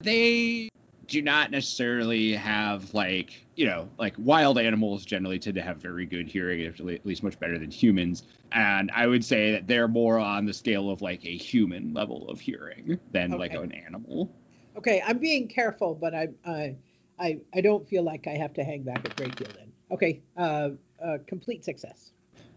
They 0.00 0.68
do 1.06 1.22
not 1.22 1.50
necessarily 1.50 2.34
have 2.34 2.92
like 2.92 3.46
you 3.56 3.66
know 3.66 3.88
like 3.98 4.14
wild 4.18 4.58
animals 4.58 5.04
generally 5.06 5.38
tend 5.38 5.54
to 5.56 5.62
have 5.62 5.78
very 5.78 6.04
good 6.04 6.28
hearing 6.28 6.64
at 6.66 7.06
least 7.06 7.22
much 7.22 7.40
better 7.40 7.58
than 7.58 7.70
humans 7.70 8.24
and 8.52 8.90
i 8.94 9.06
would 9.06 9.24
say 9.24 9.52
that 9.52 9.66
they're 9.66 9.88
more 9.88 10.18
on 10.18 10.44
the 10.44 10.52
scale 10.52 10.90
of 10.90 11.00
like 11.00 11.24
a 11.24 11.34
human 11.34 11.94
level 11.94 12.28
of 12.28 12.38
hearing 12.38 12.98
than 13.10 13.30
like 13.30 13.54
an 13.54 13.72
animal 13.72 14.30
Okay, 14.78 15.02
I'm 15.04 15.18
being 15.18 15.48
careful, 15.48 15.94
but 15.96 16.14
I, 16.14 16.28
I, 16.46 16.76
I, 17.18 17.40
I 17.52 17.60
don't 17.60 17.86
feel 17.88 18.04
like 18.04 18.28
I 18.28 18.36
have 18.36 18.54
to 18.54 18.64
hang 18.64 18.82
back 18.82 19.04
a 19.04 19.08
great 19.08 19.36
deal. 19.36 19.48
Then, 19.56 19.72
okay, 19.90 20.22
uh, 20.36 20.70
uh, 21.04 21.18
complete 21.26 21.64
success. 21.64 22.12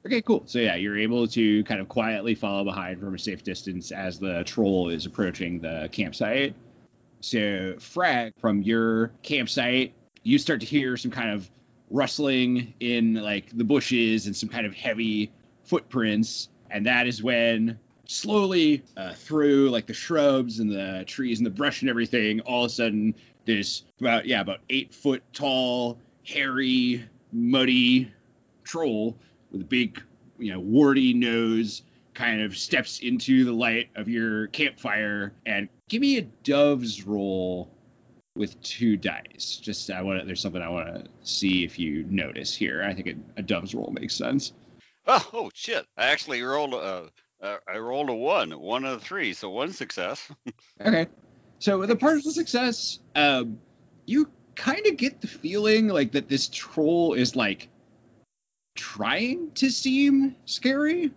Okay, 0.06 0.22
cool. 0.22 0.44
So 0.46 0.60
yeah, 0.60 0.76
you're 0.76 0.98
able 0.98 1.28
to 1.28 1.64
kind 1.66 1.80
of 1.80 1.88
quietly 1.88 2.34
follow 2.34 2.64
behind 2.64 3.00
from 3.00 3.14
a 3.14 3.20
safe 3.20 3.44
distance 3.44 3.92
as 3.92 4.18
the 4.18 4.44
troll 4.44 4.90
is 4.90 5.06
approaching 5.06 5.60
the 5.60 5.90
campsite. 5.92 6.56
So 7.20 7.76
Frag, 7.80 8.34
from 8.40 8.64
your 8.64 9.12
campsite, 9.22 9.94
you 10.24 10.40
start 10.40 10.62
to 10.62 10.66
hear 10.66 10.98
some 10.98 11.12
kind 11.12 11.30
of 11.30 11.50
rustling 11.92 12.74
in 12.80 13.16
like 13.16 13.56
the 13.56 13.64
bushes 13.64 14.26
and 14.26 14.36
some 14.36 14.50
kind 14.50 14.66
of 14.66 14.74
heavy 14.74 15.32
footprints, 15.66 16.50
and 16.72 16.88
that 16.88 17.06
is 17.06 17.22
when 17.22 17.78
slowly 18.06 18.84
uh, 18.98 19.14
through 19.14 19.70
like 19.70 19.86
the 19.86 19.94
shrubs 19.94 20.60
and 20.60 20.72
the 20.72 21.04
trees 21.06 21.40
and 21.40 21.46
the 21.46 21.52
brush 21.52 21.82
and 21.82 21.90
everything, 21.90 22.40
all 22.42 22.66
of 22.66 22.72
a 22.72 22.74
sudden 22.74 23.14
this 23.46 23.84
about 24.00 24.26
yeah 24.26 24.42
about 24.42 24.60
eight 24.70 24.94
foot 24.96 25.22
tall, 25.32 26.00
hairy, 26.24 27.06
muddy 27.32 28.12
troll 28.64 29.16
with 29.52 29.62
a 29.62 29.66
big, 29.66 30.02
you 30.38 30.52
know, 30.52 30.60
warty 30.60 31.14
nose 31.14 31.84
kind 32.14 32.42
of 32.42 32.58
steps 32.58 33.00
into 33.00 33.46
the 33.46 33.52
light 33.52 33.90
of 33.96 34.10
your 34.10 34.48
campfire 34.48 35.34
and 35.46 35.70
give 35.88 36.02
me 36.02 36.18
a 36.18 36.22
dove's 36.22 37.06
roll 37.06 37.72
with 38.36 38.62
two 38.62 38.98
dice. 38.98 39.60
Just 39.62 39.90
I 39.92 40.02
want 40.02 40.20
to, 40.20 40.26
there's 40.26 40.42
something 40.42 40.62
I 40.62 40.70
want 40.70 40.88
to 40.88 41.10
see 41.24 41.64
if 41.64 41.80
you 41.80 42.04
notice 42.10 42.56
here. 42.56 42.84
I 42.84 42.94
think 42.94 43.08
a, 43.08 43.40
a 43.40 43.42
dove's 43.42 43.76
roll 43.76 43.92
makes 43.92 44.16
sense. 44.16 44.54
Oh, 45.08 45.30
oh 45.34 45.52
shit! 45.54 45.86
I 45.98 46.08
actually 46.08 46.42
rolled 46.42 46.74
a. 46.74 47.10
Uh, 47.42 47.58
I 47.68 47.80
rolled 47.80 48.10
a 48.10 48.14
one, 48.14 48.52
one 48.52 48.86
of 48.86 49.00
the 49.00 49.06
three, 49.06 49.34
so 49.34 49.50
one 49.50 49.74
success. 49.74 50.32
Okay. 50.80 51.08
So 51.58 51.78
with 51.78 51.92
a 51.92 51.96
partial 51.96 52.32
success, 52.32 53.00
um, 53.16 53.60
you 54.06 54.30
kind 54.56 54.86
of 54.88 54.98
get 54.98 55.22
the 55.22 55.28
feeling 55.28 55.88
like 55.88 56.12
that 56.14 56.28
this 56.28 56.48
troll 56.48 57.14
is 57.14 57.36
like 57.36 57.68
trying 58.76 59.52
to 59.52 59.70
seem 59.70 60.36
scary, 60.46 61.12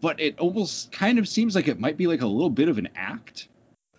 but 0.00 0.20
it 0.20 0.38
almost 0.38 0.92
kind 0.92 1.18
of 1.18 1.28
seems 1.28 1.54
like 1.54 1.68
it 1.68 1.80
might 1.80 1.96
be 1.96 2.06
like 2.06 2.22
a 2.22 2.26
little 2.26 2.50
bit 2.50 2.68
of 2.68 2.78
an 2.78 2.88
act. 2.96 3.48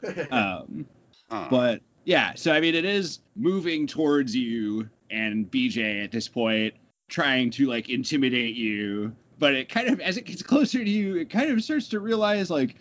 Um, 0.32 0.86
Huh. 1.30 1.48
but 1.50 1.82
yeah, 2.06 2.34
so 2.36 2.52
I 2.52 2.60
mean, 2.60 2.76
it 2.76 2.86
is 2.86 3.20
moving 3.36 3.86
towards 3.86 4.36
you 4.36 4.90
and 5.12 5.50
BJ 5.50 6.04
at 6.04 6.12
this 6.12 6.28
point, 6.28 6.74
trying 7.08 7.52
to 7.52 7.68
like 7.68 7.90
intimidate 7.90 8.56
you. 8.56 9.16
But 9.38 9.54
it 9.54 9.70
kind 9.70 9.88
of, 9.88 10.00
as 10.02 10.18
it 10.18 10.26
gets 10.26 10.42
closer 10.42 10.84
to 10.84 10.90
you, 10.90 11.18
it 11.18 11.30
kind 11.30 11.52
of 11.52 11.64
starts 11.64 11.88
to 11.90 12.00
realize 12.00 12.50
like 12.50 12.76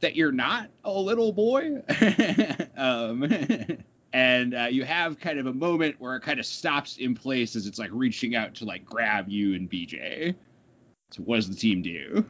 that 0.00 0.16
you're 0.16 0.32
not 0.32 0.70
a 0.84 0.92
little 0.92 1.32
boy. 1.32 1.82
um, 2.76 3.22
and 4.14 4.54
uh, 4.54 4.68
you 4.70 4.84
have 4.84 5.18
kind 5.18 5.40
of 5.40 5.46
a 5.46 5.52
moment 5.52 5.96
where 5.98 6.14
it 6.14 6.22
kind 6.22 6.38
of 6.38 6.46
stops 6.46 6.98
in 6.98 7.16
place 7.16 7.56
as 7.56 7.66
it's 7.66 7.80
like 7.80 7.90
reaching 7.92 8.36
out 8.36 8.54
to 8.54 8.64
like 8.64 8.84
grab 8.84 9.28
you 9.28 9.54
and 9.54 9.68
BJ. 9.68 10.36
So 11.10 11.22
what 11.24 11.36
does 11.36 11.50
the 11.50 11.56
team 11.56 11.82
do? 11.82 12.24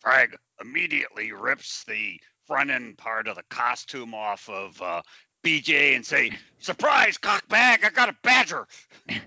Frag 0.00 0.36
immediately 0.60 1.32
rips 1.32 1.82
the 1.84 2.20
front 2.46 2.70
end 2.70 2.96
part 2.98 3.26
of 3.26 3.34
the 3.34 3.42
costume 3.50 4.14
off 4.14 4.48
of 4.48 4.80
uh, 4.80 5.02
BJ 5.42 5.96
and 5.96 6.06
say, 6.06 6.30
"Surprise, 6.60 7.18
cockbag! 7.18 7.84
I 7.84 7.90
got 7.92 8.08
a 8.08 8.16
badger." 8.22 8.68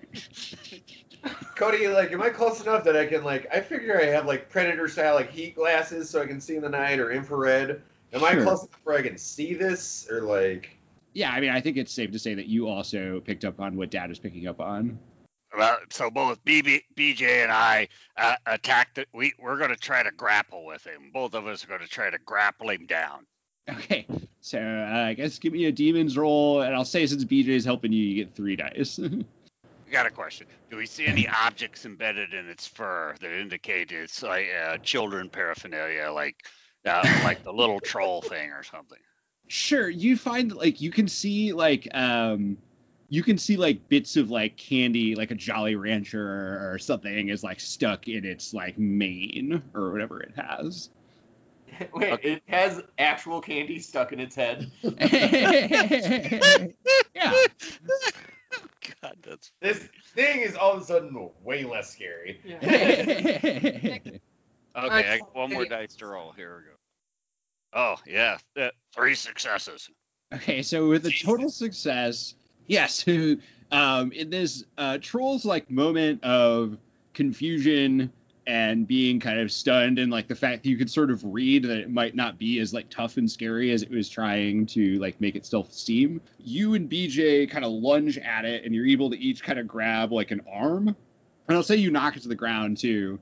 Cody, 1.55 1.89
like, 1.89 2.13
am 2.13 2.21
I 2.21 2.29
close 2.29 2.61
enough 2.61 2.85
that 2.85 2.95
I 2.95 3.05
can 3.05 3.25
like? 3.25 3.47
I 3.53 3.59
figure 3.59 3.99
I 3.99 4.05
have 4.05 4.25
like 4.25 4.49
predator 4.49 4.87
style 4.87 5.15
like 5.15 5.29
heat 5.29 5.55
glasses 5.55 6.09
so 6.09 6.21
I 6.21 6.25
can 6.25 6.39
see 6.39 6.55
in 6.55 6.61
the 6.61 6.69
night 6.69 6.99
or 6.99 7.11
infrared. 7.11 7.81
Am 8.13 8.23
I 8.23 8.35
close 8.35 8.61
enough 8.61 8.79
where 8.85 8.97
I 8.97 9.01
can 9.01 9.17
see 9.17 9.55
this 9.55 10.07
or 10.09 10.21
like? 10.21 10.76
Yeah, 11.17 11.31
I 11.31 11.39
mean, 11.39 11.49
I 11.49 11.61
think 11.61 11.77
it's 11.77 11.91
safe 11.91 12.11
to 12.11 12.19
say 12.19 12.35
that 12.35 12.45
you 12.45 12.67
also 12.67 13.19
picked 13.21 13.43
up 13.43 13.59
on 13.59 13.75
what 13.75 13.89
Dad 13.89 14.11
is 14.11 14.19
picking 14.19 14.45
up 14.45 14.59
on. 14.59 14.99
Well, 15.57 15.79
so 15.89 16.11
both 16.11 16.45
BB, 16.45 16.83
BJ 16.95 17.41
and 17.41 17.51
I 17.51 17.87
uh, 18.15 18.35
attacked 18.45 18.99
it. 18.99 19.07
We 19.15 19.33
we're 19.39 19.57
going 19.57 19.71
to 19.71 19.75
try 19.75 20.03
to 20.03 20.11
grapple 20.11 20.63
with 20.63 20.85
him. 20.85 21.09
Both 21.11 21.33
of 21.33 21.47
us 21.47 21.63
are 21.63 21.69
going 21.69 21.81
to 21.81 21.87
try 21.87 22.11
to 22.11 22.19
grapple 22.19 22.69
him 22.69 22.85
down. 22.85 23.25
Okay. 23.67 24.05
So 24.41 24.59
uh, 24.59 25.07
I 25.07 25.15
guess 25.15 25.39
give 25.39 25.53
me 25.53 25.65
a 25.65 25.71
demon's 25.71 26.15
roll, 26.15 26.61
and 26.61 26.75
I'll 26.75 26.85
say 26.85 27.07
since 27.07 27.25
BJ 27.25 27.47
is 27.47 27.65
helping 27.65 27.91
you, 27.91 28.03
you 28.03 28.23
get 28.23 28.35
three 28.35 28.55
dice. 28.55 28.99
I 29.03 29.91
got 29.91 30.05
a 30.05 30.11
question. 30.11 30.45
Do 30.69 30.77
we 30.77 30.85
see 30.85 31.07
any 31.07 31.27
objects 31.27 31.83
embedded 31.83 32.35
in 32.35 32.47
its 32.47 32.67
fur 32.67 33.15
that 33.19 33.39
indicate 33.39 33.91
it's 33.91 34.21
like 34.21 34.49
uh, 34.63 34.77
children 34.83 35.29
paraphernalia, 35.29 36.11
like 36.11 36.35
uh, 36.85 37.01
like 37.23 37.43
the 37.43 37.51
little 37.51 37.79
troll 37.79 38.21
thing 38.21 38.51
or 38.51 38.61
something? 38.61 38.99
Sure, 39.47 39.89
you 39.89 40.17
find 40.17 40.53
like 40.53 40.81
you 40.81 40.91
can 40.91 41.07
see 41.07 41.53
like 41.53 41.87
um 41.93 42.57
you 43.09 43.23
can 43.23 43.37
see 43.37 43.55
like 43.57 43.87
bits 43.87 44.17
of 44.17 44.29
like 44.29 44.57
candy, 44.57 45.15
like 45.15 45.31
a 45.31 45.35
Jolly 45.35 45.75
Rancher 45.75 46.71
or 46.71 46.77
something 46.79 47.29
is 47.29 47.43
like 47.43 47.59
stuck 47.59 48.07
in 48.07 48.25
its 48.25 48.53
like 48.53 48.77
mane 48.77 49.61
or 49.73 49.91
whatever 49.91 50.21
it 50.21 50.33
has. 50.35 50.89
Wait, 51.93 52.11
Okay. 52.13 52.33
it 52.33 52.43
has 52.47 52.81
actual 52.97 53.39
candy 53.41 53.79
stuck 53.79 54.11
in 54.11 54.19
its 54.19 54.35
head. 54.35 54.71
yeah. 57.15 57.33
God, 59.01 59.17
that's 59.21 59.51
This 59.61 59.87
thing 60.15 60.39
is 60.41 60.55
all 60.55 60.73
of 60.73 60.81
a 60.81 60.85
sudden 60.85 61.29
way 61.43 61.63
less 61.65 61.91
scary. 61.91 62.41
okay. 62.63 64.19
I 64.75 65.19
one 65.33 65.51
more 65.51 65.61
okay. 65.61 65.69
dice 65.69 65.95
to 65.95 66.07
roll. 66.07 66.31
Here 66.31 66.57
we 66.57 66.63
go. 66.63 66.76
Oh 67.73 67.95
yeah, 68.05 68.37
uh, 68.59 68.69
three 68.93 69.15
successes. 69.15 69.89
Okay, 70.33 70.61
so 70.61 70.89
with 70.89 71.05
a 71.05 71.11
total 71.11 71.49
success, 71.49 72.35
yes, 72.65 73.05
um, 73.71 74.11
in 74.11 74.29
this 74.29 74.63
uh, 74.77 74.97
trolls 75.01 75.45
like 75.45 75.69
moment 75.69 76.23
of 76.23 76.77
confusion 77.13 78.11
and 78.45 78.87
being 78.87 79.19
kind 79.19 79.39
of 79.39 79.51
stunned, 79.51 79.99
and 79.99 80.11
like 80.11 80.27
the 80.27 80.35
fact 80.35 80.63
that 80.63 80.69
you 80.69 80.77
could 80.77 80.89
sort 80.89 81.11
of 81.11 81.21
read 81.25 81.63
that 81.63 81.77
it 81.77 81.91
might 81.91 82.15
not 82.15 82.37
be 82.37 82.59
as 82.59 82.73
like 82.73 82.89
tough 82.89 83.17
and 83.17 83.29
scary 83.29 83.71
as 83.71 83.83
it 83.83 83.91
was 83.91 84.09
trying 84.09 84.65
to 84.65 84.97
like 84.99 85.19
make 85.19 85.35
itself 85.35 85.73
seem. 85.73 86.21
You 86.39 86.73
and 86.73 86.89
BJ 86.89 87.49
kind 87.49 87.65
of 87.65 87.71
lunge 87.71 88.17
at 88.17 88.45
it, 88.45 88.63
and 88.63 88.73
you're 88.73 88.87
able 88.87 89.09
to 89.09 89.19
each 89.19 89.43
kind 89.43 89.59
of 89.59 89.67
grab 89.67 90.13
like 90.13 90.31
an 90.31 90.41
arm, 90.51 90.87
and 90.87 91.57
I'll 91.57 91.63
say 91.63 91.75
you 91.75 91.91
knock 91.91 92.15
it 92.15 92.23
to 92.23 92.29
the 92.29 92.35
ground 92.35 92.77
too. 92.77 93.19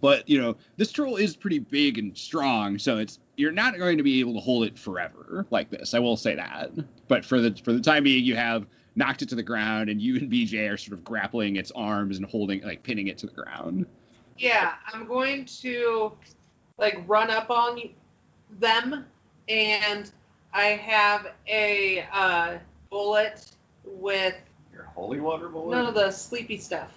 But 0.00 0.28
you 0.28 0.40
know, 0.40 0.56
this 0.76 0.92
troll 0.92 1.16
is 1.16 1.36
pretty 1.36 1.58
big 1.58 1.98
and 1.98 2.16
strong, 2.16 2.78
so 2.78 2.98
it's 2.98 3.18
you're 3.36 3.52
not 3.52 3.78
going 3.78 3.98
to 3.98 4.02
be 4.02 4.20
able 4.20 4.34
to 4.34 4.40
hold 4.40 4.64
it 4.64 4.78
forever 4.78 5.46
like 5.50 5.70
this. 5.70 5.94
I 5.94 5.98
will 5.98 6.16
say 6.16 6.34
that. 6.36 6.70
But 7.08 7.24
for 7.24 7.40
the 7.40 7.54
for 7.62 7.72
the 7.72 7.80
time 7.80 8.04
being, 8.04 8.24
you 8.24 8.36
have 8.36 8.66
knocked 8.94 9.22
it 9.22 9.28
to 9.30 9.34
the 9.34 9.42
ground, 9.42 9.88
and 9.90 10.00
you 10.00 10.16
and 10.16 10.30
BJ 10.30 10.70
are 10.70 10.76
sort 10.76 10.98
of 10.98 11.04
grappling 11.04 11.56
its 11.56 11.70
arms 11.72 12.16
and 12.16 12.26
holding, 12.26 12.62
like 12.62 12.82
pinning 12.82 13.08
it 13.08 13.18
to 13.18 13.26
the 13.26 13.32
ground. 13.32 13.86
Yeah, 14.38 14.74
I'm 14.92 15.06
going 15.06 15.44
to 15.44 16.12
like 16.78 17.02
run 17.06 17.30
up 17.30 17.50
on 17.50 17.80
them, 18.58 19.04
and 19.48 20.10
I 20.52 20.64
have 20.64 21.32
a 21.46 22.06
uh, 22.12 22.58
bullet 22.90 23.50
with 23.84 24.34
Your 24.72 24.84
holy 24.84 25.20
water 25.20 25.48
bullet? 25.48 25.76
none 25.76 25.86
of 25.86 25.94
the 25.94 26.10
sleepy 26.10 26.58
stuff. 26.58 26.90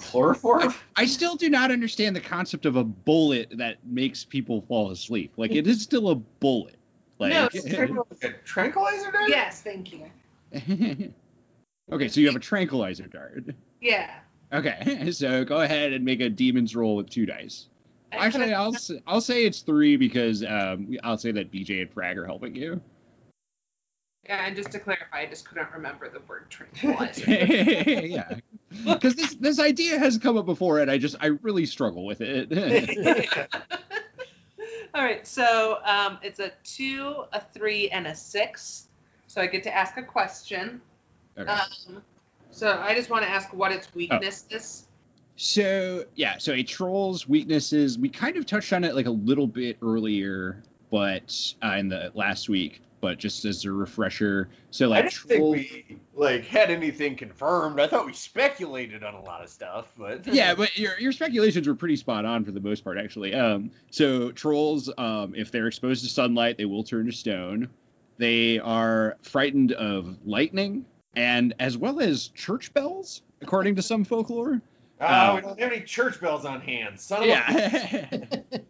Chloroform? 0.00 0.74
I 0.96 1.04
still 1.04 1.36
do 1.36 1.48
not 1.48 1.70
understand 1.70 2.16
the 2.16 2.20
concept 2.20 2.66
of 2.66 2.76
a 2.76 2.84
bullet 2.84 3.48
that 3.56 3.78
makes 3.84 4.24
people 4.24 4.62
fall 4.62 4.90
asleep. 4.90 5.32
Like 5.36 5.54
it 5.54 5.66
is 5.66 5.82
still 5.82 6.10
a 6.10 6.14
bullet. 6.14 6.76
Like 7.18 7.30
No, 7.30 7.44
it's 7.52 7.64
Like 7.72 7.90
a 8.22 8.32
tranquilizer 8.44 9.10
dart? 9.10 9.28
Yes, 9.28 9.62
thank 9.62 9.92
you. 9.92 10.06
okay, 11.92 12.08
so 12.08 12.20
you 12.20 12.26
have 12.26 12.36
a 12.36 12.40
tranquilizer 12.40 13.06
dart. 13.06 13.44
Yeah. 13.80 14.10
Okay, 14.52 15.10
so 15.12 15.44
go 15.44 15.60
ahead 15.60 15.92
and 15.92 16.04
make 16.04 16.20
a 16.20 16.28
demon's 16.28 16.74
roll 16.74 16.96
with 16.96 17.08
two 17.10 17.26
dice. 17.26 17.68
Actually, 18.12 18.52
I'll 18.52 18.74
s- 18.74 18.90
I'll 19.06 19.20
say 19.20 19.44
it's 19.44 19.60
three 19.60 19.96
because 19.96 20.42
um, 20.42 20.96
I'll 21.04 21.18
say 21.18 21.30
that 21.30 21.52
BJ 21.52 21.82
and 21.82 21.90
Frag 21.92 22.18
are 22.18 22.26
helping 22.26 22.56
you. 22.56 22.80
Yeah, 24.24 24.46
and 24.46 24.56
just 24.56 24.72
to 24.72 24.80
clarify, 24.80 25.20
I 25.20 25.26
just 25.26 25.48
couldn't 25.48 25.72
remember 25.72 26.08
the 26.08 26.20
word 26.28 26.50
tranquilizer. 26.50 27.30
yeah, 27.30 28.34
because 28.84 29.14
this 29.16 29.34
this 29.34 29.58
idea 29.58 29.98
has 29.98 30.18
come 30.18 30.36
up 30.36 30.46
before, 30.46 30.78
and 30.78 30.90
I 30.90 30.98
just 30.98 31.16
I 31.20 31.26
really 31.26 31.66
struggle 31.66 32.04
with 32.04 32.20
it. 32.20 32.50
All 34.94 35.02
right, 35.02 35.26
so 35.26 35.78
um, 35.84 36.18
it's 36.22 36.40
a 36.40 36.52
two, 36.64 37.24
a 37.32 37.40
three, 37.40 37.88
and 37.90 38.06
a 38.06 38.14
six. 38.14 38.88
So 39.26 39.40
I 39.40 39.46
get 39.46 39.62
to 39.64 39.74
ask 39.74 39.96
a 39.96 40.02
question. 40.02 40.80
Okay. 41.38 41.50
Um, 41.50 42.02
so 42.50 42.80
I 42.82 42.94
just 42.94 43.10
want 43.10 43.24
to 43.24 43.30
ask 43.30 43.52
what 43.52 43.72
its 43.72 43.94
weakness 43.94 44.46
is. 44.50 44.86
So 45.36 46.04
yeah, 46.16 46.38
so 46.38 46.52
a 46.52 46.62
troll's 46.62 47.28
weaknesses. 47.28 47.98
We 47.98 48.08
kind 48.08 48.36
of 48.36 48.46
touched 48.46 48.72
on 48.72 48.84
it 48.84 48.94
like 48.94 49.06
a 49.06 49.10
little 49.10 49.46
bit 49.46 49.78
earlier, 49.82 50.62
but 50.90 51.54
uh, 51.62 51.76
in 51.78 51.88
the 51.88 52.10
last 52.14 52.48
week. 52.48 52.82
But 53.00 53.18
just 53.18 53.44
as 53.46 53.64
a 53.64 53.72
refresher, 53.72 54.48
so 54.70 54.88
like 54.88 54.98
I 54.98 55.02
like 55.04 55.12
didn't 55.12 55.28
think 55.28 55.42
we 55.88 55.98
like 56.14 56.44
had 56.44 56.70
anything 56.70 57.16
confirmed. 57.16 57.80
I 57.80 57.86
thought 57.86 58.04
we 58.04 58.12
speculated 58.12 59.02
on 59.02 59.14
a 59.14 59.22
lot 59.22 59.42
of 59.42 59.48
stuff, 59.48 59.92
but 59.96 60.26
yeah, 60.32 60.54
but 60.54 60.76
your 60.76 60.98
your 61.00 61.12
speculations 61.12 61.66
were 61.66 61.74
pretty 61.74 61.96
spot 61.96 62.24
on 62.24 62.44
for 62.44 62.50
the 62.50 62.60
most 62.60 62.84
part, 62.84 62.98
actually. 62.98 63.34
Um, 63.34 63.70
so 63.90 64.30
trolls, 64.32 64.90
um, 64.98 65.34
if 65.34 65.50
they're 65.50 65.66
exposed 65.66 66.02
to 66.04 66.10
sunlight, 66.10 66.58
they 66.58 66.66
will 66.66 66.84
turn 66.84 67.06
to 67.06 67.12
stone. 67.12 67.68
They 68.18 68.58
are 68.58 69.16
frightened 69.22 69.72
of 69.72 70.18
lightning 70.26 70.84
and 71.14 71.54
as 71.58 71.76
well 71.76 72.00
as 72.00 72.28
church 72.28 72.72
bells, 72.72 73.22
according 73.40 73.76
to 73.76 73.82
some 73.82 74.04
folklore. 74.04 74.60
Ah, 75.00 75.30
Um, 75.30 75.36
we 75.36 75.40
don't 75.42 75.60
have 75.60 75.72
any 75.72 75.82
church 75.82 76.20
bells 76.20 76.44
on 76.44 76.60
hand. 76.60 77.00
Son 77.00 77.22
of 77.22 77.24
a 77.24 77.28
Yeah. 77.28 78.58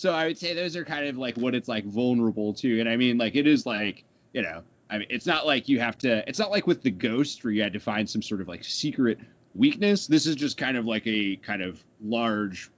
so 0.00 0.14
I 0.14 0.26
would 0.26 0.38
say 0.38 0.54
those 0.54 0.76
are 0.76 0.84
kind 0.84 1.06
of 1.06 1.18
like 1.18 1.36
what 1.36 1.54
it's 1.54 1.68
like 1.68 1.84
vulnerable 1.84 2.54
to, 2.54 2.80
and 2.80 2.88
I 2.88 2.96
mean, 2.96 3.18
like 3.18 3.36
it 3.36 3.46
is 3.46 3.66
like 3.66 4.04
you 4.32 4.40
know, 4.40 4.62
I 4.88 4.96
mean, 4.96 5.08
it's 5.10 5.26
not 5.26 5.44
like 5.44 5.68
you 5.68 5.78
have 5.80 5.98
to. 5.98 6.26
It's 6.26 6.38
not 6.38 6.50
like 6.50 6.66
with 6.66 6.82
the 6.82 6.90
ghost 6.90 7.44
where 7.44 7.52
you 7.52 7.62
had 7.62 7.74
to 7.74 7.80
find 7.80 8.08
some 8.08 8.22
sort 8.22 8.40
of 8.40 8.48
like 8.48 8.64
secret 8.64 9.18
weakness. 9.54 10.06
This 10.06 10.26
is 10.26 10.36
just 10.36 10.56
kind 10.56 10.78
of 10.78 10.86
like 10.86 11.06
a 11.06 11.36
kind 11.36 11.60
of 11.60 11.84
large 12.02 12.70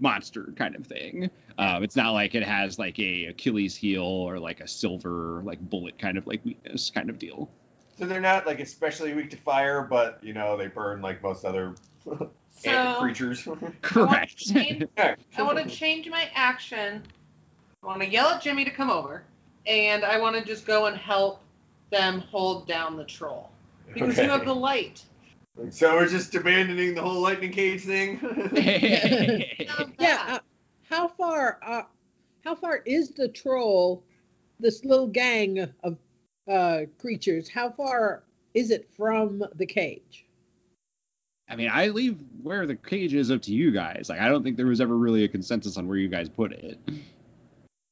monster 0.00 0.54
kind 0.56 0.74
of 0.74 0.86
thing. 0.86 1.30
Um, 1.58 1.82
it's 1.82 1.96
not 1.96 2.12
like 2.12 2.34
it 2.34 2.42
has 2.42 2.78
like 2.78 2.98
a 2.98 3.26
Achilles 3.26 3.76
heel 3.76 4.02
or 4.02 4.38
like 4.38 4.60
a 4.60 4.66
silver 4.66 5.42
like 5.44 5.60
bullet 5.60 5.98
kind 5.98 6.16
of 6.16 6.26
like 6.26 6.42
weakness 6.46 6.88
kind 6.88 7.10
of 7.10 7.18
deal. 7.18 7.50
So 7.98 8.06
they're 8.06 8.22
not 8.22 8.46
like 8.46 8.60
especially 8.60 9.12
weak 9.12 9.28
to 9.32 9.36
fire, 9.36 9.82
but 9.82 10.18
you 10.22 10.32
know 10.32 10.56
they 10.56 10.68
burn 10.68 11.02
like 11.02 11.22
most 11.22 11.44
other 11.44 11.74
ant 12.64 12.96
So- 12.96 13.00
creatures. 13.00 13.48
Correct. 13.82 14.36
change- 14.36 14.84
I 14.98 15.42
want 15.42 15.58
to 15.58 15.68
change 15.68 16.08
my 16.08 16.28
action. 16.34 17.02
I 17.82 17.86
want 17.86 18.00
to 18.02 18.08
yell 18.08 18.28
at 18.30 18.42
Jimmy 18.42 18.64
to 18.64 18.70
come 18.70 18.90
over, 18.90 19.22
and 19.66 20.04
I 20.04 20.18
want 20.18 20.36
to 20.36 20.44
just 20.44 20.66
go 20.66 20.86
and 20.86 20.96
help 20.96 21.40
them 21.90 22.20
hold 22.20 22.66
down 22.66 22.96
the 22.96 23.04
troll 23.04 23.50
because 23.92 24.14
Okay. 24.14 24.24
you 24.24 24.30
have 24.30 24.44
the 24.44 24.54
light. 24.54 25.02
So 25.70 25.94
we're 25.94 26.08
just 26.08 26.34
abandoning 26.34 26.94
the 26.94 27.02
whole 27.02 27.20
lightning 27.20 27.52
cage 27.52 27.82
thing. 27.82 28.18
Yeah. 29.98 30.24
Uh, 30.28 30.38
how 30.88 31.08
far? 31.08 31.58
Uh, 31.64 31.82
how 32.44 32.54
far 32.54 32.78
is 32.84 33.10
the 33.10 33.28
troll? 33.28 34.02
This 34.60 34.84
little 34.84 35.06
gang 35.06 35.68
of 35.82 35.98
uh, 36.50 36.80
creatures. 36.98 37.48
How 37.48 37.70
far 37.70 38.22
is 38.54 38.70
it 38.70 38.88
from 38.96 39.44
the 39.56 39.66
cage? 39.66 40.24
I 41.48 41.56
mean, 41.56 41.70
I 41.72 41.88
leave 41.88 42.18
where 42.42 42.66
the 42.66 42.74
cage 42.74 43.14
is 43.14 43.30
up 43.30 43.42
to 43.42 43.52
you 43.52 43.70
guys. 43.70 44.06
Like, 44.08 44.20
I 44.20 44.28
don't 44.28 44.42
think 44.42 44.56
there 44.56 44.66
was 44.66 44.80
ever 44.80 44.96
really 44.96 45.24
a 45.24 45.28
consensus 45.28 45.76
on 45.76 45.86
where 45.86 45.98
you 45.98 46.08
guys 46.08 46.28
put 46.28 46.52
it. 46.52 46.78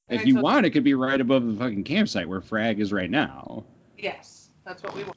If 0.09 0.21
Okay, 0.21 0.25
you 0.29 0.35
so- 0.35 0.41
want, 0.41 0.67
it 0.67 0.71
could 0.71 0.85
be 0.85 0.95
right 0.95 1.21
above 1.21 1.47
the 1.47 1.55
fucking 1.57 1.85
campsite 1.85 2.29
where 2.29 2.41
Frag 2.41 2.81
is 2.81 2.93
right 2.93 3.11
now. 3.11 3.65
Yes, 3.99 4.51
that's 4.65 4.83
what 4.83 4.95
we 4.95 5.05
want. 5.05 5.17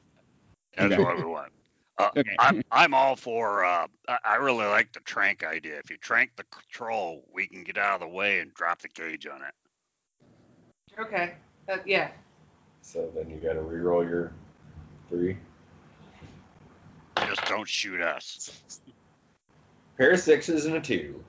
That's 0.76 0.92
Okay. 0.92 1.02
what 1.02 1.16
we 1.16 1.24
want. 1.24 1.52
Uh, 1.98 2.10
Okay. 2.16 2.36
I'm 2.38 2.62
I'm 2.70 2.92
all 2.92 3.16
for. 3.16 3.64
Uh, 3.64 3.86
I, 4.06 4.18
I 4.24 4.34
really 4.36 4.66
like 4.66 4.92
the 4.92 5.00
trank 5.00 5.44
idea. 5.44 5.78
If 5.78 5.90
you 5.90 5.96
trank 5.96 6.30
the 6.36 6.44
troll, 6.70 7.24
we 7.32 7.46
can 7.46 7.62
get 7.64 7.78
out 7.78 7.94
of 7.94 8.00
the 8.00 8.14
way 8.14 8.40
and 8.40 8.52
drop 8.52 8.82
the 8.82 8.88
cage 8.88 9.26
on 9.26 9.40
it. 9.42 9.54
Okay. 11.00 11.34
That, 11.66 11.86
yeah. 11.88 12.10
so 12.82 13.10
then 13.14 13.30
you 13.30 13.36
got 13.36 13.54
to 13.54 13.62
re-roll 13.62 14.04
your 14.04 14.32
three. 15.08 15.38
Just 17.24 17.44
don't 17.46 17.68
shoot 17.68 18.00
us. 18.00 18.62
Pair 19.96 20.12
of 20.12 20.20
sixes 20.20 20.66
and 20.66 20.76
a 20.76 20.80
two. 20.80 21.24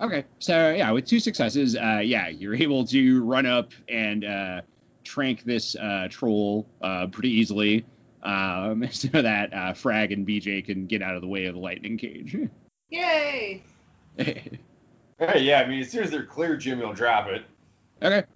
Okay, 0.00 0.24
so 0.38 0.72
yeah, 0.72 0.90
with 0.90 1.06
two 1.06 1.20
successes, 1.20 1.76
uh, 1.76 2.00
yeah, 2.04 2.28
you're 2.28 2.54
able 2.54 2.84
to 2.86 3.22
run 3.24 3.46
up 3.46 3.70
and 3.88 4.24
uh, 4.24 4.60
trank 5.04 5.44
this 5.44 5.76
uh, 5.76 6.08
troll 6.10 6.66
uh, 6.82 7.06
pretty 7.06 7.30
easily, 7.30 7.84
um, 8.22 8.86
so 8.90 9.08
that 9.08 9.54
uh, 9.54 9.72
Frag 9.72 10.12
and 10.12 10.26
BJ 10.26 10.64
can 10.64 10.86
get 10.86 11.02
out 11.02 11.14
of 11.14 11.22
the 11.22 11.28
way 11.28 11.46
of 11.46 11.54
the 11.54 11.60
lightning 11.60 11.96
cage. 11.98 12.36
Yay! 12.90 13.62
Hey, 15.16 15.42
yeah, 15.42 15.60
I 15.60 15.68
mean 15.68 15.80
as 15.80 15.90
soon 15.90 16.02
as 16.02 16.10
they're 16.10 16.26
clear, 16.26 16.56
Jimmy 16.56 16.84
will 16.84 16.92
drop 16.92 17.28
it. 17.28 17.44
Okay. 18.02 18.26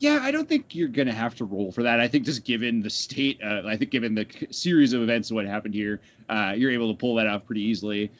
Yeah, 0.00 0.18
I 0.22 0.32
don't 0.32 0.48
think 0.48 0.74
you're 0.74 0.88
gonna 0.88 1.14
have 1.14 1.34
to 1.36 1.44
roll 1.44 1.72
for 1.72 1.84
that. 1.84 2.00
I 2.00 2.08
think 2.08 2.24
just 2.24 2.44
given 2.44 2.82
the 2.82 2.90
state, 2.90 3.40
uh, 3.42 3.62
I 3.66 3.76
think 3.76 3.90
given 3.90 4.14
the 4.14 4.26
series 4.50 4.92
of 4.92 5.02
events 5.02 5.30
of 5.30 5.36
what 5.36 5.46
happened 5.46 5.74
here, 5.74 6.00
uh, 6.28 6.54
you're 6.56 6.72
able 6.72 6.92
to 6.92 6.98
pull 6.98 7.14
that 7.16 7.26
off 7.26 7.46
pretty 7.46 7.62
easily. 7.62 8.10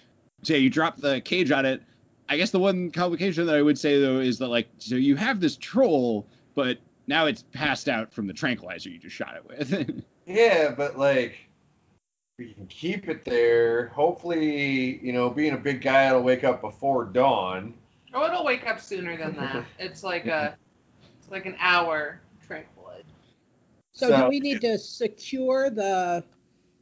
So 0.43 0.55
yeah, 0.55 0.61
you 0.61 0.71
drop 0.71 0.97
the 0.97 1.21
cage 1.21 1.51
on 1.51 1.67
it. 1.67 1.83
I 2.29 2.37
guess 2.37 2.51
the 2.51 2.59
one 2.59 2.91
complication 2.91 3.47
that 3.47 3.57
I 3.57 3.63
would 3.63 3.79
say 3.79 4.01
though 4.01 4.21
is 4.21 4.39
that 4.39 4.49
like, 4.49 4.69
so 4.79 4.95
you 4.95 5.17
have 5.17 5.41
this 5.41 5.57
troll, 5.57 6.27
but 6.55 6.79
now 7.07 7.27
it's 7.27 7.43
passed 7.53 7.89
out 7.89 8.13
from 8.13 8.27
the 8.27 8.33
tranquilizer 8.33 8.89
you 8.89 8.99
just 8.99 9.17
shot 9.17 9.37
it 9.37 9.47
with. 9.47 10.05
Yeah, 10.27 10.71
but 10.71 10.99
like 10.99 11.37
we 12.39 12.55
can 12.55 12.67
keep 12.67 13.09
it 13.09 13.27
there. 13.27 13.89
Hopefully, 13.89 14.99
you 15.05 15.13
know, 15.13 15.29
being 15.29 15.53
a 15.53 15.59
big 15.59 15.83
guy, 15.83 16.09
it'll 16.09 16.23
wake 16.23 16.45
up 16.45 16.63
before 16.63 17.05
dawn. 17.05 17.75
Oh, 18.15 18.25
it'll 18.27 18.45
wake 18.45 18.67
up 18.67 18.81
sooner 18.81 19.17
than 19.17 19.37
that. 19.37 19.65
It's 19.79 20.03
like 20.03 20.27
a, 20.27 20.57
it's 21.25 21.33
like 21.33 21.47
an 21.47 21.57
hour 21.59 22.21
tranquilizer. 22.47 23.03
So, 23.93 24.09
So- 24.09 24.23
do 24.23 24.29
we 24.29 24.41
need 24.41 24.61
to 24.61 24.79
secure 24.79 25.71
the 25.71 26.23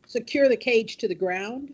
secure 0.06 0.48
the 0.48 0.56
cage 0.56 0.98
to 0.98 1.08
the 1.08 1.14
ground? 1.14 1.72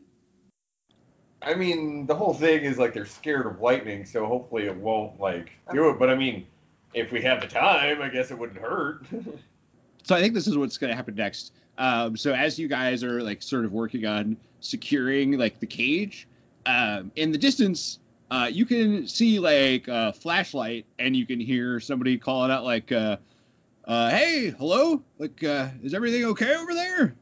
I 1.41 1.55
mean, 1.55 2.07
the 2.07 2.15
whole 2.15 2.35
thing 2.35 2.65
is 2.65 2.79
like 2.79 2.95
they're 2.95 3.07
scared 3.07 3.47
of 3.47 3.61
lightning, 3.61 4.05
so 4.05 4.27
hopefully 4.27 4.65
it 4.65 4.77
won't 4.77 5.19
like 5.21 5.53
do 5.73 5.89
it. 5.89 5.99
But 5.99 6.11
I 6.11 6.15
mean, 6.15 6.47
if 6.95 7.11
we 7.13 7.23
have 7.23 7.41
the 7.41 7.47
time, 7.47 8.03
I 8.03 8.09
guess 8.09 8.31
it 8.31 8.39
wouldn't 8.39 8.59
hurt. 8.59 9.07
so 10.03 10.15
I 10.15 10.21
think 10.21 10.35
this 10.35 10.47
is 10.47 10.59
what's 10.59 10.77
going 10.79 10.91
to 10.91 10.97
happen 10.97 11.15
next. 11.15 11.53
Um, 11.79 12.17
so 12.17 12.35
as 12.35 12.59
you 12.59 12.67
guys 12.67 13.05
are 13.05 13.23
like 13.23 13.41
sort 13.41 13.65
of 13.65 13.73
working 13.73 14.05
on 14.05 14.37
securing 14.61 15.39
like 15.39 15.61
the 15.61 15.67
cage, 15.67 16.27
um, 16.67 17.13
in 17.15 17.31
the 17.31 17.39
distance, 17.39 18.01
uh, 18.31 18.49
you 18.53 18.67
can 18.67 19.07
see 19.07 19.39
like 19.39 19.89
a 19.89 20.13
flashlight, 20.13 20.87
and 20.99 21.17
you 21.17 21.27
can 21.27 21.41
hear 21.41 21.81
somebody 21.81 22.19
calling 22.19 22.51
out 22.51 22.65
like, 22.65 22.93
uh, 22.93 23.17
uh, 23.85 24.11
"Hey, 24.11 24.51
hello! 24.51 25.03
Like, 25.19 25.43
uh, 25.43 25.69
is 25.83 25.95
everything 25.95 26.25
okay 26.27 26.55
over 26.55 26.75
there?" 26.75 27.15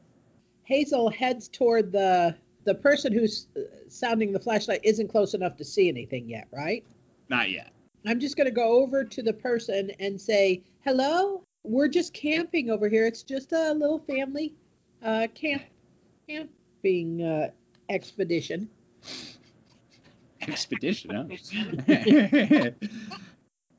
Hazel 0.63 1.09
heads 1.09 1.47
toward 1.47 1.91
the 1.91 2.35
the 2.65 2.75
person 2.75 3.13
who's 3.13 3.47
uh, 3.55 3.61
sounding 3.87 4.33
the 4.33 4.39
flashlight 4.39 4.81
isn't 4.83 5.07
close 5.07 5.33
enough 5.33 5.55
to 5.57 5.63
see 5.63 5.87
anything 5.87 6.27
yet, 6.29 6.47
right? 6.51 6.83
Not 7.29 7.49
yet. 7.49 7.71
I'm 8.05 8.19
just 8.19 8.35
going 8.35 8.45
to 8.45 8.51
go 8.51 8.81
over 8.81 9.05
to 9.05 9.23
the 9.23 9.33
person 9.33 9.91
and 9.99 10.19
say, 10.19 10.61
"Hello, 10.83 11.41
we're 11.63 11.87
just 11.87 12.13
camping 12.13 12.69
over 12.69 12.89
here. 12.89 13.05
It's 13.05 13.23
just 13.23 13.53
a 13.53 13.73
little 13.73 13.99
family 13.99 14.53
uh, 15.01 15.27
camp 15.33 15.63
camping 16.27 17.23
uh, 17.23 17.51
expedition." 17.87 18.69
Expedition. 20.47 21.11
Huh? 21.11 22.69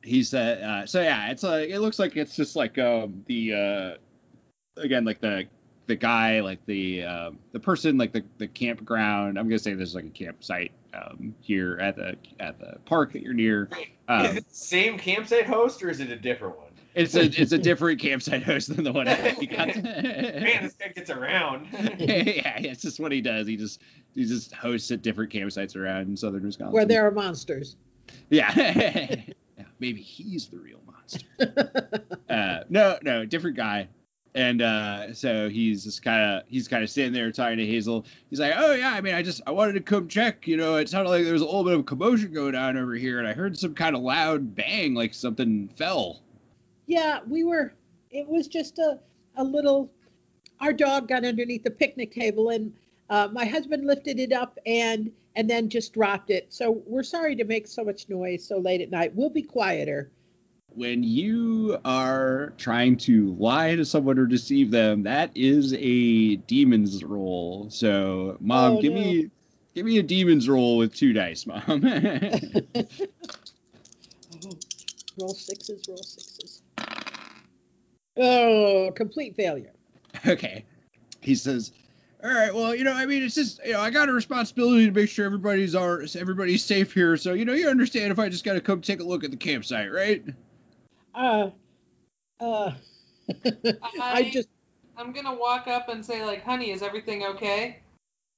he 0.03 0.23
said, 0.23 0.63
uh, 0.63 0.87
so 0.87 1.01
yeah, 1.01 1.31
it's 1.31 1.43
like 1.43 1.69
it 1.71 1.81
looks 1.81 1.99
like 1.99 2.17
it's 2.17 2.37
just 2.37 2.57
like 2.57 2.79
um, 2.79 3.23
the 3.27 3.55
uh, 3.55 4.83
again 4.83 5.05
like 5.05 5.21
the 5.21 5.45
the 5.87 5.97
guy 5.97 6.41
like 6.41 6.65
the 6.67 7.03
um, 7.05 7.39
the 7.53 7.61
person 7.61 7.99
like 7.99 8.13
the 8.13 8.23
the 8.39 8.47
campground. 8.49 9.39
I'm 9.39 9.49
gonna 9.49 9.59
say 9.59 9.75
this 9.75 9.91
is 9.91 9.95
like 9.95 10.07
a 10.07 10.11
campsite 10.11 10.73
um, 10.95 11.35
here 11.41 11.79
at 11.81 11.97
the 11.97 12.17
at 12.41 12.59
the 12.59 12.79
park 12.85 13.13
that 13.13 13.23
you're 13.23 13.35
near. 13.35 13.69
is 13.73 13.87
Um, 14.09 14.37
it 14.37 14.49
the 14.49 14.55
same 14.55 14.99
campsite 14.99 15.47
host 15.47 15.83
or 15.83 15.91
is 15.91 16.01
it 16.01 16.11
a 16.11 16.17
different 16.17 16.59
one? 16.59 16.68
It's 16.95 17.15
a 17.15 17.25
it's 17.25 17.53
a 17.53 17.59
different 17.59 18.01
campsite 18.01 18.43
host 18.43 18.75
than 18.75 18.85
the 18.85 18.93
one 18.93 19.07
that 19.07 19.39
we 19.39 19.47
got. 19.47 19.69
Man, 19.83 20.63
this 20.63 20.75
guy 20.75 20.89
gets 20.89 21.11
around. 21.11 21.69
yeah, 21.73 22.59
it's 22.59 22.83
just 22.83 22.99
what 22.99 23.13
he 23.13 23.21
does. 23.21 23.47
He 23.47 23.57
just 23.57 23.83
he 24.15 24.25
just 24.25 24.53
hosts 24.53 24.91
at 24.91 25.03
different 25.03 25.33
campsites 25.33 25.77
around 25.77 26.09
in 26.09 26.17
southern 26.17 26.45
Wisconsin. 26.45 26.73
Where 26.73 26.85
there 26.85 27.07
are 27.07 27.11
monsters. 27.11 27.77
Yeah. 28.31 28.53
yeah. 28.57 29.23
Maybe 29.81 30.01
he's 30.01 30.49
the 30.49 30.59
real 30.59 30.81
monster. 30.87 31.27
uh, 32.29 32.65
no, 32.69 32.99
no, 33.03 33.25
different 33.25 33.57
guy. 33.57 33.89
And 34.35 34.63
uh, 34.63 35.15
so 35.15 35.49
he's 35.49 35.85
just 35.85 36.03
kind 36.03 36.21
of 36.21 36.43
he's 36.49 36.69
kind 36.69 36.83
of 36.83 36.91
sitting 36.91 37.13
there 37.13 37.31
talking 37.33 37.59
to 37.59 37.67
Hazel. 37.67 38.05
He's 38.31 38.41
like, 38.41 38.55
"Oh 38.57 38.75
yeah, 38.75 38.93
I 38.93 39.01
mean, 39.01 39.15
I 39.15 39.23
just 39.23 39.41
I 39.47 39.51
wanted 39.51 39.73
to 39.75 39.81
come 39.81 40.07
check. 40.07 40.47
You 40.47 40.57
know, 40.57 40.77
it 40.77 40.89
sounded 40.89 41.11
like 41.11 41.25
there 41.25 41.33
was 41.33 41.43
a 41.43 41.47
little 41.47 41.65
bit 41.65 41.75
of 41.75 41.87
commotion 41.87 42.33
going 42.33 42.55
on 42.55 42.77
over 42.77 42.95
here, 42.95 43.19
and 43.19 43.27
I 43.27 43.33
heard 43.33 43.59
some 43.59 43.75
kind 43.75 43.97
of 43.97 44.03
loud 44.03 44.55
bang, 44.55 44.95
like 44.95 45.15
something 45.15 45.69
fell." 45.77 46.23
Yeah, 46.89 47.21
we 47.29 47.45
were. 47.45 47.75
It 48.11 48.27
was 48.27 48.49
just 48.49 48.79
a 48.79 48.99
a 49.37 49.45
little. 49.45 49.93
Our 50.61 50.73
dog 50.73 51.07
got 51.07 51.25
underneath 51.25 51.63
the 51.63 51.71
picnic 51.71 52.11
table, 52.13 52.49
and 52.49 52.73
uh, 53.11 53.29
my 53.31 53.45
husband 53.45 53.87
lifted 53.87 54.19
it 54.19 54.33
up 54.33 54.59
and 54.67 55.13
and 55.37 55.49
then 55.49 55.69
just 55.69 55.93
dropped 55.93 56.31
it. 56.31 56.47
So 56.49 56.83
we're 56.87 57.03
sorry 57.05 57.37
to 57.37 57.45
make 57.45 57.69
so 57.69 57.85
much 57.85 58.09
noise 58.09 58.45
so 58.45 58.59
late 58.59 58.81
at 58.81 58.91
night. 58.91 59.15
We'll 59.15 59.31
be 59.31 59.43
quieter. 59.43 60.11
When 60.75 61.03
you 61.03 61.79
are 61.85 62.53
trying 62.57 62.97
to 62.99 63.35
lie 63.39 63.77
to 63.77 63.85
someone 63.85 64.19
or 64.19 64.27
deceive 64.27 64.71
them, 64.71 65.03
that 65.03 65.31
is 65.35 65.75
a 65.79 66.37
demon's 66.37 67.05
roll. 67.05 67.69
So, 67.71 68.37
mom, 68.41 68.77
Oh, 68.77 68.83
give 68.83 68.93
no. 68.95 69.01
me 69.01 69.31
give 69.75 69.85
me 69.85 69.99
a 69.99 70.03
demon's 70.03 70.49
roll 70.49 70.79
with 70.79 70.95
two 70.95 71.13
dice, 71.13 71.47
mom. 71.47 71.61
Roll 75.19 75.35
sixes. 75.35 75.83
Roll 75.89 75.97
sixes. 76.03 76.63
Oh, 78.19 78.91
complete 78.95 79.37
failure. 79.37 79.73
okay. 80.27 80.65
He 81.21 81.35
says, 81.35 81.73
"All 82.23 82.31
right, 82.31 82.53
well, 82.55 82.75
you 82.75 82.85
know, 82.85 82.93
I 82.93 83.07
mean, 83.07 83.23
it's 83.23 83.35
just, 83.35 83.65
you 83.65 83.73
know, 83.73 83.81
I 83.81 83.91
got 83.91 84.09
a 84.09 84.13
responsibility 84.13 84.87
to 84.87 84.93
make 84.93 85.09
sure 85.09 85.25
everybody's 85.25 85.75
are 85.75 86.03
everybody's 86.17 86.65
safe 86.65 86.93
here. 86.93 87.17
So, 87.17 87.33
you 87.33 87.45
know, 87.45 87.53
you 87.55 87.69
understand 87.69 88.11
if 88.13 88.19
I 88.19 88.29
just 88.29 88.45
got 88.45 88.55
to 88.55 88.61
come 88.61 88.81
take 88.81 89.01
a 89.01 89.05
look 89.05 89.25
at 89.25 89.31
the 89.31 89.37
campsite, 89.37 89.93
right?" 89.93 90.25
Uh, 91.15 91.51
uh. 92.41 92.73
I 93.45 93.81
I- 93.97 94.31
just. 94.33 94.49
I'm 94.97 95.13
gonna 95.13 95.35
walk 95.35 95.69
up 95.69 95.89
and 95.89 96.05
say 96.05 96.25
like, 96.25 96.43
"Honey, 96.45 96.73
is 96.73 96.83
everything 96.83 97.25
okay?" 97.25 97.83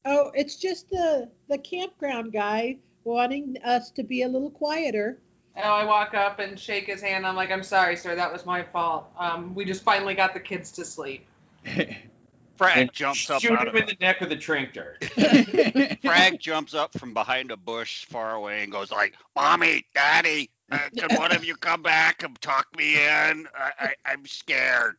Oh, 0.05 0.31
it's 0.35 0.57
just 0.57 0.91
the 0.91 1.31
the 1.49 1.59
campground 1.59 2.33
guy 2.33 2.76
wanting 3.05 3.57
us 3.64 3.91
to 3.93 4.03
be 4.03 4.22
a 4.22 4.28
little 4.28 4.51
quieter. 4.51 5.18
Oh, 5.57 5.61
I 5.61 5.84
walk 5.84 6.14
up 6.14 6.38
and 6.38 6.59
shake 6.59 6.86
his 6.86 7.03
hand. 7.03 7.26
I'm 7.26 7.36
like, 7.36 7.51
"I'm 7.51 7.62
sorry, 7.62 7.96
sir. 7.96 8.14
That 8.14 8.32
was 8.32 8.46
my 8.46 8.62
fault. 8.62 9.11
Um, 9.18 9.55
we 9.55 9.64
just 9.64 9.82
finally 9.82 10.14
got 10.14 10.32
the 10.32 10.40
kids 10.40 10.72
to 10.72 10.84
sleep." 10.84 11.26
Frag 12.57 12.92
jumps 12.92 13.30
up 13.30 13.40
Shoot 13.40 13.53
out 13.53 13.68
him 13.68 13.74
of 13.74 13.80
in 13.82 13.86
the 13.86 13.96
neck 14.01 14.20
with 14.20 14.30
a 14.32 14.36
trank 14.36 14.74
dart. 14.74 15.03
Frag 16.03 16.38
jumps 16.38 16.74
up 16.74 16.92
from 16.98 17.14
behind 17.14 17.51
a 17.51 17.57
bush 17.57 18.05
far 18.05 18.34
away 18.34 18.62
and 18.62 18.70
goes 18.70 18.90
like, 18.90 19.14
"Mommy, 19.34 19.86
Daddy, 19.94 20.51
uh, 20.70 20.88
can 20.96 21.16
one 21.16 21.32
of 21.32 21.42
you 21.42 21.57
come 21.57 21.82
back 21.82 22.22
and 22.22 22.38
talk 22.40 22.66
me 22.76 22.96
in? 22.96 23.48
I, 23.57 23.70
I, 23.78 23.94
I'm 24.05 24.26
scared." 24.26 24.96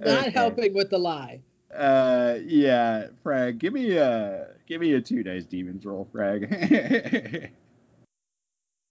Not 0.00 0.28
Okay. 0.28 0.30
helping 0.30 0.74
with 0.74 0.90
the 0.90 0.98
lie. 0.98 1.40
Uh, 1.74 2.38
yeah, 2.44 3.06
Frag, 3.22 3.58
give 3.58 3.72
me 3.72 3.96
a 3.96 4.48
give 4.66 4.80
me 4.80 4.92
a 4.92 5.00
two 5.00 5.22
dice 5.22 5.44
demons 5.44 5.84
roll, 5.84 6.08
Frag. 6.12 7.50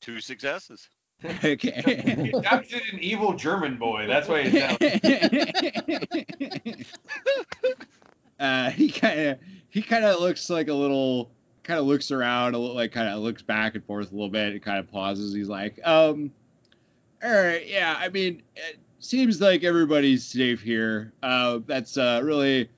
Two 0.03 0.19
successes. 0.19 0.89
okay. 1.45 2.15
He 2.21 2.31
adopted 2.31 2.81
an 2.91 2.99
evil 2.99 3.33
German 3.33 3.77
boy. 3.77 4.05
That's 4.05 4.27
why 4.27 4.43
he's 4.43 4.61
out. 4.61 4.81
uh, 8.39 8.69
he 8.71 8.89
kind 8.89 9.19
of 9.21 9.39
he 9.69 9.81
kind 9.81 10.03
of 10.03 10.19
looks 10.19 10.49
like 10.49 10.67
a 10.67 10.73
little 10.73 11.31
kind 11.63 11.79
of 11.79 11.85
looks 11.85 12.11
around 12.11 12.53
a 12.53 12.57
little 12.57 12.75
like 12.75 12.91
kind 12.91 13.07
of 13.07 13.21
looks 13.21 13.41
back 13.41 13.75
and 13.75 13.85
forth 13.85 14.11
a 14.11 14.13
little 14.13 14.27
bit 14.27 14.51
and 14.51 14.61
kind 14.61 14.79
of 14.79 14.91
pauses 14.91 15.33
he's 15.33 15.47
like 15.47 15.79
um 15.85 16.29
all 17.23 17.31
right 17.31 17.69
yeah 17.69 17.95
i 17.97 18.09
mean 18.09 18.43
it 18.57 18.77
seems 18.99 19.39
like 19.39 19.63
everybody's 19.63 20.25
safe 20.25 20.61
here 20.61 21.13
uh 21.23 21.59
that's 21.65 21.97
uh 21.97 22.19
really 22.21 22.69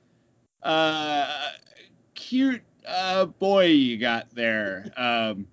uh 0.62 1.50
cute 2.14 2.62
uh 2.88 3.26
boy 3.26 3.66
you 3.66 3.98
got 3.98 4.28
there 4.36 4.92
um 4.98 5.48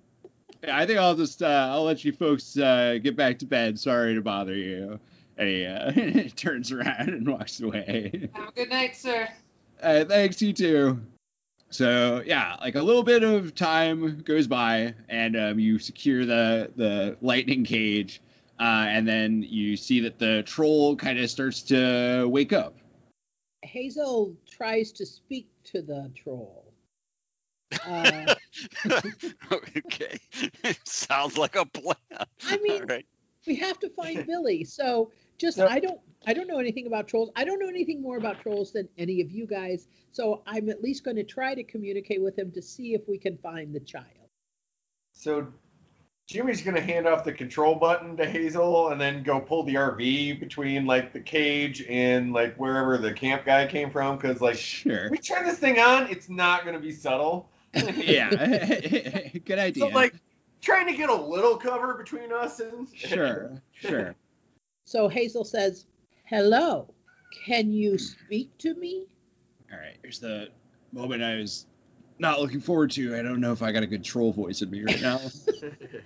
yeah, 0.63 0.77
i 0.77 0.85
think 0.85 0.99
i'll 0.99 1.15
just 1.15 1.41
uh 1.41 1.69
i'll 1.71 1.83
let 1.83 2.03
you 2.03 2.11
folks 2.11 2.57
uh 2.57 2.97
get 3.01 3.15
back 3.15 3.37
to 3.39 3.45
bed 3.45 3.79
sorry 3.79 4.13
to 4.15 4.21
bother 4.21 4.55
you 4.55 4.99
and 5.37 5.49
he 5.49 5.65
uh, 5.65 6.29
turns 6.35 6.71
around 6.71 7.09
and 7.09 7.27
walks 7.27 7.59
away 7.61 8.29
Have 8.33 8.49
a 8.49 8.51
good 8.51 8.69
night, 8.69 8.95
sir. 8.95 9.27
uh, 9.81 10.05
thanks, 10.05 10.39
you 10.41 10.53
too. 10.53 11.01
So 11.71 12.21
yeah, 12.23 12.55
like 12.61 12.75
a 12.75 12.81
little 12.83 13.01
bit 13.01 13.23
of 13.23 13.55
time 13.55 14.21
goes 14.21 14.45
by, 14.45 14.93
and 15.09 15.35
um, 15.35 15.57
you 15.57 15.79
secure 15.79 16.23
the 16.23 16.71
the 16.75 17.17
lightning 17.21 17.63
cage, 17.63 18.21
uh, 18.59 18.85
and 18.87 19.07
then 19.07 19.43
you 19.49 19.75
see 19.75 19.99
that 20.01 20.19
the 20.19 20.43
troll 20.43 20.95
kind 20.95 21.17
of 21.17 21.31
starts 21.31 21.63
to 21.63 22.27
wake 22.29 22.53
up. 22.53 22.75
Hazel 23.63 24.35
tries 24.47 24.91
to 24.91 25.03
speak 25.03 25.47
to 25.63 25.81
the 25.81 26.11
troll. 26.15 26.62
Uh, 27.85 28.35
okay, 29.51 30.17
sounds 30.85 31.37
like 31.37 31.55
a 31.55 31.65
plan. 31.65 31.95
I 32.47 32.57
mean- 32.57 32.81
All 32.81 32.87
right. 32.87 33.05
we 33.47 33.55
have 33.55 33.79
to 33.79 33.89
find 33.89 34.25
Billy. 34.27 34.63
So 34.63 35.11
just 35.37 35.57
No. 35.57 35.67
I 35.67 35.79
don't 35.79 35.99
I 36.25 36.33
don't 36.33 36.47
know 36.47 36.59
anything 36.59 36.87
about 36.87 37.07
trolls. 37.07 37.29
I 37.35 37.43
don't 37.43 37.59
know 37.59 37.67
anything 37.67 38.01
more 38.01 38.17
about 38.17 38.39
trolls 38.41 38.71
than 38.71 38.87
any 38.97 39.19
of 39.21 39.31
you 39.31 39.45
guys. 39.45 39.87
So 40.11 40.41
I'm 40.47 40.69
at 40.69 40.81
least 40.81 41.03
going 41.03 41.17
to 41.17 41.23
try 41.23 41.53
to 41.53 41.63
communicate 41.63 42.21
with 42.21 42.37
him 42.37 42.49
to 42.51 42.61
see 42.61 42.93
if 42.93 43.01
we 43.09 43.17
can 43.17 43.37
find 43.37 43.73
the 43.75 43.81
child. 43.81 44.05
So 45.11 45.47
Jimmy's 46.27 46.61
gonna 46.61 46.79
hand 46.81 47.05
off 47.05 47.25
the 47.25 47.33
control 47.33 47.75
button 47.75 48.15
to 48.17 48.25
Hazel 48.25 48.89
and 48.89 48.99
then 49.01 49.23
go 49.23 49.41
pull 49.41 49.63
the 49.63 49.75
RV 49.75 50.39
between 50.39 50.85
like 50.85 51.11
the 51.11 51.19
cage 51.19 51.83
and 51.89 52.31
like 52.31 52.55
wherever 52.55 52.97
the 52.97 53.11
camp 53.13 53.43
guy 53.45 53.67
came 53.67 53.91
from. 53.91 54.17
Cause 54.17 54.39
like 54.39 54.55
Sure. 54.57 55.09
we 55.11 55.17
turn 55.17 55.45
this 55.45 55.59
thing 55.59 55.79
on, 55.79 56.09
it's 56.09 56.29
not 56.29 56.63
gonna 56.65 56.79
be 56.79 56.93
subtle. 56.93 57.49
Yeah. 57.73 58.29
Good 59.45 59.59
idea. 59.59 59.83
So 59.83 59.89
like 59.89 60.13
trying 60.61 60.87
to 60.87 60.93
get 60.93 61.09
a 61.09 61.15
little 61.15 61.57
cover 61.57 61.93
between 61.95 62.31
us 62.31 62.59
and 62.59 62.87
sure. 62.95 63.61
Sure. 63.73 64.15
So 64.85 65.07
Hazel 65.07 65.45
says, 65.45 65.85
Hello, 66.25 66.93
can 67.45 67.71
you 67.71 67.97
speak 67.97 68.57
to 68.59 68.73
me? 68.75 69.05
All 69.71 69.77
right, 69.77 69.97
here's 70.01 70.19
the 70.19 70.49
moment 70.91 71.23
I 71.23 71.35
was 71.35 71.65
not 72.19 72.39
looking 72.39 72.59
forward 72.59 72.91
to. 72.91 73.15
I 73.15 73.21
don't 73.21 73.39
know 73.39 73.51
if 73.51 73.61
I 73.61 73.71
got 73.71 73.83
a 73.83 73.87
good 73.87 74.03
troll 74.03 74.31
voice 74.31 74.61
in 74.61 74.69
me 74.69 74.83
right 74.83 75.01
now. 75.01 75.19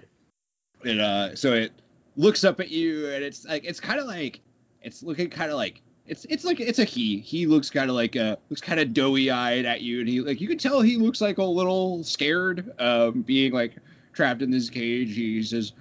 and 0.85 1.01
uh, 1.01 1.35
so 1.35 1.53
it 1.53 1.73
looks 2.15 2.43
up 2.43 2.59
at 2.59 2.69
you, 2.69 3.09
and 3.09 3.23
it's 3.23 3.45
like 3.45 3.65
it's 3.65 3.79
kind 3.79 3.99
of 3.99 4.07
like 4.07 4.41
it's 4.81 5.03
looking 5.03 5.29
kind 5.29 5.51
of 5.51 5.57
like 5.57 5.81
it's 6.07 6.25
it's 6.29 6.43
like 6.45 6.59
it's 6.59 6.79
a 6.79 6.83
he. 6.83 7.19
He 7.19 7.45
looks 7.45 7.69
kind 7.69 7.89
of 7.89 7.95
like 7.95 8.15
a 8.15 8.37
looks 8.49 8.61
kind 8.61 8.79
of 8.79 8.93
doughy 8.93 9.29
eyed 9.29 9.65
at 9.65 9.81
you, 9.81 9.99
and 9.99 10.07
he 10.09 10.21
like 10.21 10.39
you 10.41 10.47
can 10.47 10.57
tell 10.57 10.81
he 10.81 10.97
looks 10.97 11.21
like 11.21 11.37
a 11.37 11.43
little 11.43 12.03
scared, 12.03 12.71
um, 12.79 13.21
being 13.21 13.51
like 13.53 13.75
trapped 14.13 14.41
in 14.41 14.49
this 14.49 14.69
cage. 14.69 15.13
He 15.15 15.43
says, 15.43 15.73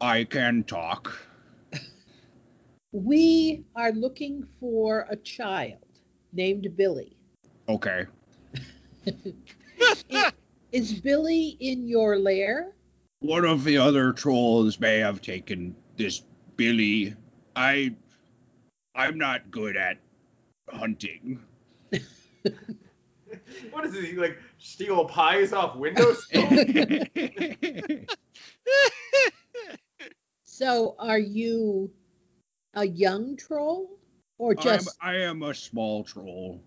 "I 0.00 0.24
can 0.24 0.64
talk." 0.64 1.18
We 2.92 3.64
are 3.76 3.92
looking 3.92 4.46
for 4.58 5.06
a 5.10 5.16
child 5.16 5.84
named 6.32 6.74
Billy. 6.76 7.16
Okay. 7.68 8.06
I- 10.10 10.32
Is 10.72 10.94
Billy 10.94 11.56
in 11.60 11.86
your 11.86 12.18
lair? 12.18 12.72
One 13.20 13.44
of 13.44 13.64
the 13.64 13.76
other 13.76 14.12
trolls 14.12 14.80
may 14.80 14.98
have 14.98 15.20
taken 15.20 15.74
this 15.96 16.22
Billy. 16.56 17.14
I 17.56 17.94
I'm 18.98 19.16
not 19.16 19.50
good 19.50 19.76
at 19.76 19.98
hunting. 20.68 21.40
what 23.70 23.86
is 23.86 23.94
it? 23.94 24.04
He 24.04 24.16
like 24.16 24.38
steal 24.58 25.04
pies 25.06 25.52
off 25.52 25.76
windows? 25.76 26.26
So 30.58 30.96
are 30.98 31.20
you 31.20 31.88
a 32.74 32.84
young 32.84 33.36
troll 33.36 33.96
or 34.38 34.56
I'm, 34.58 34.64
just 34.64 34.98
I 35.00 35.14
am 35.14 35.44
a 35.44 35.54
small 35.54 36.02
troll. 36.02 36.60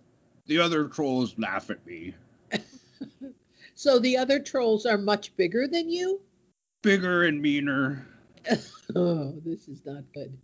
The 0.46 0.60
other 0.60 0.88
trolls 0.88 1.38
laugh 1.38 1.70
at 1.70 1.86
me. 1.86 2.16
so 3.76 4.00
the 4.00 4.16
other 4.16 4.40
trolls 4.40 4.86
are 4.86 4.98
much 4.98 5.36
bigger 5.36 5.68
than 5.68 5.90
you? 5.90 6.22
Bigger 6.82 7.26
and 7.26 7.42
meaner. 7.42 8.08
Oh, 8.96 9.34
this 9.46 9.68
is 9.68 9.86
not 9.86 10.04
good. 10.14 10.38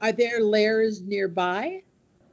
Are 0.00 0.12
there 0.12 0.40
lairs 0.40 1.02
nearby? 1.02 1.82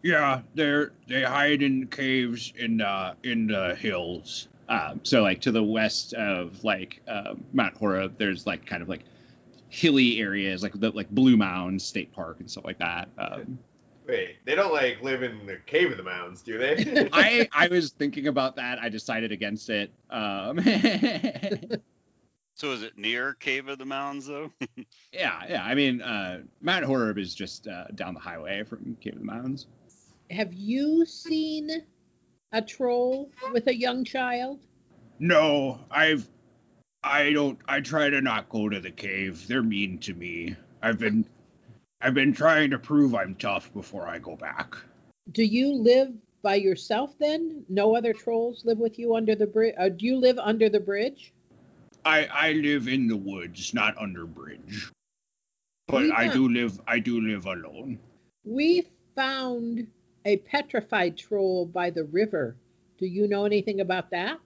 Yeah, 0.03 0.41
they're 0.53 0.91
they 1.07 1.23
hide 1.23 1.63
in 1.63 1.87
caves 1.87 2.53
in 2.57 2.81
uh 2.81 3.15
in 3.23 3.47
the 3.47 3.75
hills. 3.75 4.47
Um, 4.69 5.01
so 5.03 5.21
like 5.21 5.41
to 5.41 5.51
the 5.51 5.63
west 5.63 6.13
of 6.13 6.63
like 6.63 7.01
um, 7.07 7.43
Mount 7.53 7.75
Horeb, 7.77 8.17
there's 8.17 8.45
like 8.47 8.65
kind 8.65 8.81
of 8.81 8.89
like 8.89 9.01
hilly 9.69 10.19
areas 10.19 10.63
like 10.63 10.79
the 10.79 10.91
like 10.91 11.09
Blue 11.09 11.37
Mounds 11.37 11.83
State 11.83 12.13
Park 12.13 12.37
and 12.39 12.49
stuff 12.49 12.65
like 12.65 12.79
that. 12.79 13.09
Um, 13.17 13.59
Wait, 14.07 14.37
they 14.45 14.53
don't 14.53 14.71
like 14.71 15.01
live 15.01 15.23
in 15.23 15.47
the 15.47 15.57
cave 15.65 15.89
of 15.89 15.97
the 15.97 16.03
mountains, 16.03 16.43
do 16.43 16.59
they? 16.59 17.09
I 17.13 17.49
I 17.51 17.67
was 17.67 17.91
thinking 17.91 18.27
about 18.27 18.55
that. 18.57 18.79
I 18.79 18.89
decided 18.89 19.31
against 19.31 19.69
it. 19.69 19.91
Um, 20.11 20.59
So 22.55 22.71
is 22.71 22.83
it 22.83 22.97
near 22.97 23.33
Cave 23.33 23.67
of 23.67 23.77
the 23.77 23.85
Mounds 23.85 24.27
though? 24.27 24.49
yeah, 25.11 25.41
yeah. 25.47 25.63
I 25.63 25.75
mean, 25.75 26.01
uh, 26.01 26.41
Mount 26.61 26.85
Horeb 26.85 27.17
is 27.17 27.35
just 27.35 27.67
uh, 27.67 27.87
down 27.95 28.13
the 28.13 28.19
highway 28.19 28.63
from 28.63 28.95
Cave 29.01 29.13
of 29.13 29.19
the 29.19 29.25
Mounds. 29.25 29.67
Have 30.31 30.53
you 30.53 31.05
seen 31.05 31.69
a 32.53 32.61
troll 32.61 33.29
with 33.51 33.67
a 33.67 33.75
young 33.75 34.05
child? 34.05 34.61
No, 35.19 35.79
I've 35.91 36.27
I 37.03 37.33
don't 37.33 37.59
I 37.67 37.81
try 37.81 38.09
to 38.09 38.21
not 38.21 38.49
go 38.49 38.69
to 38.69 38.79
the 38.79 38.91
cave. 38.91 39.47
They're 39.47 39.61
mean 39.61 39.99
to 39.99 40.13
me. 40.13 40.55
I've 40.81 40.97
been 40.97 41.25
I've 42.01 42.13
been 42.13 42.33
trying 42.33 42.71
to 42.71 42.79
prove 42.79 43.15
I'm 43.15 43.35
tough 43.35 43.71
before 43.73 44.07
I 44.07 44.17
go 44.17 44.35
back. 44.37 44.75
Do 45.31 45.43
you 45.43 45.73
live 45.73 46.13
by 46.41 46.55
yourself 46.55 47.17
then? 47.19 47.65
No 47.67 47.95
other 47.95 48.13
trolls 48.13 48.63
live 48.63 48.77
with 48.77 48.97
you 48.97 49.15
under 49.15 49.35
the 49.35 49.47
bridge? 49.47 49.75
Uh, 49.77 49.89
do 49.89 50.05
you 50.05 50.17
live 50.17 50.39
under 50.39 50.69
the 50.69 50.79
bridge? 50.79 51.33
I 52.05 52.25
I 52.25 52.51
live 52.53 52.87
in 52.87 53.07
the 53.07 53.17
woods, 53.17 53.73
not 53.73 53.97
under 53.97 54.25
bridge. 54.25 54.91
But 55.87 56.03
We 56.03 56.11
I 56.11 56.31
do 56.31 56.47
live 56.47 56.79
I 56.87 56.99
do 56.99 57.19
live 57.21 57.45
alone. 57.45 57.99
We 58.43 58.87
found 59.15 59.87
a 60.25 60.37
petrified 60.37 61.17
troll 61.17 61.65
by 61.65 61.89
the 61.89 62.03
river. 62.05 62.55
Do 62.97 63.05
you 63.07 63.27
know 63.27 63.45
anything 63.45 63.81
about 63.81 64.11
that? 64.11 64.39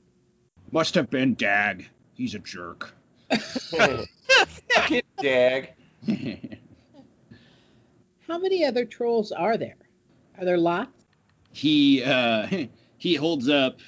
Must 0.71 0.95
have 0.95 1.09
been 1.09 1.35
Dag. 1.35 1.87
He's 2.13 2.35
a 2.35 2.39
jerk. 2.39 2.93
Fuck 3.31 4.07
Dag. 5.21 5.73
How 8.27 8.37
many 8.37 8.63
other 8.65 8.85
trolls 8.85 9.31
are 9.31 9.57
there? 9.57 9.77
Are 10.37 10.45
there 10.45 10.57
lots? 10.57 10.91
he 11.51 12.03
uh 12.03 12.47
he 12.97 13.15
holds 13.15 13.49
up 13.49 13.79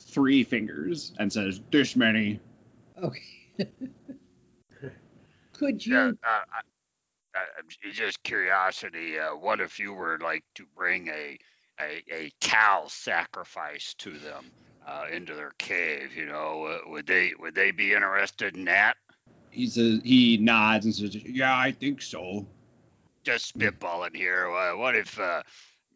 three 0.00 0.44
fingers 0.44 1.12
and 1.18 1.32
says, 1.32 1.60
"This 1.70 1.96
many." 1.96 2.40
Okay. 3.02 3.20
Could 5.52 5.84
you? 5.84 5.94
Yeah, 5.94 6.08
uh, 6.22 6.42
I, 6.52 6.60
I, 7.34 7.90
just 7.92 8.22
curiosity. 8.22 9.18
Uh, 9.18 9.36
what 9.36 9.60
if 9.60 9.78
you 9.78 9.92
were 9.92 10.18
like 10.22 10.44
to 10.54 10.64
bring 10.76 11.08
a 11.08 11.38
a, 11.80 12.02
a 12.12 12.30
cow 12.40 12.84
sacrifice 12.88 13.94
to 13.98 14.18
them 14.18 14.50
uh, 14.86 15.06
into 15.12 15.34
their 15.34 15.52
cave? 15.58 16.14
You 16.16 16.26
know, 16.26 16.64
uh, 16.64 16.90
would 16.90 17.06
they 17.06 17.32
would 17.38 17.54
they 17.54 17.70
be 17.70 17.92
interested 17.92 18.56
in 18.56 18.64
that? 18.66 18.96
He 19.50 19.66
says 19.66 20.00
he 20.04 20.36
nods 20.36 20.84
and 20.86 20.94
says, 20.94 21.14
"Yeah, 21.14 21.56
I 21.56 21.72
think 21.72 22.02
so." 22.02 22.46
Just 23.24 23.58
spitballing 23.58 24.16
here. 24.16 24.48
Uh, 24.48 24.76
what 24.76 24.94
if 24.96 25.18
uh, 25.18 25.42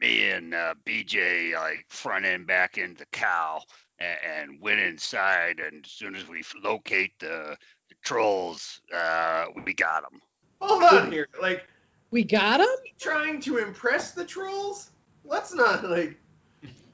me 0.00 0.30
and 0.30 0.55
uh, 0.55 0.74
BJ 0.84 1.55
like 1.55 1.86
front 1.88 2.24
end 2.24 2.46
back 2.46 2.78
into 2.78 2.98
the 2.98 3.07
cow 3.07 3.62
and, 4.03 4.50
and 4.53 4.61
went 4.61 4.80
inside, 4.80 5.61
and 5.61 5.84
as 5.84 5.90
soon 5.90 6.14
as 6.14 6.26
we 6.28 6.42
locate 6.62 7.12
the, 7.20 7.57
the 7.88 7.94
trolls, 8.03 8.80
uh, 8.94 9.46
we 9.64 9.74
got 9.74 10.03
them. 10.03 10.20
Hold 10.61 10.82
on 10.84 11.12
here. 11.12 11.28
Like, 11.40 11.66
We 12.11 12.24
got 12.24 12.59
them. 12.59 12.68
trying 12.98 13.40
to 13.42 13.59
impress 13.59 14.12
the 14.12 14.24
trolls? 14.24 14.90
Let's 15.24 15.55
not, 15.55 15.88
like. 15.88 16.18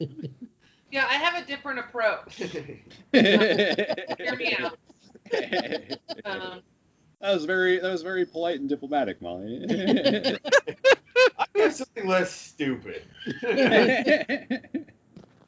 Yeah, 0.90 1.04
I 1.06 1.14
have 1.16 1.42
a 1.42 1.46
different 1.46 1.80
approach. 1.80 2.36
that 2.38 4.14
Hear 4.18 4.36
me 4.36 4.56
out. 4.58 4.78
Um, 6.24 6.62
was 7.20 7.44
very 7.44 7.78
that 7.78 7.90
was 7.90 8.00
very 8.02 8.24
polite 8.24 8.60
and 8.60 8.68
diplomatic, 8.68 9.20
Molly. 9.20 9.66
I 11.38 11.46
have 11.56 11.74
something 11.74 12.06
less 12.06 12.30
stupid. 12.32 13.02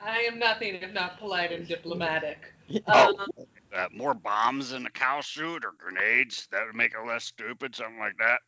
I 0.03 0.21
am 0.21 0.39
nothing 0.39 0.77
if 0.77 0.93
not 0.93 1.19
polite 1.19 1.53
and 1.53 1.67
diplomatic. 1.67 2.39
Oh. 2.87 3.17
Um, 3.19 3.27
uh, 3.75 3.87
more 3.93 4.15
bombs 4.15 4.71
in 4.73 4.85
the 4.85 4.91
cow 4.91 5.21
suit 5.21 5.65
or 5.65 5.73
grenades 5.77 6.47
that 6.53 6.65
would 6.65 6.77
make 6.77 6.93
it 6.95 7.05
less 7.05 7.25
stupid, 7.25 7.75
something 7.75 7.99
like 7.99 8.17
that. 8.19 8.39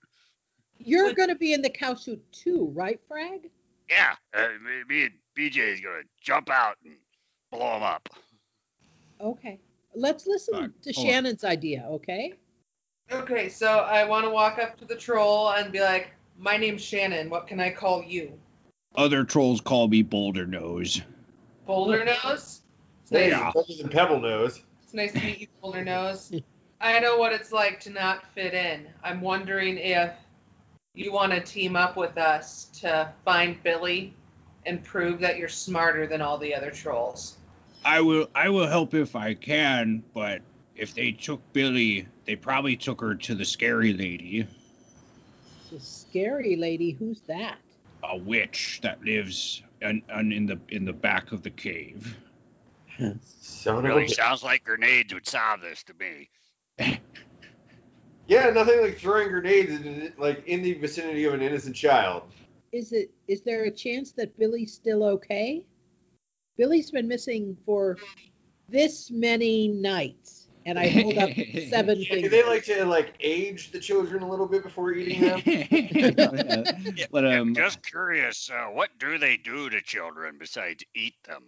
You're 0.78 1.06
Would- 1.06 1.16
going 1.16 1.28
to 1.28 1.34
be 1.34 1.52
in 1.52 1.60
the 1.60 1.68
cow 1.70 1.94
suit 1.94 2.22
too, 2.30 2.70
right, 2.72 3.00
Frag? 3.08 3.50
Yeah, 3.90 4.14
uh, 4.32 4.48
me, 4.64 4.84
me 4.88 5.04
and 5.06 5.14
BJ 5.36 5.72
is 5.74 5.80
gonna 5.80 6.02
jump 6.20 6.50
out 6.50 6.76
and 6.84 6.94
blow 7.50 7.72
them 7.74 7.82
up. 7.82 8.08
Okay. 9.20 9.58
Let's 9.94 10.26
listen 10.26 10.54
Fuck, 10.54 10.70
to 10.82 10.92
hold 10.92 11.06
on. 11.06 11.12
Shannon's 11.12 11.44
idea, 11.44 11.84
okay? 11.90 12.34
okay, 13.10 13.48
so 13.48 13.66
I 13.80 14.04
want 14.04 14.24
to 14.24 14.30
walk 14.30 14.58
up 14.58 14.78
to 14.78 14.84
the 14.84 14.96
troll 14.96 15.50
and 15.50 15.72
be 15.72 15.80
like, 15.80 16.12
"My 16.38 16.56
name's 16.56 16.82
Shannon. 16.82 17.28
What 17.28 17.46
can 17.48 17.60
I 17.60 17.70
call 17.70 18.02
you?" 18.02 18.38
Other 18.94 19.24
trolls 19.24 19.60
call 19.60 19.88
me 19.88 20.02
Boulder 20.02 20.46
Nose. 20.46 21.02
Boulder 21.72 22.04
Nose. 22.24 22.60
It's 23.02 23.10
nice, 23.12 23.30
Yeah. 23.30 23.50
better 23.54 23.72
than 23.80 23.88
Pebble 23.88 24.20
Nose. 24.20 24.60
it's 24.82 24.92
nice 24.92 25.12
to 25.14 25.20
meet 25.24 25.38
you, 25.40 25.46
Boulder 25.62 25.82
Nose. 25.92 26.30
I 26.82 27.00
know 27.00 27.16
what 27.16 27.32
it's 27.32 27.50
like 27.50 27.80
to 27.80 27.90
not 27.90 28.26
fit 28.34 28.52
in. 28.52 28.86
I'm 29.02 29.22
wondering 29.22 29.78
if 29.78 30.12
you 30.94 31.12
want 31.12 31.32
to 31.32 31.40
team 31.40 31.74
up 31.74 31.96
with 31.96 32.18
us 32.18 32.64
to 32.80 33.10
find 33.24 33.62
Billy 33.62 34.12
and 34.66 34.84
prove 34.84 35.20
that 35.20 35.38
you're 35.38 35.48
smarter 35.48 36.06
than 36.06 36.20
all 36.20 36.36
the 36.36 36.54
other 36.54 36.70
trolls. 36.70 37.38
I 37.86 38.02
will 38.02 38.28
I 38.34 38.50
will 38.50 38.66
help 38.66 38.92
if 38.92 39.16
I 39.16 39.32
can, 39.32 40.02
but 40.12 40.42
if 40.76 40.94
they 40.94 41.12
took 41.12 41.40
Billy, 41.54 42.06
they 42.26 42.36
probably 42.36 42.76
took 42.76 43.00
her 43.00 43.14
to 43.14 43.34
the 43.34 43.46
scary 43.46 43.94
lady, 43.94 44.46
The 45.72 45.80
scary 45.80 46.56
lady, 46.56 46.90
who's 46.90 47.22
that? 47.28 47.56
a 48.04 48.16
witch 48.18 48.80
that 48.82 49.02
lives 49.02 49.62
in, 49.82 50.02
in, 50.14 50.32
in 50.32 50.46
the 50.46 50.58
in 50.68 50.84
the 50.84 50.92
back 50.92 51.32
of 51.32 51.42
the 51.42 51.50
cave. 51.50 52.16
Son 53.40 53.82
Really 53.82 54.04
bitch. 54.04 54.14
sounds 54.14 54.42
like 54.42 54.64
grenades 54.64 55.12
would 55.12 55.26
solve 55.26 55.60
this 55.60 55.82
to 55.84 55.94
me. 55.94 56.28
Yeah, 58.28 58.50
nothing 58.50 58.80
like 58.80 58.98
throwing 58.98 59.28
grenades 59.28 59.72
in, 59.72 60.12
like 60.16 60.46
in 60.46 60.62
the 60.62 60.74
vicinity 60.74 61.24
of 61.24 61.34
an 61.34 61.42
innocent 61.42 61.74
child. 61.74 62.22
Is 62.70 62.92
it 62.92 63.10
is 63.28 63.42
there 63.42 63.64
a 63.64 63.70
chance 63.70 64.12
that 64.12 64.38
Billy's 64.38 64.72
still 64.72 65.04
okay? 65.04 65.66
Billy's 66.56 66.90
been 66.90 67.08
missing 67.08 67.56
for 67.66 67.98
this 68.68 69.10
many 69.10 69.68
nights. 69.68 70.41
And 70.64 70.78
I 70.78 70.88
hold 70.88 71.18
up 71.18 71.30
seven 71.68 71.98
Do 72.10 72.28
they 72.28 72.44
like 72.44 72.64
to 72.64 72.84
like 72.84 73.14
age 73.20 73.72
the 73.72 73.80
children 73.80 74.22
a 74.22 74.28
little 74.28 74.46
bit 74.46 74.62
before 74.62 74.92
eating 74.92 75.20
them? 75.20 75.42
Yeah. 76.96 77.06
But 77.10 77.24
I'm 77.24 77.48
um, 77.48 77.54
just 77.54 77.84
curious, 77.84 78.50
uh, 78.50 78.66
what 78.70 78.90
do 78.98 79.18
they 79.18 79.36
do 79.36 79.70
to 79.70 79.80
children 79.80 80.36
besides 80.38 80.84
eat 80.94 81.14
them? 81.26 81.44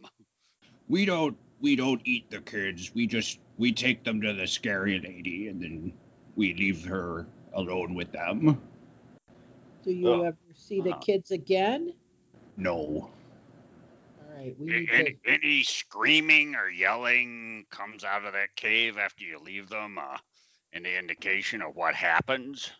we 0.89 1.05
don't 1.05 1.37
we 1.61 1.77
don't 1.77 2.01
eat 2.05 2.31
the 2.31 2.41
kids. 2.41 2.93
We 2.95 3.07
just 3.07 3.39
we 3.59 3.73
take 3.73 4.05
them 4.05 4.21
to 4.21 4.33
the 4.33 4.47
scary 4.47 5.01
lady 5.01 5.49
and 5.49 5.63
then 5.63 5.93
we 6.37 6.55
leave 6.55 6.85
her 6.85 7.27
alone 7.55 7.95
with 7.95 8.13
them. 8.13 8.61
Do 9.83 9.93
you 9.93 10.09
Oh. 10.09 10.23
ever 10.23 10.37
see 10.55 10.81
the 10.81 10.95
kids 11.01 11.31
again? 11.31 11.95
No. 12.57 13.11
All 14.45 14.51
right, 14.51 14.61
we 14.61 14.67
need 14.67 14.91
Any, 14.93 15.11
to. 15.13 15.31
any 15.31 15.63
screaming 15.63 16.55
or 16.55 16.69
yelling 16.69 17.65
comes 17.71 18.05
out 18.05 18.25
of 18.25 18.35
that 18.35 18.55
cave 18.57 18.99
after 18.99 19.25
you 19.25 19.39
leave 19.39 19.69
them? 19.71 19.99
Uh, 19.99 20.19
any 20.73 20.97
indication 20.97 21.63
of 21.63 21.77
what 21.77 21.95
happens? 21.95 22.71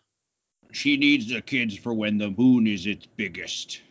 She 0.71 0.97
needs 0.97 1.27
the 1.27 1.41
kids 1.41 1.77
for 1.77 1.93
when 1.93 2.17
the 2.17 2.29
moon 2.31 2.67
is 2.67 2.85
its 2.85 3.07
biggest. 3.15 3.81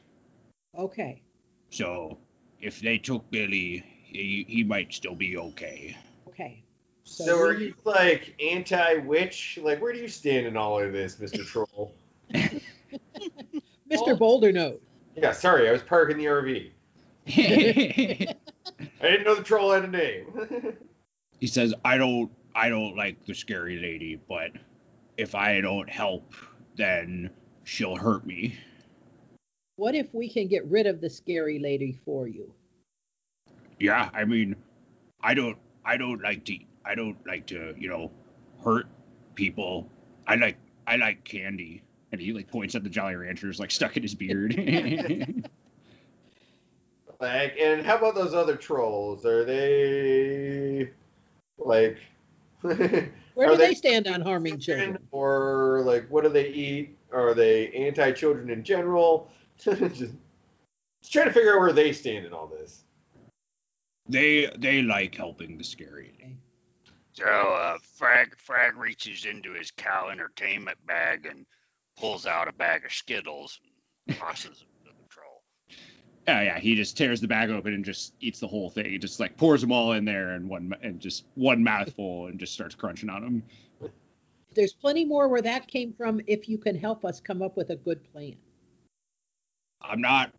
Okay. 0.79 1.23
So 1.71 2.19
if 2.61 2.81
they 2.81 2.99
took 2.99 3.29
Billy, 3.31 3.85
he, 4.05 4.45
he 4.49 4.63
might 4.63 4.93
still 4.93 5.15
be 5.15 5.37
okay. 5.37 5.97
Okay. 6.29 6.63
So 7.05 7.39
are 7.39 7.55
you 7.55 7.75
like 7.85 8.35
anti-witch? 8.41 9.59
Like, 9.63 9.81
where 9.83 9.93
do 9.93 9.99
you 9.99 10.09
stand 10.09 10.47
in 10.47 10.57
all 10.57 10.81
of 10.81 10.93
this, 10.93 11.17
Mr. 11.17 11.45
Troll? 11.47 11.95
need- 12.33 12.63
Mr. 13.91 14.19
Boulder 14.19 14.53
Nose. 14.53 14.81
Yeah, 15.17 15.33
sorry, 15.33 15.69
I 15.69 15.73
was 15.73 15.83
parking 15.83 16.19
the 16.19 16.25
RV. 16.25 16.71
He 17.25 18.29
I 19.01 19.11
didn't 19.11 19.25
know 19.25 19.35
the 19.35 19.43
troll 19.43 19.73
had 19.73 19.85
a 19.85 19.89
name. 19.89 20.77
He 21.41 21.49
says, 21.49 21.75
I 21.85 21.99
don't 21.99 22.31
I 22.55 22.71
don't 22.71 22.97
like 22.97 23.27
the 23.27 23.35
scary 23.35 23.79
lady, 23.79 24.19
but 24.29 24.53
if 25.19 25.35
I 25.35 25.61
don't 25.61 25.91
help, 25.91 26.33
then 26.77 27.29
she'll 27.65 27.97
hurt 27.97 28.25
me. 28.25 28.57
What 29.77 29.95
if 29.95 30.15
we 30.15 30.29
can 30.29 30.47
get 30.49 30.65
rid 30.67 30.87
of 30.87 31.01
the 31.01 31.11
scary 31.11 31.59
lady 31.59 31.99
for 32.05 32.29
you? 32.29 32.55
Yeah, 33.81 34.09
I 34.15 34.25
mean, 34.25 34.57
I 35.21 35.35
don't 35.35 35.59
I 35.85 35.97
don't 35.97 36.23
like 36.23 36.45
to 36.47 36.59
I 36.85 36.95
don't 36.95 37.19
like 37.27 37.47
to, 37.49 37.75
you 37.77 37.89
know, 37.89 38.11
hurt 38.65 38.87
people. 39.35 39.91
I 40.27 40.37
like 40.37 40.57
I 40.87 40.97
like 40.97 41.25
candy. 41.25 41.83
And 42.13 42.21
he 42.21 42.33
like 42.33 42.49
points 42.49 42.77
at 42.77 42.85
the 42.85 42.91
Jolly 42.91 43.17
Ranchers 43.17 43.59
like 43.59 43.73
stuck 43.73 43.97
in 43.97 44.03
his 44.03 44.15
beard. 44.15 44.55
like, 47.25 47.57
and 47.61 47.85
how 47.85 47.97
about 47.97 48.15
those 48.15 48.35
other 48.35 48.57
trolls? 48.57 49.25
Are 49.25 49.45
they 49.45 50.91
like? 51.59 51.99
Where 52.61 53.49
do 53.49 53.57
they, 53.57 53.69
they- 53.69 53.75
stand 53.75 54.07
on 54.07 54.21
harming 54.21 54.59
children? 54.59 54.99
or 55.11 55.83
like, 55.85 56.09
what 56.09 56.25
do 56.25 56.31
they 56.31 56.49
eat? 56.49 56.97
Are 57.13 57.35
they 57.35 57.69
anti-children 57.71 58.51
in 58.51 58.63
general? 58.65 59.31
just, 59.59 59.81
just 59.95 60.13
trying 61.13 61.27
to 61.27 61.33
figure 61.33 61.55
out 61.55 61.61
where 61.61 61.73
they 61.73 61.93
stand 61.93 62.27
in 62.27 62.33
all 62.33 62.47
this. 62.47 62.85
they 64.09 64.51
they 64.59 64.83
like 64.83 65.15
helping 65.15 65.57
the 65.59 65.65
scary 65.65 66.13
lady. 66.19 66.37
So 67.13 67.25
uh, 67.27 67.79
Frag 67.97 68.37
Frag 68.37 68.77
reaches 68.77 69.25
into 69.25 69.53
his 69.53 69.71
cow 69.71 70.09
entertainment 70.11 70.79
bag 70.87 71.27
and 71.27 71.47
pulls 71.97 72.27
out 72.27 72.49
a 72.49 72.53
bag 72.53 72.85
of 72.85 72.93
Skittles 72.93 73.61
and 74.09 74.17
tosses 74.17 74.59
them 74.59 74.69
to 74.85 74.91
the 74.91 75.09
troll. 75.09 75.43
Yeah, 76.27 76.43
yeah. 76.43 76.59
He 76.59 76.75
just 76.75 76.97
tears 76.97 77.21
the 77.21 77.29
bag 77.29 77.51
open 77.51 77.75
and 77.75 77.85
just 77.85 78.15
eats 78.21 78.41
the 78.41 78.47
whole 78.47 78.71
thing. 78.71 78.87
He 78.87 78.99
just 78.99 79.21
like 79.21 79.37
pours 79.37 79.61
them 79.61 79.71
all 79.73 79.93
in 79.93 80.05
there 80.05 80.31
and 80.31 80.49
one 80.49 80.75
and 80.83 80.99
just 81.01 81.25
one 81.35 81.63
mouthful 81.63 82.27
and 82.29 82.39
just 82.39 82.55
starts 82.55 82.75
crunching 82.75 83.11
on 83.11 83.23
them. 83.23 83.91
There's 84.55 84.73
plenty 84.73 85.05
more 85.05 85.29
where 85.29 85.43
that 85.43 85.67
came 85.67 85.93
from 85.93 86.21
if 86.27 86.49
you 86.49 86.57
can 86.59 86.79
help 86.79 87.05
us 87.05 87.21
come 87.21 87.43
up 87.43 87.57
with 87.57 87.71
a 87.71 87.77
good 87.77 88.01
plan. 88.13 88.37
I'm 89.83 90.01
not 90.01 90.33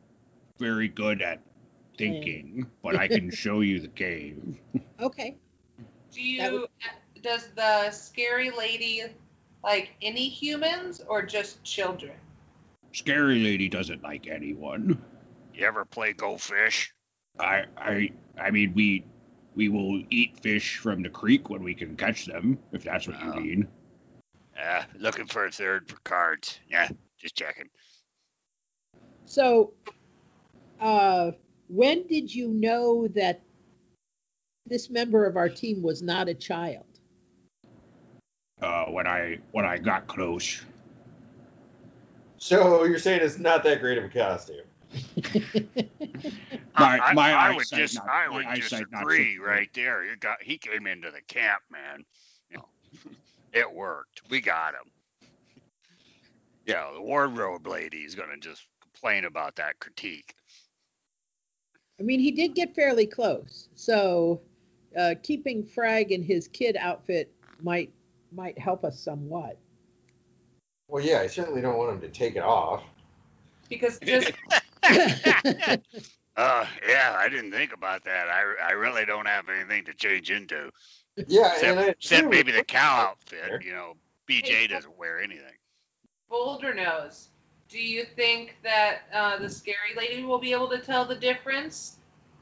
very 0.58 0.88
good 0.88 1.22
at 1.22 1.42
thinking, 1.98 2.66
but 2.82 2.96
I 2.96 3.08
can 3.08 3.30
show 3.30 3.60
you 3.62 3.80
the 3.80 3.88
cave. 3.90 4.42
Okay. 5.02 5.36
Do 6.12 6.22
you? 6.22 6.52
Would- 6.62 6.70
Does 7.22 7.50
the 7.56 7.92
scary 7.92 8.50
lady 8.50 9.04
like 9.64 9.92
any 10.02 10.30
humans 10.30 11.02
or 11.10 11.22
just 11.22 11.62
children? 11.66 12.14
Scary 12.94 13.40
lady 13.44 13.68
doesn't 13.68 14.02
like 14.04 14.28
anyone. 14.28 15.02
You 15.56 15.66
ever 15.66 15.86
play 15.86 16.12
Go 16.12 16.38
Fish? 16.38 16.94
I 17.40 17.66
I 17.78 18.12
I 18.38 18.52
mean 18.52 18.74
we 18.74 19.06
we 19.56 19.70
will 19.70 20.04
eat 20.10 20.38
fish 20.42 20.78
from 20.78 21.02
the 21.02 21.10
creek 21.10 21.50
when 21.50 21.64
we 21.64 21.74
can 21.74 21.96
catch 21.96 22.26
them, 22.26 22.60
if 22.74 22.84
that's 22.84 23.08
what 23.08 23.20
you 23.22 23.32
Oh. 23.32 23.40
mean. 23.40 23.68
Uh, 24.62 24.84
looking 24.98 25.26
for 25.28 25.46
a 25.46 25.52
third 25.52 25.88
for 25.88 25.98
cards. 26.04 26.60
Yeah, 26.70 26.90
just 27.18 27.36
checking. 27.36 27.70
So, 29.26 29.74
uh, 30.80 31.32
when 31.68 32.06
did 32.08 32.34
you 32.34 32.50
know 32.50 33.08
that 33.10 33.42
this 34.66 34.90
member 34.90 35.26
of 35.26 35.38
our 35.38 35.50
team 35.50 35.82
was 35.82 36.02
not 36.02 36.28
a 36.28 36.34
child? 36.34 36.86
Uh, 38.62 38.86
when 38.86 39.08
I 39.08 39.40
when 39.52 39.66
I 39.66 39.78
got 39.78 40.08
close. 40.08 40.66
So 42.38 42.84
you're 42.84 43.00
saying 43.00 43.22
it's 43.22 43.40
not 43.40 43.64
that 43.64 43.80
great 43.80 43.98
of 43.98 44.04
a 44.04 44.10
costume? 44.10 44.66
My- 46.78 47.00
I, 47.00 47.00
I- 47.00 47.14
my 47.14 47.32
I 47.34 47.56
would 47.56 47.66
just 47.68 47.96
not- 47.96 48.08
I 48.10 48.30
would 48.30 48.46
eyesight 48.46 48.86
not 48.92 49.08
disagree 49.08 49.38
right 49.38 49.70
there. 49.74 50.04
You 50.04 50.16
got 50.18 50.42
he 50.42 50.58
came 50.58 50.88
into 50.88 51.12
the 51.12 51.22
camp, 51.28 51.62
man. 51.72 52.04
You 52.50 52.58
know, 52.58 52.66
it 53.54 53.72
worked. 53.72 54.22
We 54.30 54.42
got 54.42 54.74
him. 54.74 54.92
Yeah, 56.66 56.90
the 56.94 57.02
wardrobe 57.02 57.66
lady 57.68 58.00
is 58.00 58.16
gonna 58.16 58.38
just 58.38 58.68
complain 58.82 59.26
about 59.26 59.56
that 59.56 59.80
critique. 59.80 60.36
I 62.00 62.04
mean, 62.04 62.20
he 62.20 62.32
did 62.32 62.56
get 62.56 62.76
fairly 62.76 63.06
close. 63.06 63.70
So, 63.76 64.42
uh, 64.98 65.16
keeping 65.24 65.64
Frag 65.64 66.12
in 66.12 66.22
his 66.22 66.48
kid 66.50 66.76
outfit 66.78 67.32
might 67.62 67.92
might 68.34 68.58
help 68.60 68.84
us 68.84 69.00
somewhat. 69.00 69.58
Well, 70.90 71.04
yeah, 71.04 71.20
I 71.20 71.28
certainly 71.28 71.62
don't 71.62 71.78
want 71.78 71.94
him 71.94 72.02
to 72.02 72.10
take 72.10 72.36
it 72.36 72.44
off. 72.44 72.84
Because 73.70 73.98
just 74.00 74.32
Uh, 76.38 76.66
yeah, 76.86 77.16
I 77.18 77.30
didn't 77.30 77.52
think 77.52 77.72
about 77.74 78.04
that. 78.04 78.28
I, 78.28 78.44
I 78.68 78.72
really 78.72 79.06
don't 79.06 79.26
have 79.26 79.48
anything 79.48 79.86
to 79.86 79.94
change 79.94 80.32
into, 80.32 80.70
Yeah, 81.28 81.54
except, 81.54 81.64
and 81.64 81.80
I 81.80 81.84
except 81.88 82.30
maybe 82.30 82.52
the 82.52 82.64
cow 82.64 83.08
outfit. 83.10 83.64
You 83.64 83.72
know, 83.72 83.94
BJ 84.30 84.68
doesn't 84.70 84.98
wear 84.98 85.22
anything. 85.22 85.56
Boulder 86.30 86.74
Nose. 86.74 87.30
do 87.70 87.80
you 87.80 88.04
think 88.04 88.58
that 88.64 89.04
uh, 89.14 89.38
the 89.38 89.50
scary 89.50 89.96
lady 89.96 90.24
will 90.24 90.40
be 90.40 90.52
able 90.52 90.68
to 90.70 90.80
tell 90.80 91.06
the 91.06 91.16
difference? 91.16 92.00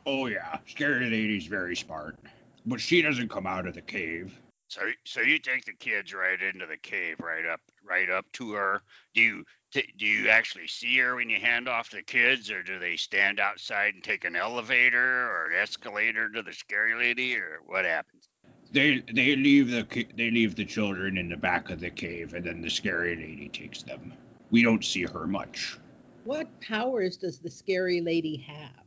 Oh 0.08 0.26
yeah, 0.26 0.58
scary 0.68 1.10
lady's 1.10 1.46
very 1.46 1.76
smart, 1.76 2.18
but 2.66 2.82
she 2.82 3.02
doesn't 3.04 3.30
come 3.30 3.46
out 3.46 3.68
of 3.68 3.76
the 3.76 3.82
cave. 3.82 4.36
So, 4.70 4.82
so 5.06 5.22
you 5.22 5.38
take 5.38 5.66
the 5.66 5.74
kids 5.74 6.16
right 6.16 6.42
into 6.42 6.66
the 6.66 6.78
cave, 6.78 7.18
right 7.20 7.46
up, 7.46 7.62
right 7.88 8.10
up 8.10 8.26
to 8.34 8.54
her. 8.54 8.82
Do 9.14 9.22
you, 9.22 9.46
t- 9.74 9.94
do 9.98 10.06
you 10.06 10.30
actually 10.30 10.68
see 10.68 10.98
her 11.00 11.16
when 11.16 11.30
you 11.30 11.40
hand 11.40 11.68
off 11.68 11.90
the 11.90 12.02
kids, 12.02 12.52
or 12.52 12.64
do 12.64 12.80
they 12.80 12.96
stand 12.96 13.40
outside 13.40 13.96
and 13.96 14.04
take 14.04 14.24
an 14.24 14.36
elevator 14.36 15.28
or 15.30 15.52
an 15.52 15.62
escalator 15.62 16.30
to 16.30 16.44
the 16.44 16.54
scary 16.54 16.96
lady, 16.96 17.36
or 17.36 17.60
what 17.66 17.86
happens? 17.86 18.30
They 18.72 19.04
they 19.14 19.36
leave 19.36 19.70
the 19.70 19.86
they 20.16 20.32
leave 20.32 20.56
the 20.56 20.66
children 20.66 21.18
in 21.18 21.30
the 21.30 21.38
back 21.38 21.70
of 21.70 21.80
the 21.80 21.90
cave, 21.90 22.34
and 22.34 22.46
then 22.46 22.62
the 22.62 22.70
scary 22.70 23.16
lady 23.16 23.50
takes 23.50 23.84
them. 23.84 24.14
We 24.52 24.64
don't 24.64 24.84
see 24.84 25.04
her 25.04 25.28
much. 25.28 25.78
What 26.24 26.48
powers 26.62 27.18
does 27.18 27.40
the 27.40 27.50
scary 27.50 28.02
lady 28.02 28.38
have? 28.48 28.86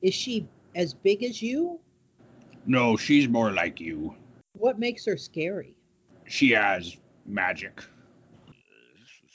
Is 0.00 0.14
she 0.14 0.48
as 0.74 0.94
big 0.94 1.22
as 1.22 1.40
you? 1.40 1.78
No, 2.66 2.96
she's 2.96 3.28
more 3.28 3.52
like 3.52 3.80
you. 3.80 4.14
What 4.54 4.78
makes 4.78 5.04
her 5.06 5.16
scary? 5.16 5.76
She 6.26 6.50
has 6.50 6.96
magic. 7.26 7.82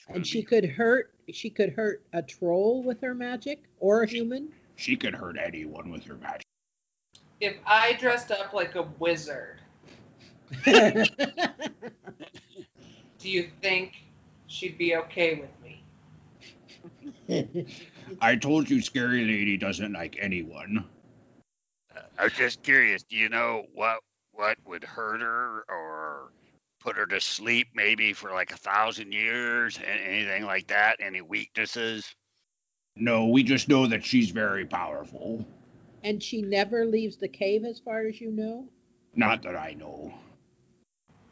This 0.08 0.16
is 0.16 0.16
gonna 0.16 0.18
And 0.18 0.28
she 0.28 0.43
could 0.43 0.66
hurt 0.66 1.14
she 1.32 1.49
could 1.49 1.74
hurt 1.74 2.03
a 2.14 2.22
troll 2.22 2.84
with 2.84 3.01
her 3.01 3.14
magic 3.14 3.64
or 3.80 4.03
a 4.03 4.08
human? 4.08 4.49
She 4.76 4.95
could 4.95 5.14
hurt 5.14 5.38
anyone 5.38 5.91
with 5.91 6.03
her 6.05 6.16
magic. 6.16 6.45
If 7.39 7.58
I 7.66 7.93
dressed 7.93 8.32
up 8.32 8.53
like 8.53 8.76
a 8.76 8.84
wizard, 8.99 9.62
do 10.64 11.03
you 13.22 13.49
think 13.62 13.93
she'd 14.47 14.78
be 14.78 14.95
okay 14.95 15.36
with 15.36 15.49
me? 15.62 15.84
I 18.22 18.36
told 18.38 18.70
you, 18.70 18.82
scary 18.82 19.26
lady 19.26 19.58
doesn't 19.58 19.93
like 19.93 20.18
anyone. 20.20 20.86
Uh, 21.95 22.01
I 22.18 22.24
was 22.24 22.34
just 22.34 22.64
curious. 22.64 23.03
Do 23.03 23.18
you 23.18 23.30
know 23.30 23.66
what 23.74 23.99
what 24.32 24.58
would 24.66 24.84
hurt 24.84 25.22
her 25.22 25.66
or 25.68 26.32
put 26.88 26.96
her 26.96 27.06
to 27.06 27.20
sleep 27.20 27.68
maybe 27.76 28.14
for 28.14 28.32
like 28.32 28.52
a 28.54 28.56
thousand 28.58 29.12
years? 29.12 29.78
a- 29.78 29.90
Anything 29.90 30.46
like 30.46 30.68
that? 30.68 30.96
Any 31.02 31.20
weaknesses? 31.20 32.16
No, 32.96 33.28
we 33.28 33.44
just 33.44 33.68
know 33.68 33.88
that 33.88 34.06
she's 34.06 34.30
very 34.30 34.66
powerful. 34.66 35.46
and 36.06 36.24
she 36.24 36.42
never 36.42 36.86
leaves 36.86 37.18
the 37.18 37.28
cave 37.28 37.66
as 37.66 37.80
far 37.80 38.06
as 38.08 38.22
you 38.22 38.32
know? 38.32 38.66
Not 39.16 39.44
that 39.44 39.58
I 39.58 39.74
know. 39.74 40.14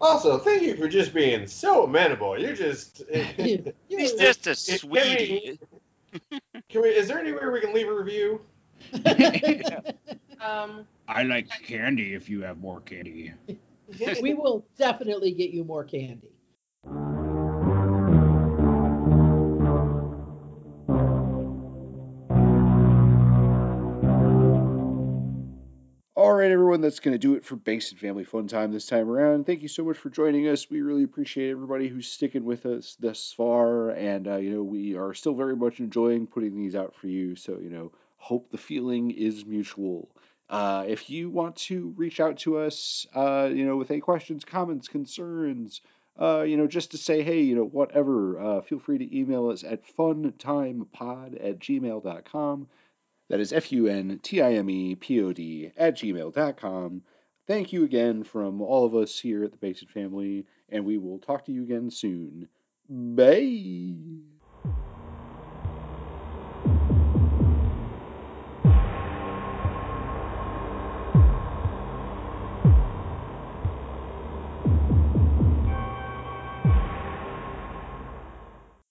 Also, 0.02 0.38
thank 0.38 0.62
you 0.64 0.76
for 0.76 0.90
just 0.90 1.14
being 1.14 1.48
so 1.48 1.86
amenable. 1.86 2.38
You're 2.38 2.54
just. 2.56 3.04
He's 3.38 3.62
You- 3.88 4.18
just 4.20 4.48
a 4.48 4.52
it- 4.52 4.58
sweetie. 4.58 5.60
Can 6.70 6.82
we, 6.82 6.90
is 6.90 7.08
there 7.08 7.20
anywhere 7.20 7.52
we 7.52 7.60
can 7.62 7.74
leave 7.74 7.88
a 7.88 7.94
review? 7.94 8.42
Um, 10.42 10.86
I 11.08 11.24
like 11.24 11.48
candy 11.64 12.14
if 12.14 12.30
you 12.30 12.42
have 12.44 12.58
more 12.60 12.80
candy. 12.82 13.34
We 14.22 14.34
will 14.34 14.66
definitely 14.78 15.32
get 15.32 15.52
you 15.52 15.64
more 15.64 15.84
candy. 15.84 16.32
All 26.18 26.34
right, 26.34 26.50
everyone, 26.50 26.82
that's 26.82 27.02
going 27.02 27.14
to 27.14 27.20
do 27.20 27.36
it 27.36 27.46
for 27.46 27.56
Banks 27.56 27.92
and 27.92 28.00
Family 28.00 28.24
Fun 28.24 28.48
Time 28.48 28.72
this 28.72 28.88
time 28.88 29.10
around. 29.10 29.46
Thank 29.46 29.62
you 29.62 29.68
so 29.68 29.84
much 29.84 29.98
for 29.98 30.10
joining 30.10 30.48
us. 30.48 30.70
We 30.70 30.82
really 30.82 31.04
appreciate 31.04 31.52
everybody 31.52 31.88
who's 31.88 32.08
sticking 32.08 32.46
with 32.46 32.66
us 32.66 32.96
thus 33.00 33.34
far, 33.36 33.90
and 33.90 34.28
uh, 34.28 34.38
you 34.38 34.52
know 34.52 34.64
we 34.64 34.96
are 34.96 35.14
still 35.14 35.36
very 35.36 35.56
much 35.56 35.80
enjoying 35.80 36.26
putting 36.26 36.56
these 36.56 36.74
out 36.74 36.96
for 36.96 37.08
you. 37.08 37.36
So 37.36 37.60
you 37.62 37.70
know, 37.70 37.92
hope 38.18 38.50
the 38.50 38.58
feeling 38.58 39.12
is 39.12 39.46
mutual. 39.46 40.10
Uh, 40.50 40.86
if 40.88 41.10
you 41.10 41.30
want 41.30 41.56
to 41.56 41.94
reach 41.98 42.20
out 42.20 42.38
to 42.38 42.58
us, 42.58 43.08
uh, 43.16 43.50
you 43.52 43.66
know, 43.66 43.78
with 43.78 43.90
any 43.92 44.00
questions, 44.00 44.46
comments, 44.46 44.88
concerns, 44.88 45.82
uh, 46.20 46.42
you 46.42 46.56
know, 46.56 46.68
just 46.68 46.92
to 46.92 46.98
say, 46.98 47.24
hey, 47.24 47.42
you 47.42 47.56
know, 47.56 47.66
whatever, 47.66 48.40
uh, 48.40 48.62
feel 48.62 48.80
free 48.80 48.98
to 48.98 49.18
email 49.18 49.50
us 49.50 49.64
at 49.64 49.84
funtimepod 49.98 51.44
at 51.44 51.60
gmail.com. 51.60 52.68
That 53.30 53.40
is 53.40 53.54
F 53.54 53.72
U 53.72 53.88
N 53.88 54.20
T 54.22 54.42
I 54.42 54.54
M 54.54 54.70
E 54.70 54.96
P 54.96 55.22
O 55.22 55.34
D 55.34 55.72
at 55.76 55.98
gmail.com. 55.98 57.02
Thank 57.48 57.74
you 57.74 57.84
again 57.84 58.24
from 58.24 58.62
all 58.62 58.86
of 58.86 58.96
us 58.96 59.20
here 59.20 59.44
at 59.44 59.52
the 59.52 59.58
Basic 59.58 59.90
Family, 59.90 60.46
and 60.70 60.86
we 60.86 60.98
will 60.98 61.20
talk 61.20 61.46
to 61.46 61.52
you 61.52 61.64
again 61.64 61.90
soon. 61.90 62.48
Bye. 62.90 64.35